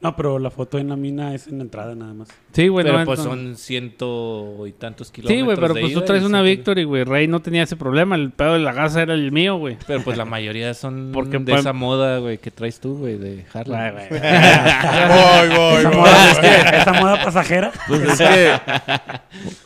[0.00, 2.28] No, pero la foto en la mina es en la entrada nada más.
[2.52, 5.36] Sí, güey, pero no, pues no- son ciento y tantos kilómetros.
[5.38, 7.04] Sí, güey, pero de pues tú traes una Victory, güey.
[7.04, 9.78] Rey no tenía ese problema, el pedo de la gasa era el mío, güey.
[9.86, 13.16] Pero pues la mayoría son Porque de pa- esa moda, güey, que traes tú, güey,
[13.16, 13.92] de Harley.
[13.92, 14.20] Güey, güey.
[15.08, 15.96] voy, voy, Esa voy.
[15.98, 17.72] moda, es que- esa moda pasajera.
[17.88, 18.52] Pues es que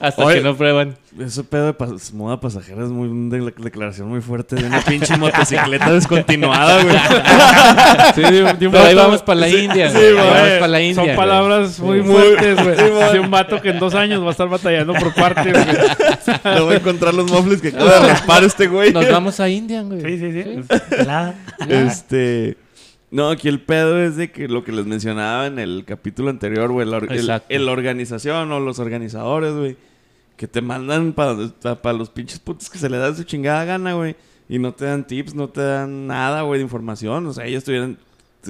[0.00, 0.36] Hasta Oye.
[0.36, 0.96] que no prueban.
[1.18, 4.80] ese pedo de pas- moda pasajera es muy una de- declaración muy fuerte de una
[4.82, 6.96] pinche motocicleta descontinuada, güey.
[8.14, 10.17] Sí, de- de un Pero ahí vamos para la India, sí, güey.
[10.20, 10.94] Para la India.
[10.96, 11.16] Son güey.
[11.16, 12.06] palabras muy Sí.
[12.08, 12.76] fuertes, güey.
[13.12, 15.76] Sí, un vato que en dos años va a estar batallando por partes, güey.
[16.54, 18.92] Le voy a encontrar los mofles que acaba de raspar este güey.
[18.92, 20.00] Nos vamos a India, güey.
[20.02, 20.76] Sí, sí, sí.
[20.90, 21.34] Pelada.
[21.68, 22.56] Este.
[23.10, 26.70] No, aquí el pedo es de que lo que les mencionaba en el capítulo anterior,
[26.70, 26.86] güey.
[26.86, 29.76] La, or- el, el organización o los organizadores, güey.
[30.36, 31.32] Que te mandan para
[31.94, 34.14] los pinches putos que se le da su chingada gana, güey.
[34.50, 37.26] Y no te dan tips, no te dan nada, güey, de información.
[37.26, 37.98] O sea, ellos tuvieran,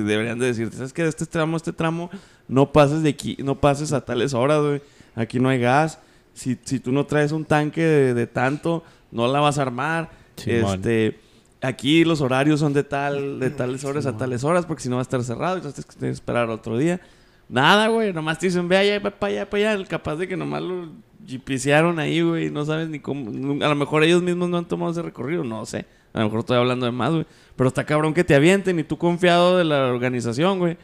[0.02, 1.02] te deberían de decirte, ¿sabes qué?
[1.02, 2.10] De este tramo, a este tramo,
[2.46, 4.82] no pases de aquí, no pases a tales horas, güey.
[5.14, 5.98] Aquí no hay gas.
[6.34, 10.10] Si, si tú no traes un tanque de, de tanto, no la vas a armar.
[10.36, 10.76] Simón.
[10.76, 11.18] este,
[11.60, 14.96] aquí los horarios son de tal, de tales horas a tales horas, porque si no
[14.96, 17.00] va a estar cerrado y entonces tienes que esperar otro día.
[17.48, 19.84] Nada, güey, nomás te dicen, ve allá, ve para allá, para allá.
[19.86, 20.90] Capaz de que nomás lo
[21.26, 23.64] jipisearon ahí, güey, no sabes ni cómo.
[23.64, 25.86] A lo mejor ellos mismos no han tomado ese recorrido, no sé.
[26.18, 27.26] A lo mejor estoy hablando de más, güey.
[27.54, 30.76] Pero está cabrón que te avienten y tú confiado de la organización, güey.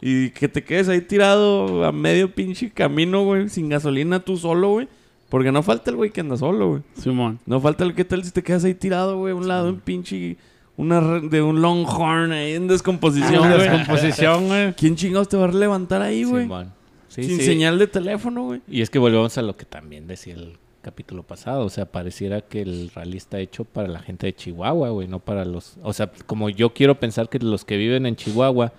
[0.00, 4.70] Y que te quedes ahí tirado a medio pinche camino, güey, sin gasolina tú solo,
[4.70, 4.88] güey.
[5.28, 6.82] Porque no falta el güey que anda solo, güey.
[7.00, 7.38] Simón.
[7.46, 9.80] No falta el que tal si te quedas ahí tirado, güey, a un lado, un
[9.80, 10.36] pinche.
[10.76, 13.60] Una de un longhorn ahí en descomposición, güey.
[13.68, 14.72] descomposición, güey.
[14.76, 16.44] ¿Quién chingados te va a levantar ahí, güey?
[16.44, 16.72] Simón.
[17.08, 17.44] Sí, Sin sí.
[17.44, 18.62] señal de teléfono, güey.
[18.66, 21.64] Y es que volvemos a lo que también decía el capítulo pasado.
[21.64, 25.20] O sea, pareciera que el rally está hecho para la gente de Chihuahua, güey, no
[25.20, 25.76] para los...
[25.82, 28.72] O sea, como yo quiero pensar que los que viven en Chihuahua,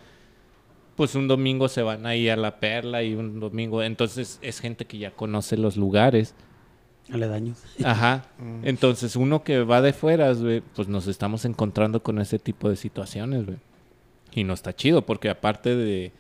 [0.96, 3.84] pues un domingo se van ahí a la perla y un domingo...
[3.84, 6.36] Entonces es gente que ya conoce los lugares.
[7.12, 7.64] Aledaños.
[7.84, 8.26] Ajá.
[8.64, 12.76] Entonces uno que va de fuera, güey, pues nos estamos encontrando con ese tipo de
[12.76, 13.58] situaciones, güey.
[14.34, 16.14] Y no está chido, porque aparte de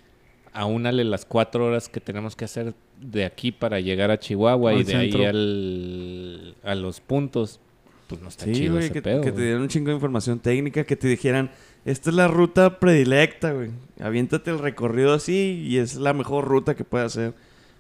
[0.54, 4.84] aúnale las cuatro horas que tenemos que hacer de aquí para llegar a Chihuahua y
[4.84, 7.60] de ahí al, a los puntos,
[8.08, 9.22] pues no está Sí, chido güey, ese que, pedo.
[9.22, 11.52] que te dieran un chingo de información técnica, que te dijeran,
[11.84, 13.72] esta es la ruta predilecta, güey.
[13.99, 17.34] Aviéntate el recorrido así y es la mejor ruta que puedes hacer.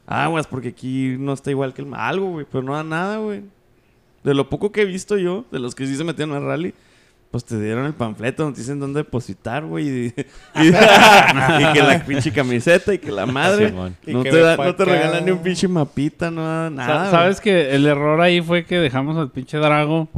[0.07, 1.93] Aguas, porque aquí no está igual que el...
[1.93, 3.41] Algo, güey, pero no da nada, güey.
[4.23, 6.73] De lo poco que he visto yo, de los que sí se metieron al rally,
[7.31, 9.87] pues te dieron el panfleto te dicen dónde depositar, güey.
[9.87, 10.05] Y,
[10.55, 13.73] y- y que la pinche camiseta y que la madre.
[14.05, 16.99] Y No que te, da- no te regalan ni un pinche mapita, no nada.
[16.99, 17.11] güey.
[17.11, 20.09] ¿Sabes que el error ahí fue que dejamos al pinche Drago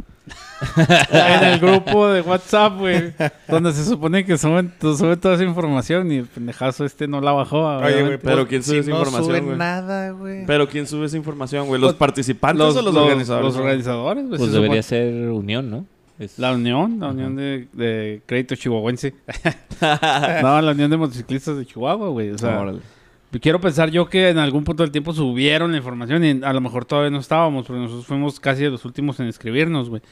[1.12, 3.12] en el grupo de WhatsApp, güey?
[3.48, 7.32] Donde se supone que suben, suben toda esa información y el pendejazo este no la
[7.32, 7.60] bajó.
[7.66, 8.18] Oye, güey, obviamente.
[8.24, 9.56] Pero pues, ¿quién sube si esa no información, suben güey?
[9.58, 10.46] nada, güey.
[10.46, 11.80] Pero ¿quién sube esa información, güey?
[11.80, 13.46] ¿Los Pues, participantes o los, organizadores?
[13.46, 14.38] Los organizadores, güey.
[14.38, 15.86] Pues se debería supone- ser unión, ¿no?
[16.38, 19.14] La unión, la unión de, de crédito chihuahuense.
[20.42, 22.30] no, la unión de motociclistas de Chihuahua, güey.
[22.30, 22.80] O sea, Órale.
[23.40, 26.60] quiero pensar yo que en algún punto del tiempo subieron la información y a lo
[26.60, 30.02] mejor todavía no estábamos, porque nosotros fuimos casi de los últimos en escribirnos, güey.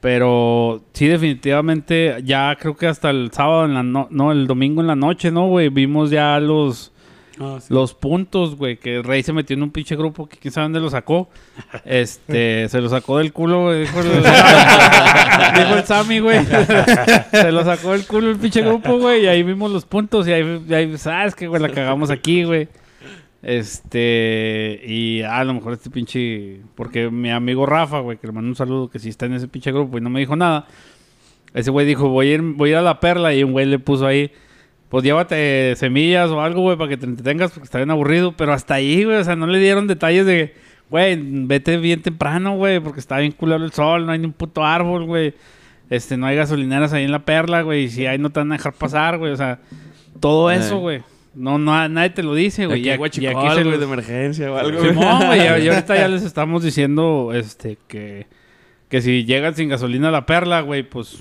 [0.00, 4.80] Pero sí, definitivamente, ya creo que hasta el sábado, en la no, no, el domingo
[4.80, 5.68] en la noche, ¿no, güey?
[5.68, 6.91] Vimos ya los,
[7.40, 7.72] Ah, sí.
[7.72, 10.66] los puntos, güey, que el Rey se metió en un pinche grupo que quién sabe
[10.66, 11.28] dónde lo sacó.
[11.84, 13.80] Este, se lo sacó del culo, güey.
[13.80, 14.08] Dijo el,
[15.58, 16.44] dijo el Sammy, güey.
[17.30, 19.24] se lo sacó del culo el pinche grupo, güey.
[19.24, 20.28] Y ahí vimos los puntos.
[20.28, 22.68] Y ahí, y ahí sabes que, güey, la cagamos aquí, güey.
[23.42, 26.60] Este, y a lo mejor este pinche.
[26.74, 29.48] Porque mi amigo Rafa, güey, que le mando un saludo, que sí está en ese
[29.48, 30.66] pinche grupo y no me dijo nada.
[31.52, 33.34] Ese güey dijo, voy a ir, voy a ir a la perla.
[33.34, 34.30] Y un güey le puso ahí,
[34.92, 38.32] pues llévate semillas o algo, güey, para que te entretengas, porque está bien aburrido.
[38.36, 40.54] Pero hasta ahí, güey, o sea, no le dieron detalles de,
[40.90, 44.34] güey, vete bien temprano, güey, porque está bien culero el sol, no hay ni un
[44.34, 45.32] puto árbol, güey.
[45.88, 48.52] Este, no hay gasolineras ahí en la perla, güey, y si hay no te van
[48.52, 49.60] a dejar pasar, güey, o sea,
[50.20, 50.56] todo Eh.
[50.56, 51.00] eso, güey.
[51.34, 52.80] No, no, nadie te lo dice, güey.
[52.80, 54.78] Aquí Y aquí- y guachicol, aquí se güey, los- de emergencia o algo.
[54.82, 58.26] Simón, güey, y ahorita ya les estamos diciendo, este, que,
[58.90, 61.18] que si llegan sin gasolina a la perla, güey, pues,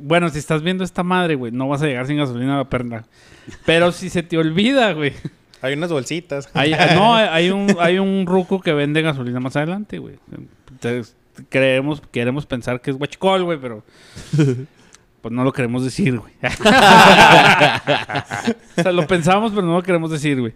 [0.00, 2.68] bueno, si estás viendo esta madre, güey, no vas a llegar sin gasolina a la
[2.68, 3.04] perla.
[3.64, 5.12] Pero si se te olvida, güey,
[5.62, 6.48] Hay unas bolsitas.
[6.54, 10.16] hay, no, hay- un, hay un ruco que vende gasolina más adelante, güey.
[10.70, 11.16] Entonces,
[11.48, 13.82] creemos, queremos pensar que es guachicol, güey, pero
[15.22, 16.32] pues no lo queremos decir, güey.
[18.76, 20.52] o sea, lo pensamos, pero no lo queremos decir, güey.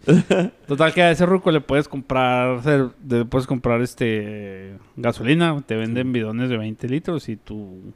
[0.69, 2.61] Total que a ese ruco le puedes comprar,
[3.09, 7.93] le puedes comprar este gasolina, te venden bidones de 20 litros y tu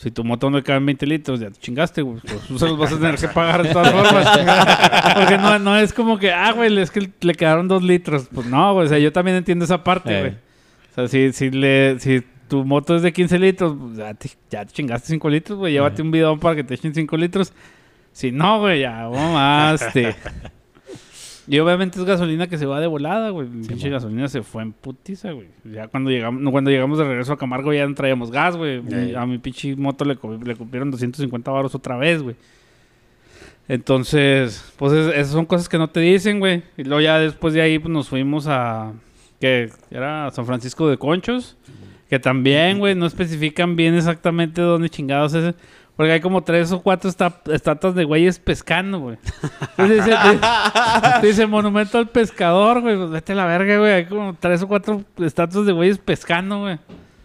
[0.00, 2.20] si tu moto no le caben 20 litros, ya te chingaste, güey.
[2.20, 5.14] Pues tú se los vas a tener que pagar de todas formas.
[5.16, 8.28] Porque no, no es como que, ah, güey, es que le quedaron dos litros.
[8.32, 8.86] Pues no, güey.
[8.86, 10.20] O sea, yo también entiendo esa parte, Eh.
[10.20, 10.32] güey.
[10.92, 14.30] O sea, si, si, le, si tu moto es de 15 litros, pues ya te,
[14.50, 15.72] ya te chingaste 5 litros, güey.
[15.72, 17.52] Llévate un bidón para que te echen 5 litros.
[18.12, 20.14] Si no, güey, ya mamaste.
[21.48, 23.48] Y obviamente es gasolina que se va de volada, güey.
[23.66, 25.48] Pinche gasolina se fue en putiza, güey.
[25.72, 28.82] Ya cuando llegamos, cuando llegamos de regreso a Camargo ya no traíamos gas, güey.
[29.14, 32.36] A mi pinche moto le, le cumplieron 250 baros otra vez, güey.
[33.68, 36.62] Entonces, pues es- esas son cosas que no te dicen, güey.
[36.76, 38.92] Y luego ya después de ahí pues, nos fuimos a...
[39.40, 41.56] que era San Francisco de Conchos.
[42.08, 45.54] Que también, güey, no especifican bien exactamente dónde chingados es.
[45.98, 49.18] Porque hay como tres o cuatro esta- estatuas de güeyes pescando, güey.
[49.76, 50.40] Entonces dice, dice-
[51.26, 52.96] dice monumento al pescador, güey.
[52.96, 53.92] Pues vete a la verga, güey.
[53.92, 56.78] Hay como tres o cuatro estatuas de güeyes pescando, güey.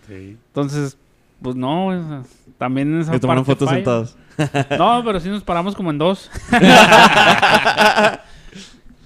[0.07, 0.37] Sí.
[0.47, 0.97] Entonces,
[1.41, 1.99] pues no, güey.
[1.99, 2.21] o sea,
[2.57, 3.77] también en esa Que tomaron parte fotos falla.
[3.77, 4.17] sentados.
[4.79, 6.31] No, pero sí nos paramos como en dos.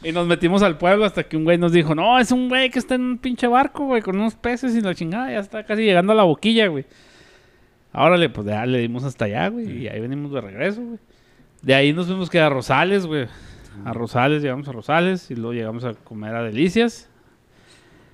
[0.04, 2.70] y nos metimos al pueblo hasta que un güey nos dijo, no, es un güey
[2.70, 5.66] que está en un pinche barco, güey, con unos peces y la chingada, ya está
[5.66, 6.86] casi llegando a la boquilla, güey.
[7.94, 11.00] Órale, pues ya le dimos hasta allá, güey, y ahí venimos de regreso, güey.
[11.62, 13.28] De ahí nos fuimos que a Rosales, güey.
[13.86, 17.10] A Rosales, llegamos a Rosales y luego llegamos a comer a Delicias.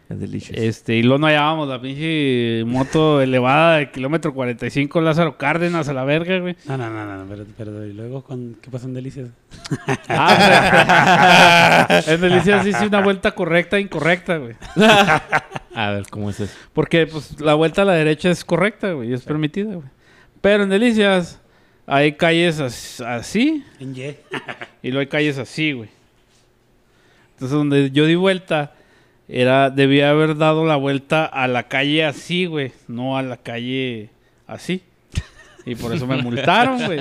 [0.10, 0.58] Es delicious.
[0.60, 5.94] Este, y luego no hallábamos la pinche moto elevada de kilómetro 45 Lázaro Cárdenas a
[5.94, 6.56] la verga, güey.
[6.66, 9.30] No, no, no, no, pero, pero y luego, con, ¿qué pasó en Delicias?
[10.10, 14.56] Ah, en Delicias hice una vuelta correcta e incorrecta, güey.
[15.76, 16.54] A ver, ¿cómo es eso?
[16.74, 19.88] Porque pues la vuelta a la derecha es correcta, güey, y es permitida, güey.
[20.42, 21.40] Pero en Delicias
[21.88, 24.16] hay calles as- así En Y.
[24.82, 25.90] y luego hay calles así, güey.
[27.34, 28.74] Entonces donde yo di vuelta
[29.28, 34.10] era debía haber dado la vuelta a la calle así, güey, no a la calle
[34.48, 34.82] así.
[35.66, 37.00] Y por eso me multaron, güey.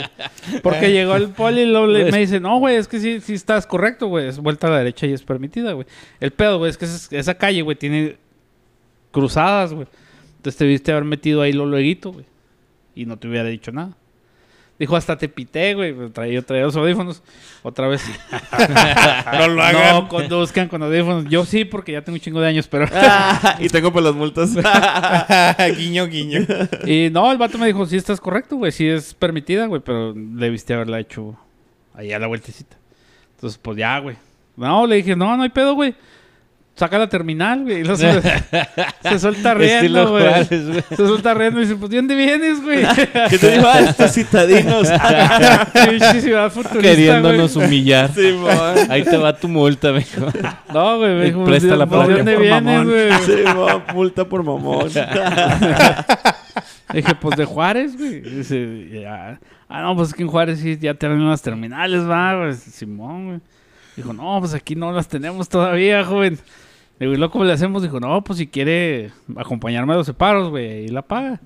[0.62, 3.34] Porque llegó el poli y luego le- me dice, no, güey, es que sí, sí
[3.34, 4.28] estás correcto, güey.
[4.28, 5.84] Es vuelta a la derecha y es permitida, güey.
[6.20, 8.16] El pedo, güey, es que esa, esa calle, güey, tiene
[9.10, 9.88] cruzadas, güey.
[10.36, 12.24] Entonces te viste haber metido ahí lo lueguito, güey.
[12.94, 13.96] Y no te hubiera dicho nada.
[14.82, 15.92] Dijo, hasta te pité, güey.
[15.92, 17.22] Pero Traía, traía los audífonos.
[17.62, 18.02] Otra vez.
[19.32, 21.26] no lo no conduzcan con audífonos.
[21.26, 22.86] Yo sí, porque ya tengo un chingo de años, pero...
[23.60, 24.56] y tengo por las multas.
[25.78, 26.40] guiño, guiño.
[26.84, 28.72] y no, el vato me dijo, sí estás correcto, güey.
[28.72, 29.80] Sí es permitida, güey.
[29.84, 31.38] Pero le viste haberla hecho
[31.94, 32.76] ahí a la vueltecita.
[33.36, 34.16] Entonces, pues ya, güey.
[34.56, 35.94] No, le dije, no, no hay pedo, güey.
[36.74, 37.84] Saca la terminal, güey.
[37.84, 38.22] Se,
[39.02, 40.24] se suelta riendo, güey.
[40.24, 40.82] Juárez, güey.
[40.88, 42.82] Se suelta riendo y dice, pues, ¿de dónde vienes, güey?
[43.30, 43.66] ¿Qué te digo?
[43.66, 44.88] Ah, estos citadinos.
[46.80, 47.66] Queriéndonos güey.
[47.66, 48.10] humillar.
[48.88, 50.26] Ahí te va tu multa, mijo.
[50.72, 52.88] No, güey, me dijo, Presta la pues, ¿de dónde por vienes, mamón.
[52.88, 53.12] güey?
[53.26, 54.88] Simón, multa por mamón.
[56.92, 58.20] Dije, pues de Juárez, güey.
[58.20, 59.38] Dice, ya.
[59.68, 62.54] Ah, no, pues es que en Juárez sí ya tienen unas terminales, va, güey.
[62.54, 63.40] Simón, güey.
[63.96, 66.38] Dijo, no, pues aquí no las tenemos todavía, joven.
[66.98, 67.82] Le digo, ¿y luego cómo le hacemos?
[67.82, 71.40] Dijo, no, pues si quiere acompañarme a los separos, güey, y la paga.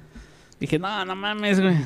[0.61, 1.77] Dije, no, no mames, güey.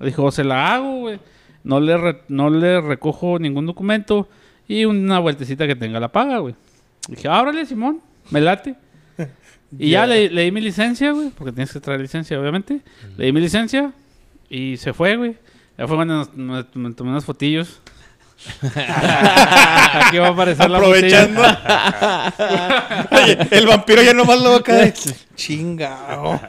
[0.00, 1.18] Dijo, "O se la hago, güey.
[1.64, 4.28] No le, re- no le recojo ningún documento
[4.68, 6.54] y una vueltecita que tenga la paga, güey.
[7.08, 8.00] Dije, ábrale, Simón,
[8.30, 8.74] me late.
[9.78, 12.80] Y ya le, le di mi licencia, güey, porque tienes que traer licencia, obviamente.
[13.18, 13.92] Le di mi licencia
[14.48, 15.36] y se fue, güey.
[15.76, 17.82] Ya fue cuando me tomé unas fotillos.
[18.64, 21.40] Aquí va a aparecer la Aprovechando.
[21.42, 23.08] botella.
[23.10, 24.94] Oye, el vampiro ya nomás lo boca de
[25.36, 26.40] chingao.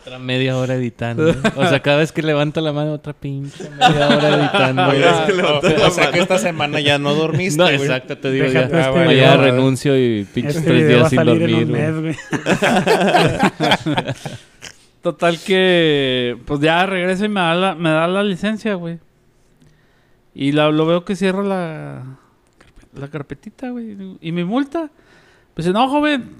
[0.00, 1.34] Otra media hora editando.
[1.56, 4.88] O sea, cada vez que levanta la mano, otra pinche media hora editando.
[4.88, 7.76] Oye, es que levantó la O sea que esta semana ya no dormiste, No, güey.
[7.76, 9.34] exacto, te digo Déjate ya.
[9.34, 11.66] este renuncio y pinches Este tres video va a días sin salir en dormir.
[11.66, 11.82] un güey.
[11.82, 12.16] mes, güey.
[15.02, 18.98] Total que, pues ya regresa y me da la, me da la licencia, güey.
[20.38, 22.04] Y la- lo veo que cierra la,
[22.94, 23.96] la carpetita, güey.
[24.20, 24.90] Y mi multa.
[25.54, 26.30] Pues no, joven,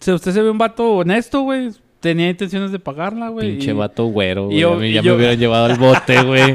[0.00, 1.70] si usted se ve un vato honesto, güey.
[2.00, 3.52] Tenía intenciones de pagarla, güey.
[3.52, 4.58] Pinche y- vato güero, güey.
[4.58, 6.54] yo- A mí ya yo- me hubieran llevado al bote, güey.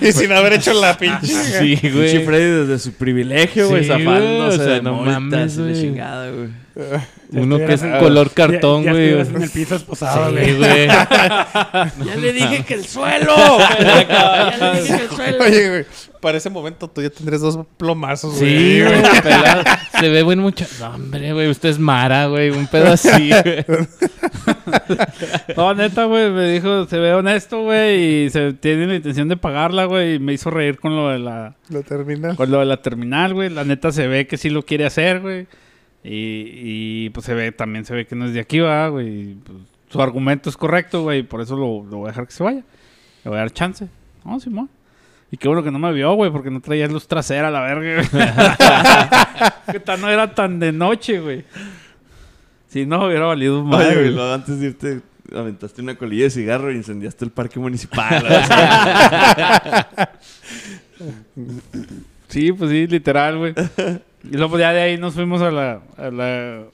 [0.00, 1.26] Y sin haber hecho la pinche.
[1.26, 2.24] sí, Pinche güey.
[2.24, 6.48] Freddy desde su privilegio, güey, Sí, zafándose o sea, de no multas mames, chingada, güey.
[7.32, 9.20] Uno que es color cartón, ya güey.
[9.20, 10.86] en el piso esposado, Sí, güey.
[10.88, 13.34] Ya le dije que el suelo.
[13.78, 15.44] ya le dije que el suelo.
[15.44, 15.84] Oye, güey,
[16.20, 18.50] para ese momento tú ya tendrías dos plomazos, güey.
[18.56, 19.02] Sí, güey.
[19.22, 19.62] pelado.
[20.00, 20.72] Se ve buen muchacho.
[20.80, 21.48] No, hombre, güey.
[21.48, 22.50] Usted es Mara, güey.
[22.50, 23.64] Un pedo así, güey.
[25.56, 29.36] No, neta, güey, me dijo, se ve honesto, güey, y se tiene la intención de
[29.36, 32.34] pagarla, güey, y me hizo reír con lo de la, Lo termina.
[32.36, 33.48] con lo de la terminal, güey.
[33.50, 35.46] La neta se ve que sí lo quiere hacer, güey.
[36.02, 39.34] Y, y, pues se ve, también se ve que no es de aquí, va, güey.
[39.34, 39.58] pues,
[39.90, 42.42] su argumento es correcto, güey, y por eso lo, lo voy a dejar que se
[42.42, 42.62] vaya.
[43.24, 43.88] Le voy a dar chance.
[44.24, 44.70] No, Simón.
[45.32, 48.02] Y qué bueno que no me vio, güey, porque no traía luz trasera, la verga.
[48.10, 49.80] güey.
[49.84, 51.44] que no era tan de noche, güey.
[52.68, 55.00] Si no, hubiera valido Oye, mal, güey, luego antes de irte,
[55.34, 58.24] aventaste una colilla de cigarro y incendiaste el parque municipal.
[62.28, 63.54] Sí, pues sí, literal, güey.
[64.24, 66.64] Y luego ya de ahí nos fuimos a la, a la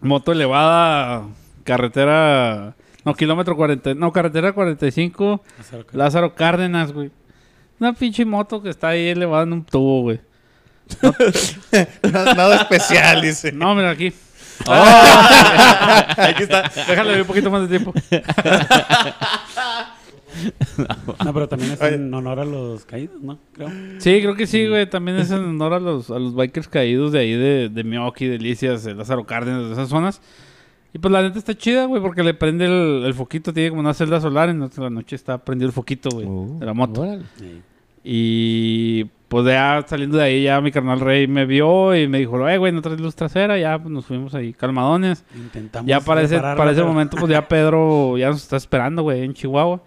[0.00, 1.24] moto elevada,
[1.64, 2.74] carretera,
[3.04, 5.42] no, kilómetro 40, no, carretera 45,
[5.92, 7.10] Lázaro Cárdenas, güey.
[7.78, 10.20] Una pinche moto que está ahí elevada en un tubo, güey.
[12.02, 13.52] Nada, nada especial, dice.
[13.52, 14.12] No, mira aquí.
[14.66, 16.70] Aquí está.
[16.88, 17.92] Déjale ver un poquito más de tiempo.
[21.24, 23.38] No, pero también es en honor a los caídos, ¿no?
[23.52, 23.68] Creo.
[23.98, 24.88] Sí, creo que sí, güey.
[24.88, 28.26] También es en honor a los, a los bikers caídos de ahí de, de Mioki,
[28.26, 30.20] Delicias, de Lázaro Cárdenas, de esas zonas.
[30.92, 33.80] Y pues la neta está chida, güey, porque le prende el, el foquito, tiene como
[33.80, 37.04] una celda solar, entonces la noche está prendido el foquito, güey, Oh, de la moto.
[38.02, 42.48] Y pues ya saliendo de ahí, ya mi carnal Rey me vio y me dijo,
[42.48, 45.24] eh, güey, no traes luz trasera, ya pues, nos fuimos ahí calmadones.
[45.34, 49.22] Intentamos Ya para ese, para ese momento, pues ya Pedro ya nos está esperando, güey,
[49.22, 49.82] en Chihuahua.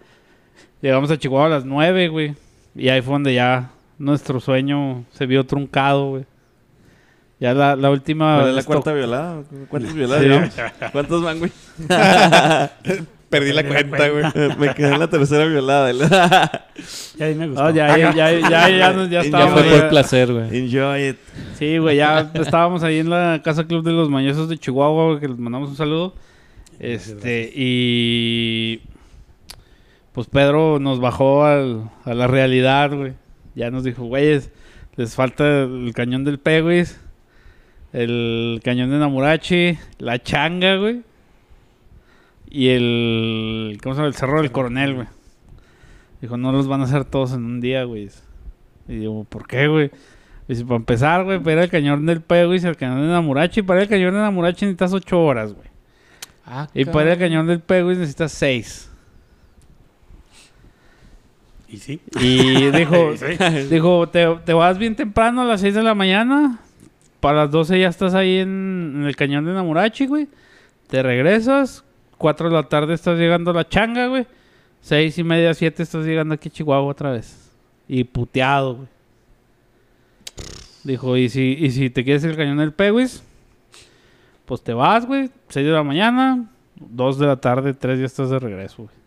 [0.82, 2.34] Llegamos a Chihuahua a las 9, güey.
[2.74, 6.24] Y ahí fue donde ya nuestro sueño se vio truncado, güey.
[7.38, 8.36] Ya la, la última...
[8.38, 9.42] ¿Cuál es la cuarta violada?
[9.68, 10.28] ¿Cuántas violadas Sí.
[10.28, 10.54] llevamos?
[10.92, 11.52] ¿Cuántas van, güey?
[13.30, 14.24] Perdí la cuenta, güey.
[14.58, 15.90] Me quedé en la tercera violada.
[17.18, 17.62] Ya ahí me gustó.
[17.64, 19.60] No, ya, ya, ya, ya, ya, nos- ya Ya Ya estábamos...
[19.60, 20.58] fue ya- por placer, güey.
[20.58, 21.16] Enjoy it.
[21.58, 25.20] Sí, güey, ya estábamos ahí en la Casa Club de los Mañosos de Chihuahua, güey,
[25.20, 26.14] que les mandamos un saludo.
[26.78, 28.80] Este, y...
[30.12, 33.12] Pues Pedro nos bajó al- a la realidad, güey.
[33.54, 34.50] Ya nos dijo, güeyes,
[34.96, 37.00] les falta el cañón del Peguis,
[37.92, 41.02] el cañón de Namurachi, la changa, güey.
[42.48, 43.78] Y el...
[43.82, 44.08] ¿Cómo se llama?
[44.08, 45.06] El Cerro del Coronel, güey.
[46.20, 48.08] Dijo, no los van a hacer todos en un día, güey.
[48.88, 49.90] Y digo, ¿por qué, güey?
[50.48, 53.62] Dice, para empezar, güey, para ir al cañón del Peguis, al cañón de Namurachi.
[53.62, 55.68] Para ir al cañón de Namurachi necesitas ocho horas, güey.
[56.44, 58.89] Ah, Y para ir al cañón del Peguis necesitas seis.
[61.70, 62.00] Y sí.
[62.20, 63.26] Y dijo, Sí.
[63.70, 66.58] dijo te, te vas bien temprano a las 6 de la mañana.
[67.20, 70.28] Para las 12 ya estás ahí en, en el cañón de Namurachi, güey.
[70.88, 71.84] Te regresas.
[72.18, 74.26] 4 de la tarde estás llegando a la changa, güey.
[74.82, 77.50] 6 y media, 7 estás llegando aquí a Chihuahua otra vez.
[77.88, 78.88] Y puteado, güey.
[80.84, 83.22] Dijo, ¿y si, y si te quieres ir al cañón del Peguis?
[84.46, 85.30] Pues te vas, güey.
[85.48, 86.50] 6 de la mañana.
[86.76, 88.99] 2 de la tarde, 3 ya estás de regreso, güey.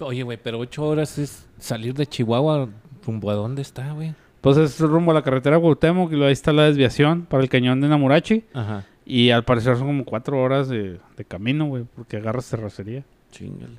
[0.00, 2.68] Oye, güey, pero ocho horas es salir de Chihuahua
[3.04, 4.14] rumbo a dónde está, güey.
[4.40, 7.48] Pues es rumbo a la carretera Cuauhtémoc y luego ahí está la desviación para el
[7.48, 8.44] cañón de Namurachi.
[8.54, 8.84] Ajá.
[9.04, 13.02] Y al parecer son como cuatro horas de, de camino, güey, porque agarras terracería.
[13.32, 13.78] Chingale.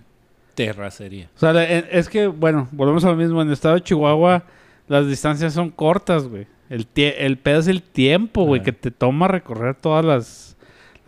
[0.55, 1.29] Terracería.
[1.35, 3.41] O sea, en- es que, bueno, volvemos a lo mismo.
[3.41, 4.43] En el estado de Chihuahua
[4.87, 6.47] las distancias son cortas, güey.
[6.69, 10.57] El, el pedo es el tiempo, güey, que te toma recorrer todas las,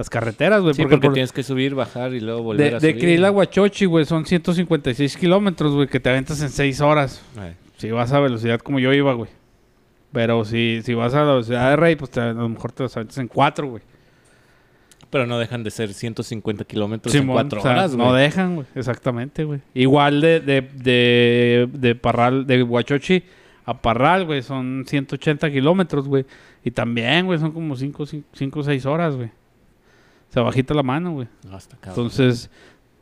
[0.02, 0.74] las carreteras, güey.
[0.74, 3.02] Sí, porque, por- tienes que subir, bajar y luego volver de, a de subir.
[3.02, 7.24] Krill a Huachochi, güey, son 156 kilómetros, güey, que te aventas en seis horas.
[7.38, 9.30] Ay, Si vas a velocidad como yo iba, güey.
[10.12, 12.84] Pero si, si vas a la velocidad de Rey, pues te- a lo mejor te
[12.84, 13.84] los aventas en cuatro, güey.
[15.10, 18.22] Pero no dejan de ser 150 kilómetros en Simón, cuatro o sea, horas, No güey.
[18.24, 18.68] dejan, güey.
[18.76, 19.60] Exactamente, güey.
[19.74, 23.24] Igual de, de, de, de Parral, de Huachochi
[23.66, 26.26] a Parral, güey, son 180 kilómetros, güey.
[26.64, 29.30] Y también, güey, son como 5 o 6 horas, güey.
[30.32, 31.28] Se bajita la mano, güey.
[31.50, 32.06] No, está cabrón.
[32.08, 32.50] Entonces,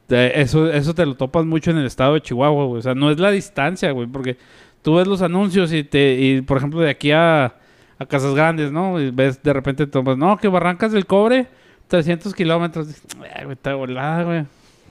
[0.08, 2.80] te- eso, eso te lo topas mucho en el estado de Chihuahua, güey.
[2.80, 4.38] O sea, no es la distancia, güey, porque
[4.82, 8.72] tú ves los anuncios y te, y por ejemplo, de aquí a, a Casas Grandes,
[8.72, 9.00] ¿no?
[9.00, 11.48] Y ves de repente tomas, no, que Barrancas del Cobre,
[11.88, 12.88] 300 kilómetros.
[12.88, 13.04] Dices,
[13.36, 14.46] "Ay, güey, está volada, güey.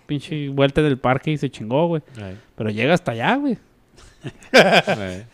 [0.06, 2.02] Pinche vuelta del parque y se chingó, güey.
[2.56, 3.59] Pero llega hasta allá, güey.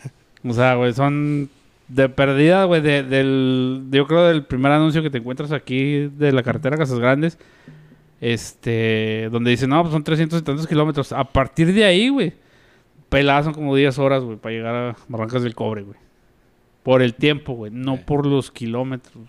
[0.47, 1.49] O sea, güey, son
[1.89, 6.33] de perdida, güey, de- del, yo creo del primer anuncio que te encuentras aquí de
[6.33, 7.39] la carretera Casas Grandes,
[8.21, 11.13] este, donde dice, no, pues son 300 y tantos kilómetros.
[11.13, 12.33] A partir de ahí, güey,
[13.09, 15.99] peladas son como 10 horas, güey, para llegar a Barrancas del Cobre, güey.
[16.83, 18.03] Por el tiempo, güey, no Sí.
[18.07, 19.29] por los kilómetros.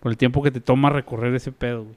[0.00, 1.96] Por el tiempo que te toma recorrer ese pedo, güey.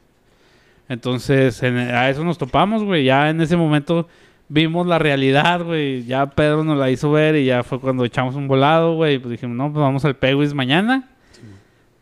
[0.90, 3.06] Entonces, en- a eso nos topamos, güey.
[3.06, 4.08] Ya en ese momento
[4.54, 6.04] vimos la realidad, güey.
[6.06, 9.18] Ya Pedro nos la hizo ver y ya fue cuando echamos un volado, güey.
[9.18, 11.10] Pues dijimos, no, pues vamos al Peguis mañana.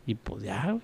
[0.06, 0.84] Y pues ya, güey.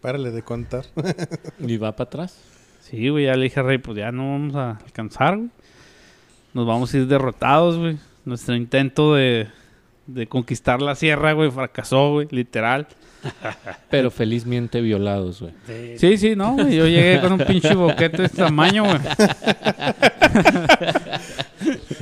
[0.00, 0.86] Párale de contar.
[1.58, 2.40] ¿Y va para atrás?
[2.82, 5.50] Sí, güey, ya le dije a Rey, pues ya no vamos a alcanzar, güey.
[6.54, 7.98] Nos vamos a ir derrotados, güey.
[8.24, 9.48] Nuestro intento de,
[10.06, 12.86] de conquistar la sierra, güey, fracasó, güey, literal.
[13.90, 15.52] Pero felizmente violados, güey.
[15.66, 16.74] Sí, Sí, sí, no, güey.
[16.76, 18.98] Yo llegué con un pinche boquete de este tamaño, güey.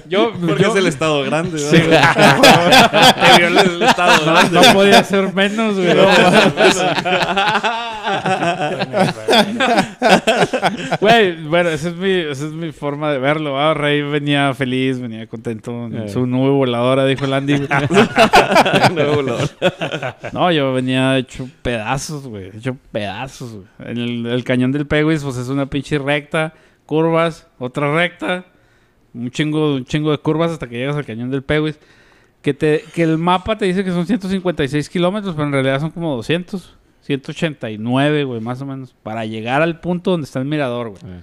[0.08, 1.98] yo, Porque yo- es el estado grande, Sí, güey.
[1.98, 4.60] Te viola el estado No, grande.
[4.60, 5.88] no podía ser menos, güey.
[11.00, 13.58] Güey, bueno, esa es, mi, esa es mi forma de verlo.
[13.58, 15.86] Ah, Rey venía feliz, venía contento.
[15.86, 16.08] en Eh.
[16.08, 17.56] Su nube voladora, dijo el Andy.
[17.58, 17.68] güey.
[18.94, 19.48] Nuevo volador.
[20.32, 22.50] No, yo venía hecho pedazos, güey.
[22.56, 23.66] Hecho pedazos, güey.
[23.90, 26.54] El, el cañón del Peguis, pues es una pinche recta,
[26.86, 28.44] curvas, otra recta,
[29.14, 31.78] un chingo, un chingo de curvas hasta que llegas al cañón del Peguis.
[32.42, 35.90] Que, te, que el mapa te dice que son 156 kilómetros, pero en realidad son
[35.90, 36.77] como 200.
[37.08, 38.94] 189, güey, más o menos.
[39.02, 41.00] Para llegar al punto donde está el mirador, güey.
[41.04, 41.20] Eh.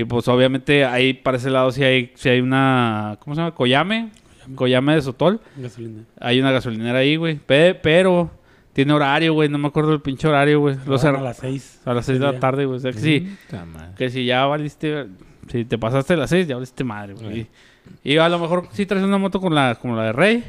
[0.00, 3.16] Y pues obviamente ahí para ese lado sí hay, sí hay una...
[3.20, 3.54] ¿Cómo se llama?
[3.54, 4.10] Coyame.
[4.54, 5.40] Coyame de Sotol.
[5.56, 6.02] Gasolina.
[6.20, 7.36] Hay una gasolinera ahí, güey.
[7.36, 8.30] Pe- pero
[8.74, 9.48] tiene horario, güey.
[9.48, 10.76] No me acuerdo del pinche horario, güey.
[10.84, 11.80] Lo Lo cer- a las seis.
[11.86, 12.76] a las 6 de la tarde, güey.
[12.76, 13.34] O sea que sí.
[13.50, 13.94] Puta madre.
[13.96, 15.06] Que si ya valiste...
[15.50, 17.40] Si te pasaste las 6, ya valiste madre, güey.
[17.40, 17.46] Eh.
[18.04, 20.44] Y, y a lo mejor sí traes una moto con la, como la de Rey.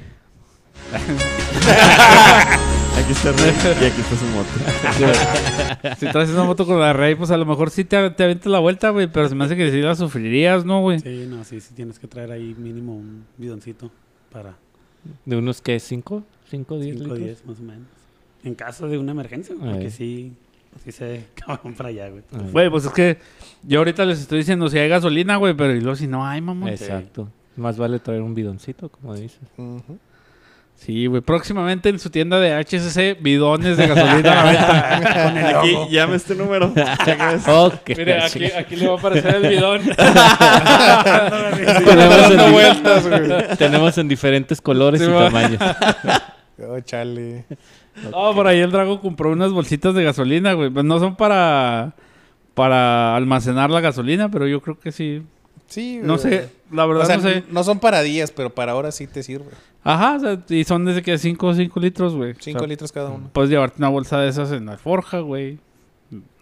[2.98, 5.95] Aquí está Rey y aquí está su moto.
[5.99, 8.48] Si traes una moto con la Rey, pues a lo mejor sí te, te avientas
[8.52, 9.07] la vuelta, güey.
[9.07, 10.99] Pero se me hace que sí la sufrirías, ¿no, güey?
[10.99, 13.90] Sí, no, sí, sí tienes que traer ahí mínimo un bidoncito
[14.32, 14.56] para
[15.26, 15.80] De unos, ¿qué?
[15.80, 16.24] ¿Cinco?
[16.49, 17.20] ¿Cinco, diez 5 litros?
[17.20, 17.88] 10 más o menos.
[18.44, 20.34] En caso de una emergencia, güey, porque sí,
[20.84, 22.24] sí se cabrón para allá, güey.
[22.52, 23.18] Güey, pues es que
[23.64, 26.41] yo ahorita les estoy diciendo si hay gasolina, güey, pero y luego si no hay,
[26.41, 26.70] mamá.
[26.72, 27.30] Exacto.
[27.56, 29.40] Más vale traer un bidoncito, como dices.
[29.57, 29.98] Ujú.
[30.80, 31.22] Sí, güey.
[31.22, 35.24] Próximamente en su tienda de HCC, bidones de gasolina a la venta.
[35.26, 35.90] Con el Aquí, logo.
[35.90, 36.74] llame este número.
[37.48, 39.82] Oh, qué Mire, aquí, aquí le va a aparecer el bidón.
[41.86, 45.26] Tenemos, en, vueltas, tenemos en diferentes colores Sí, y va.
[45.26, 45.62] tamaños.
[46.62, 47.46] Oh, chale.
[48.12, 50.70] No, por ahí el Drago compró unas bolsitas de gasolina, güey.
[50.70, 51.94] Pues no son para
[52.54, 55.22] para almacenar la gasolina, pero yo creo que sí.
[55.68, 56.20] Sí, No güey.
[56.30, 57.44] sé, la verdad O sea, no sé.
[57.50, 59.46] no son para días, pero para ahora sí te sirve.
[59.84, 62.34] Ajá, o sea, y son desde que 5 o 5 litros, güey.
[62.38, 63.30] 5 O sea, litros cada uno.
[63.32, 65.58] Puedes llevarte una bolsa de esas en la forja, güey.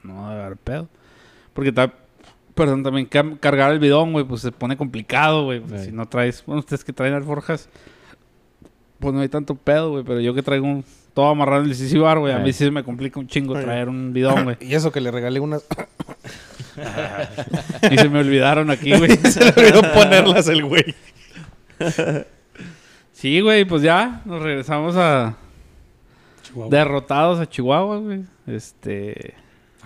[0.04, 0.88] No va a haber pedo.
[1.54, 1.94] Porque ta-
[2.56, 5.60] perdón, también cargar el bidón, güey, pues se pone complicado, güey.
[5.60, 5.88] Pues, Sí.
[5.88, 7.70] Si no traes, bueno, ustedes que traen alforjas,
[9.00, 10.04] pues no hay tanto pedo, güey.
[10.04, 10.84] Pero yo que traigo un,
[11.14, 12.72] todo amarrado en el CC bar, güey, a mí Sí.
[12.72, 14.58] me complica un chingo traer un bidón, güey.
[14.62, 15.64] Y eso que le regalé unas.
[17.92, 19.12] y se me olvidaron aquí, güey.
[19.32, 20.96] Se le olvidó ponerlas el güey.
[23.18, 25.36] Sí, güey, pues ya nos regresamos a
[26.44, 26.70] Chihuahua.
[26.70, 28.22] derrotados a Chihuahua, güey.
[28.46, 29.34] Este,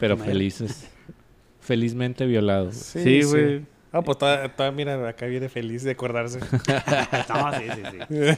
[0.01, 0.91] Pero felices.
[1.61, 2.75] Felizmente violados.
[2.75, 3.61] sí, güey.
[3.93, 6.39] Ah, pues todavía, todavía, mira, acá viene feliz de acordarse.
[7.29, 8.37] No, sí, sí, sí.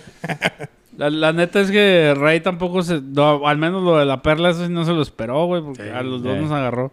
[0.97, 3.01] La, la neta es que Rey tampoco se.
[3.01, 5.85] no, al menos lo de la perla, eso sí no se lo esperó, güey, porque
[5.85, 6.41] Sí, a los dos sí.
[6.43, 6.91] nos agarró.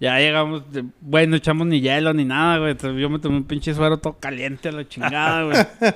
[0.00, 0.62] Ya llegamos,
[1.02, 2.74] güey, no echamos ni hielo ni nada, güey.
[2.98, 5.56] Yo me tomé un pinche suero todo caliente a la chingada, güey.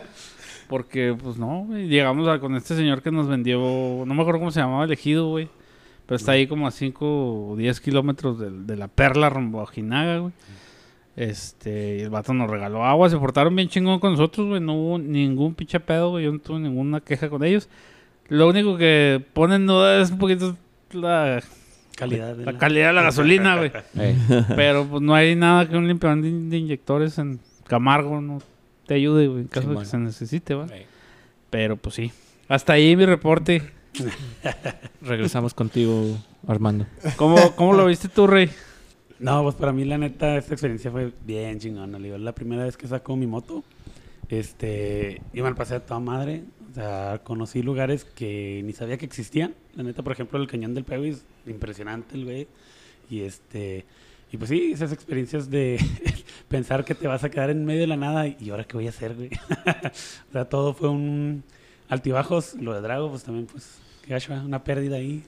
[0.68, 1.88] Porque, pues no, güey.
[1.88, 5.28] Llegamos a- con este señor que nos vendió, no me acuerdo cómo se llamaba, elegido,
[5.28, 5.48] güey.
[6.06, 9.64] Pero está ahí como a 5 o 10 kilómetros de, de la perla rumbo a
[9.64, 10.32] Ojinaga, güey.
[11.16, 14.60] Este, y el vato nos regaló agua, se portaron bien chingón con nosotros, güey.
[14.60, 16.24] No hubo ningún pinche pedo, güey.
[16.24, 17.68] Yo no tuve ninguna queja con ellos.
[18.28, 20.56] Lo único que ponen en duda es un poquito
[20.92, 21.42] la,
[21.96, 23.72] Calidad de la calidad de la gasolina, güey.
[23.98, 24.16] Ey,
[24.54, 28.38] Pero pues no hay nada que un limpiador de, de inyectores en Camargo no
[28.88, 30.66] te ayude, güey, en caso de que se necesite, ¿va?
[31.50, 32.10] Pero pues sí.
[32.48, 33.62] Hasta ahí mi reporte.
[35.02, 36.16] Regresamos contigo,
[36.46, 36.86] Armando.
[37.16, 38.48] ¿Cómo, cómo lo viste tú, Rey?
[39.18, 41.98] No, pues para mí la neta esta experiencia fue bien chingona.
[41.98, 43.62] digo, la primera vez que saco mi moto,
[44.30, 46.44] este, y me la pasé a toda madre.
[46.70, 49.54] O sea, conocí lugares que ni sabía que existían.
[49.74, 52.48] La neta, por ejemplo, el Cañón del Pewis, impresionante el güey.
[53.10, 53.84] Y este,
[54.30, 55.78] y pues sí, esas experiencias de
[56.48, 58.86] pensar que te vas a quedar en medio de la nada y ahora qué voy
[58.86, 59.30] a hacer, güey.
[60.28, 61.44] o sea, todo fue un
[61.88, 62.54] altibajos.
[62.54, 63.78] Lo de Drago, pues también, pues,
[64.08, 64.40] ¿eh?
[64.44, 65.22] una pérdida ahí.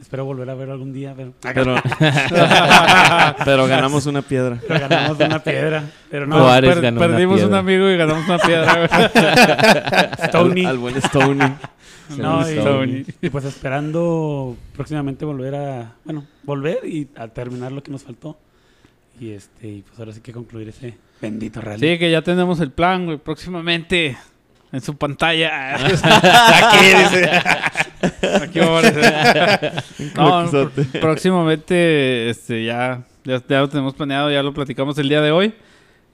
[0.00, 1.32] Espero volver a verlo algún día, pero...
[1.40, 1.74] Pero,
[3.44, 4.58] pero ganamos una piedra.
[4.68, 5.84] Pero ganamos una piedra.
[6.10, 10.30] Pero no, Juárez per- ganó una perdimos un amigo y ganamos una piedra, güey.
[10.30, 10.60] Tony.
[10.64, 11.54] Al, al buen Stoney.
[12.16, 18.04] No, y, pues esperando próximamente volver a, bueno, volver y a terminar lo que nos
[18.04, 18.38] faltó.
[19.18, 21.80] Y este, y pues ahora sí que concluir ese bendito rally.
[21.80, 23.16] Sí, que ya tenemos el plan, güey.
[23.18, 24.16] Próximamente
[24.72, 25.74] en su pantalla.
[25.76, 27.30] Aquí dice.
[28.42, 28.58] Aquí.
[30.14, 35.20] No, pr- próximamente este, ya, ya, ya lo tenemos planeado, ya lo platicamos el día
[35.22, 35.54] de hoy.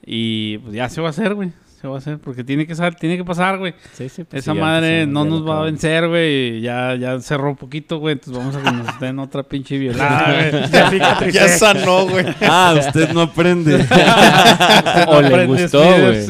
[0.05, 1.51] Y pues ya se va a hacer, güey.
[1.83, 3.73] Se va a hacer, porque tiene que, sal- tiene que pasar, güey.
[3.91, 6.61] Sí, sí, pues, Esa sí, madre no nos va a vencer, güey.
[6.61, 8.13] Ya, ya cerró un poquito, güey.
[8.13, 10.71] Entonces vamos a que nos den otra pinche violada, güey.
[10.71, 11.19] Ya.
[11.33, 12.25] Ya sanó, güey.
[12.39, 13.75] Ah, usted no aprende.
[15.07, 16.25] O le aprende gustó, güey.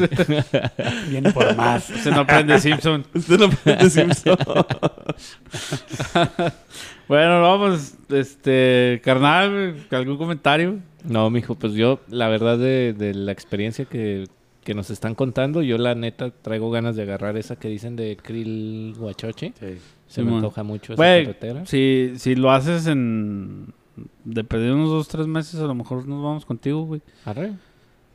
[1.08, 1.84] Viene por más.
[1.84, 3.04] Se no aprende Simpson.
[3.14, 4.36] usted no aprende Simpson.
[7.06, 10.80] Bueno, vamos, este, carnal, güey, ¿algún comentario?
[11.04, 14.26] No, mijo, pues yo, la verdad de, de la experiencia que,
[14.64, 18.16] que nos están contando, yo la neta traigo ganas de agarrar esa que dicen de
[18.16, 19.52] Krill Huachoche.
[19.60, 19.78] Sí.
[20.06, 20.34] Se me Simón.
[20.36, 21.66] antoja mucho esa carretera.
[21.66, 23.72] si, si lo haces en,
[24.24, 27.00] de perder unos dos, tres meses, a lo mejor nos vamos contigo, güey.
[27.24, 27.52] Arre.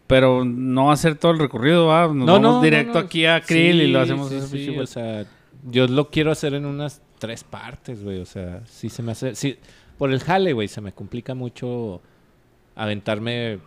[0.08, 2.08] Pero no hacer todo el recorrido, ¿va?
[2.08, 3.06] Nos No, vamos no, directo no, no.
[3.06, 5.26] aquí a Krill y lo hacemos sí, o sea,
[5.70, 8.20] yo lo quiero hacer en unas tres partes, güey.
[8.20, 9.36] O sea, sí se me hace...
[9.36, 9.58] Sí,
[10.00, 12.02] por el jale, güey, se me complica mucho
[12.76, 13.60] aventarme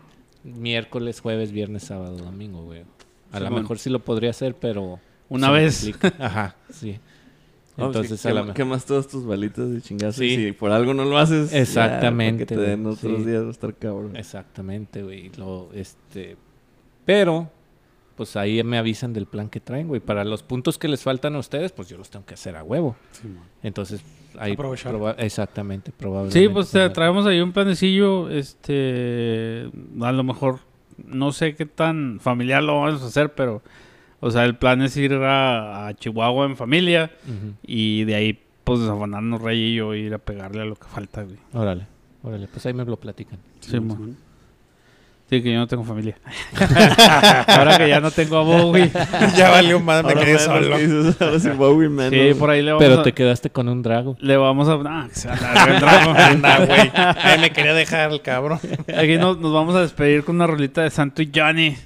[0.45, 2.85] miércoles, jueves, viernes, sábado, domingo, güey.
[3.33, 5.01] A lo mejor sí lo podría hacer, pero...
[5.29, 5.91] Una vez.
[6.19, 6.99] Ajá, sí.
[7.79, 8.57] Oh, Entonces, sí, a la quema- mejor...
[8.57, 10.19] quemas todas tus balitas de chingazo.
[10.19, 10.27] Sí.
[10.27, 11.51] Y si por algo no lo haces.
[11.51, 13.25] ya, Exactamente, para que te den güey, otros sí.
[13.25, 14.17] días va a estar cabrón.
[14.17, 15.31] Exactamente, güey.
[15.39, 16.37] Lo, este...
[17.07, 17.51] Pero,
[18.15, 20.01] pues ahí me avisan del plan que traen, güey.
[20.01, 22.63] Para los puntos que les faltan a ustedes, pues yo los tengo que hacer a
[22.63, 22.95] huevo.
[23.13, 23.45] Sí, man.
[23.63, 24.03] Entonces,
[24.39, 24.53] ahí...
[24.53, 24.95] Aprovechar.
[24.95, 26.39] proba- exactamente, probablemente.
[26.41, 30.59] Sí, pues te traemos ahí un planecillo, este, a lo mejor,
[31.05, 33.63] no sé qué tan familiar lo vamos a hacer, pero
[34.21, 37.11] O sea, el plan es ir a, a Chihuahua en familia
[37.67, 41.25] y de ahí, pues, desafanarnos Rey y yo, ir a pegarle a lo que falta,
[41.25, 41.39] güey.
[41.53, 41.87] Órale,
[42.23, 42.47] órale.
[42.47, 43.39] Pues ahí me lo platican.
[43.61, 43.99] Sí, mo.
[45.33, 46.15] Sí, que yo no tengo familia.
[47.47, 48.91] Ahora que ya no tengo a Bowie.
[49.35, 50.77] ya valió más, me quedé solo.
[50.77, 52.13] ahora sí, Bowie menos.
[52.13, 53.03] Sí, por ahí le vamos Pero a...
[53.03, 54.15] te quedaste con un drago.
[54.21, 54.75] Le vamos a...
[54.85, 56.91] Ah, que se va a la verga, Anda, güey.
[56.95, 58.61] Ahí me quería dejar el cabrón.
[58.95, 61.79] Aquí nos, nos vamos a despedir con una rolita de Santo y Johnny.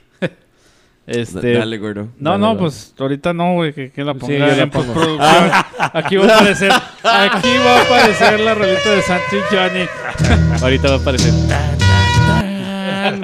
[1.06, 1.52] Este...
[1.52, 2.08] Dale, gordo.
[2.18, 2.58] No, Dale, no, dale.
[2.58, 5.50] pues ahorita no, güey, que, que la Sí, ponga la en postproducción.
[5.92, 9.86] Aquí va a aparecer, aquí va a aparecer la rolita de Santo y Johnny.
[10.60, 11.75] Ahorita va a aparecer.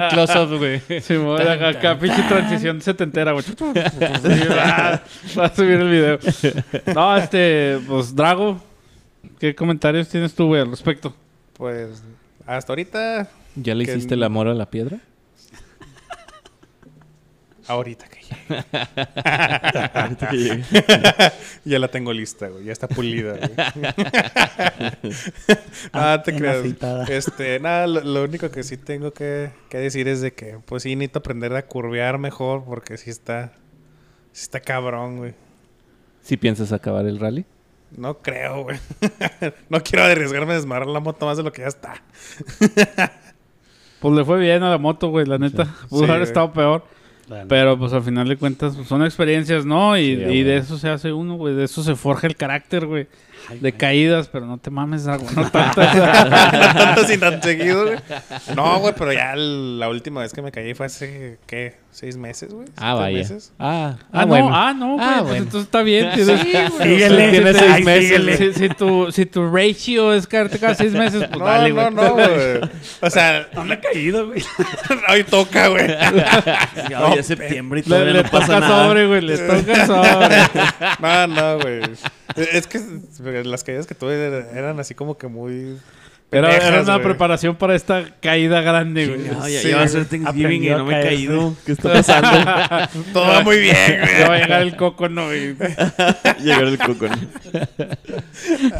[0.09, 0.81] Close up, güey.
[1.01, 3.45] Sí, mo- acá, pinche transición setentera, güey.
[4.49, 5.01] Va,
[5.37, 6.19] va a subir el video.
[6.93, 8.59] No, este, pues, Drago,
[9.39, 11.13] ¿qué comentarios tienes tú, güey, al respecto?
[11.53, 12.03] Pues
[12.45, 14.97] hasta ahorita, ¿Ya le Que- hiciste el amor a la piedra?
[17.67, 19.91] Ahorita que ya.
[19.93, 20.63] Ahorita que llegue.
[21.65, 22.65] Ya la tengo lista, güey.
[22.65, 23.51] Ya está pulida, güey.
[25.93, 26.63] ah, te creas.
[27.09, 30.83] Este, nada, lo, lo único que sí tengo que, que decir es de que, pues
[30.83, 33.53] sí, necesito aprender a curvear mejor porque sí está,
[34.31, 35.33] sí está cabrón, güey.
[36.21, 37.45] ¿Sí piensas acabar el rally?
[37.95, 38.79] No creo, güey.
[39.69, 41.93] no quiero arriesgarme a desmadrar la moto más de lo que ya está.
[43.99, 45.65] Pues le fue bien a la moto, güey, la neta.
[45.89, 46.23] Pudo Sí, haber güey.
[46.23, 46.85] estado peor.
[47.47, 49.97] Pero pues al final de cuentas pues, son experiencias, ¿no?
[49.97, 51.55] Y, Sí, y de eso se hace uno, güey.
[51.55, 53.07] De eso se forja el carácter, güey.
[53.59, 55.25] De caídas, pero no te mames, Drago.
[55.35, 55.95] No tantas.
[55.95, 57.97] no tanto sin tan seguido, güey.
[58.55, 61.81] No, güey, pero ya el- la última vez que me caí fue hace, ¿qué?
[61.91, 62.67] ¿Seis meses, güey?
[62.77, 63.17] Ah, ¿Siete vaya.
[63.17, 63.53] meses?
[63.59, 64.49] Ah, Ah, ah, no, bueno.
[64.51, 65.05] ah, no, güey.
[65.05, 65.43] Ah, pues bueno.
[65.43, 66.09] entonces está bien.
[66.15, 66.41] tienes-
[66.81, 67.29] Síguele.
[67.29, 68.03] Tiene Ay, seis meses.
[68.07, 68.37] síguele.
[68.37, 71.75] Si, si tu, si tu ratio es caerte cada seis meses, pues No, dale, no,
[71.75, 71.91] güey.
[71.93, 72.61] no, güey.
[73.01, 74.43] O sea, No me he caído, güey.
[75.09, 75.85] hoy toca, güey.
[76.89, 78.87] Ya hoy es septiembre y Le, todavía le no pasa toca nada.
[78.87, 79.21] sobre, güey.
[79.21, 80.37] Le toca sobre.
[80.99, 81.81] No, no, güey.
[82.35, 82.79] Es que
[83.43, 84.15] las caídas que tuve
[84.53, 85.77] eran- así como que muy.
[86.31, 87.03] Era, era una güey.
[87.09, 89.19] preparación para esta caída grande, güey.
[89.27, 90.05] No, ya, Sí, ya va a ser.
[90.05, 91.55] Thanksgiving y no me he caído.
[91.63, 93.03] ¿Qué está pasando?
[93.13, 94.27] Todo va muy bien, Ya güey.
[94.29, 95.55] va a llegar el coco, no, güey.
[96.43, 97.05] Llegar el coco.
[97.07, 97.15] ¿no?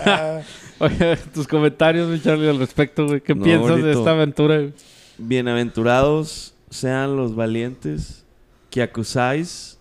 [0.06, 0.40] Ah,
[0.80, 3.22] Oye, tus comentarios, mi Charlie, al respecto, güey.
[3.22, 4.56] ¿Qué No, piensas de esta aventura?
[4.58, 4.74] güey?
[5.20, 8.26] Bienaventurados sean los valientes
[8.72, 9.73] que acusáis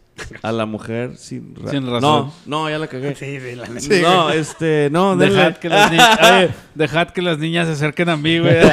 [0.42, 2.00] a la mujer sin, ra- Sin razón.
[2.00, 3.14] No, no, ya la cagué.
[3.14, 3.66] Sí, sí, la.
[3.80, 5.36] Sí, no, este, no, denle.
[5.36, 5.90] Dejad que, las
[6.22, 8.56] oye, dejad que las niñas se acerquen a mí, güey.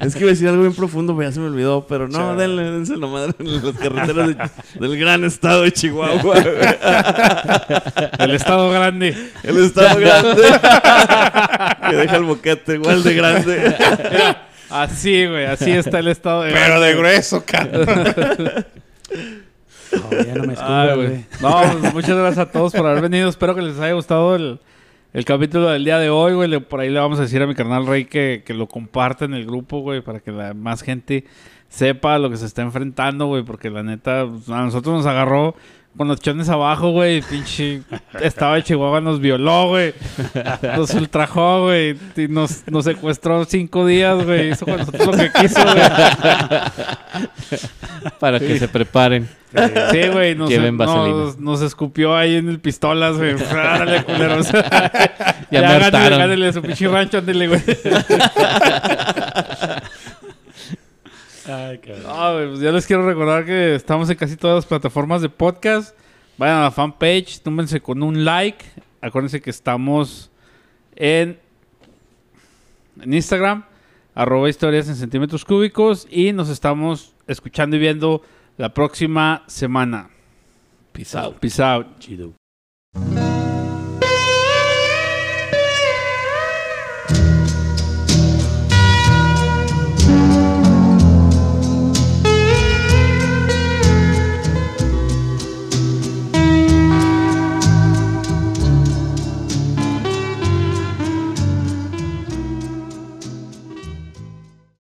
[0.00, 1.86] Es que iba a decir algo bien profundo, pero ya se me olvidó.
[1.86, 2.40] Pero no, Chale.
[2.40, 4.50] denle, dense la madre en las carreteras de-
[4.80, 6.36] del gran estado de Chihuahua.
[8.18, 9.14] El estado grande.
[9.42, 10.42] El estado grande.
[11.90, 13.74] que deja el boquete igual de grande.
[14.70, 15.44] Así, güey.
[15.46, 18.64] Así está el estado de Pero de grueso, cabrón.
[19.92, 21.08] No, ya no me Ah, escudo, güey.
[21.08, 21.24] güey.
[21.42, 23.28] No, pues, muchas gracias a todos por haber venido.
[23.28, 24.58] Espero que les haya gustado el,
[25.12, 26.48] el capítulo del día de hoy, güey.
[26.48, 29.24] Le- Por ahí le vamos a decir a mi carnal Rey que, que lo comparta
[29.26, 31.24] en el grupo, güey, para que la más gente
[31.68, 33.42] sepa lo que se está enfrentando, güey.
[33.42, 35.54] Porque la neta, pues, a nosotros nos agarró
[35.96, 37.22] con los chones abajo, güey.
[37.22, 37.82] Pinche
[38.20, 39.94] estaba de Chihuahua, nos violó, güey.
[40.76, 41.96] Nos ultrajó, güey.
[42.16, 44.50] Y nos, nos secuestró cinco días, güey.
[44.52, 45.82] Hizo con nosotros lo que quiso, güey.
[48.18, 49.28] Para que se preparen.
[49.90, 53.34] Sí, güey, nos, nos, nos escupió ahí en el pistolas, güey.
[53.50, 54.48] Árale, culeros.
[55.50, 57.60] Ya me gánale, su pinche rancho, ándele, güey.
[61.46, 61.78] Ay,
[62.48, 65.96] pues ya les quiero recordar que estamos en casi todas las plataformas de podcast.
[66.38, 68.64] Vayan a la fanpage, túmense con un like.
[69.00, 70.30] Acuérdense que estamos
[70.94, 71.38] en,
[73.00, 73.64] en Instagram,
[74.14, 76.06] arroba historias en centímetros cúbicos.
[76.10, 78.22] Y nos estamos escuchando y viendo
[78.56, 80.10] la próxima semana.
[80.92, 81.38] Peace out.
[81.38, 81.98] Peace out.
[81.98, 82.32] Chido.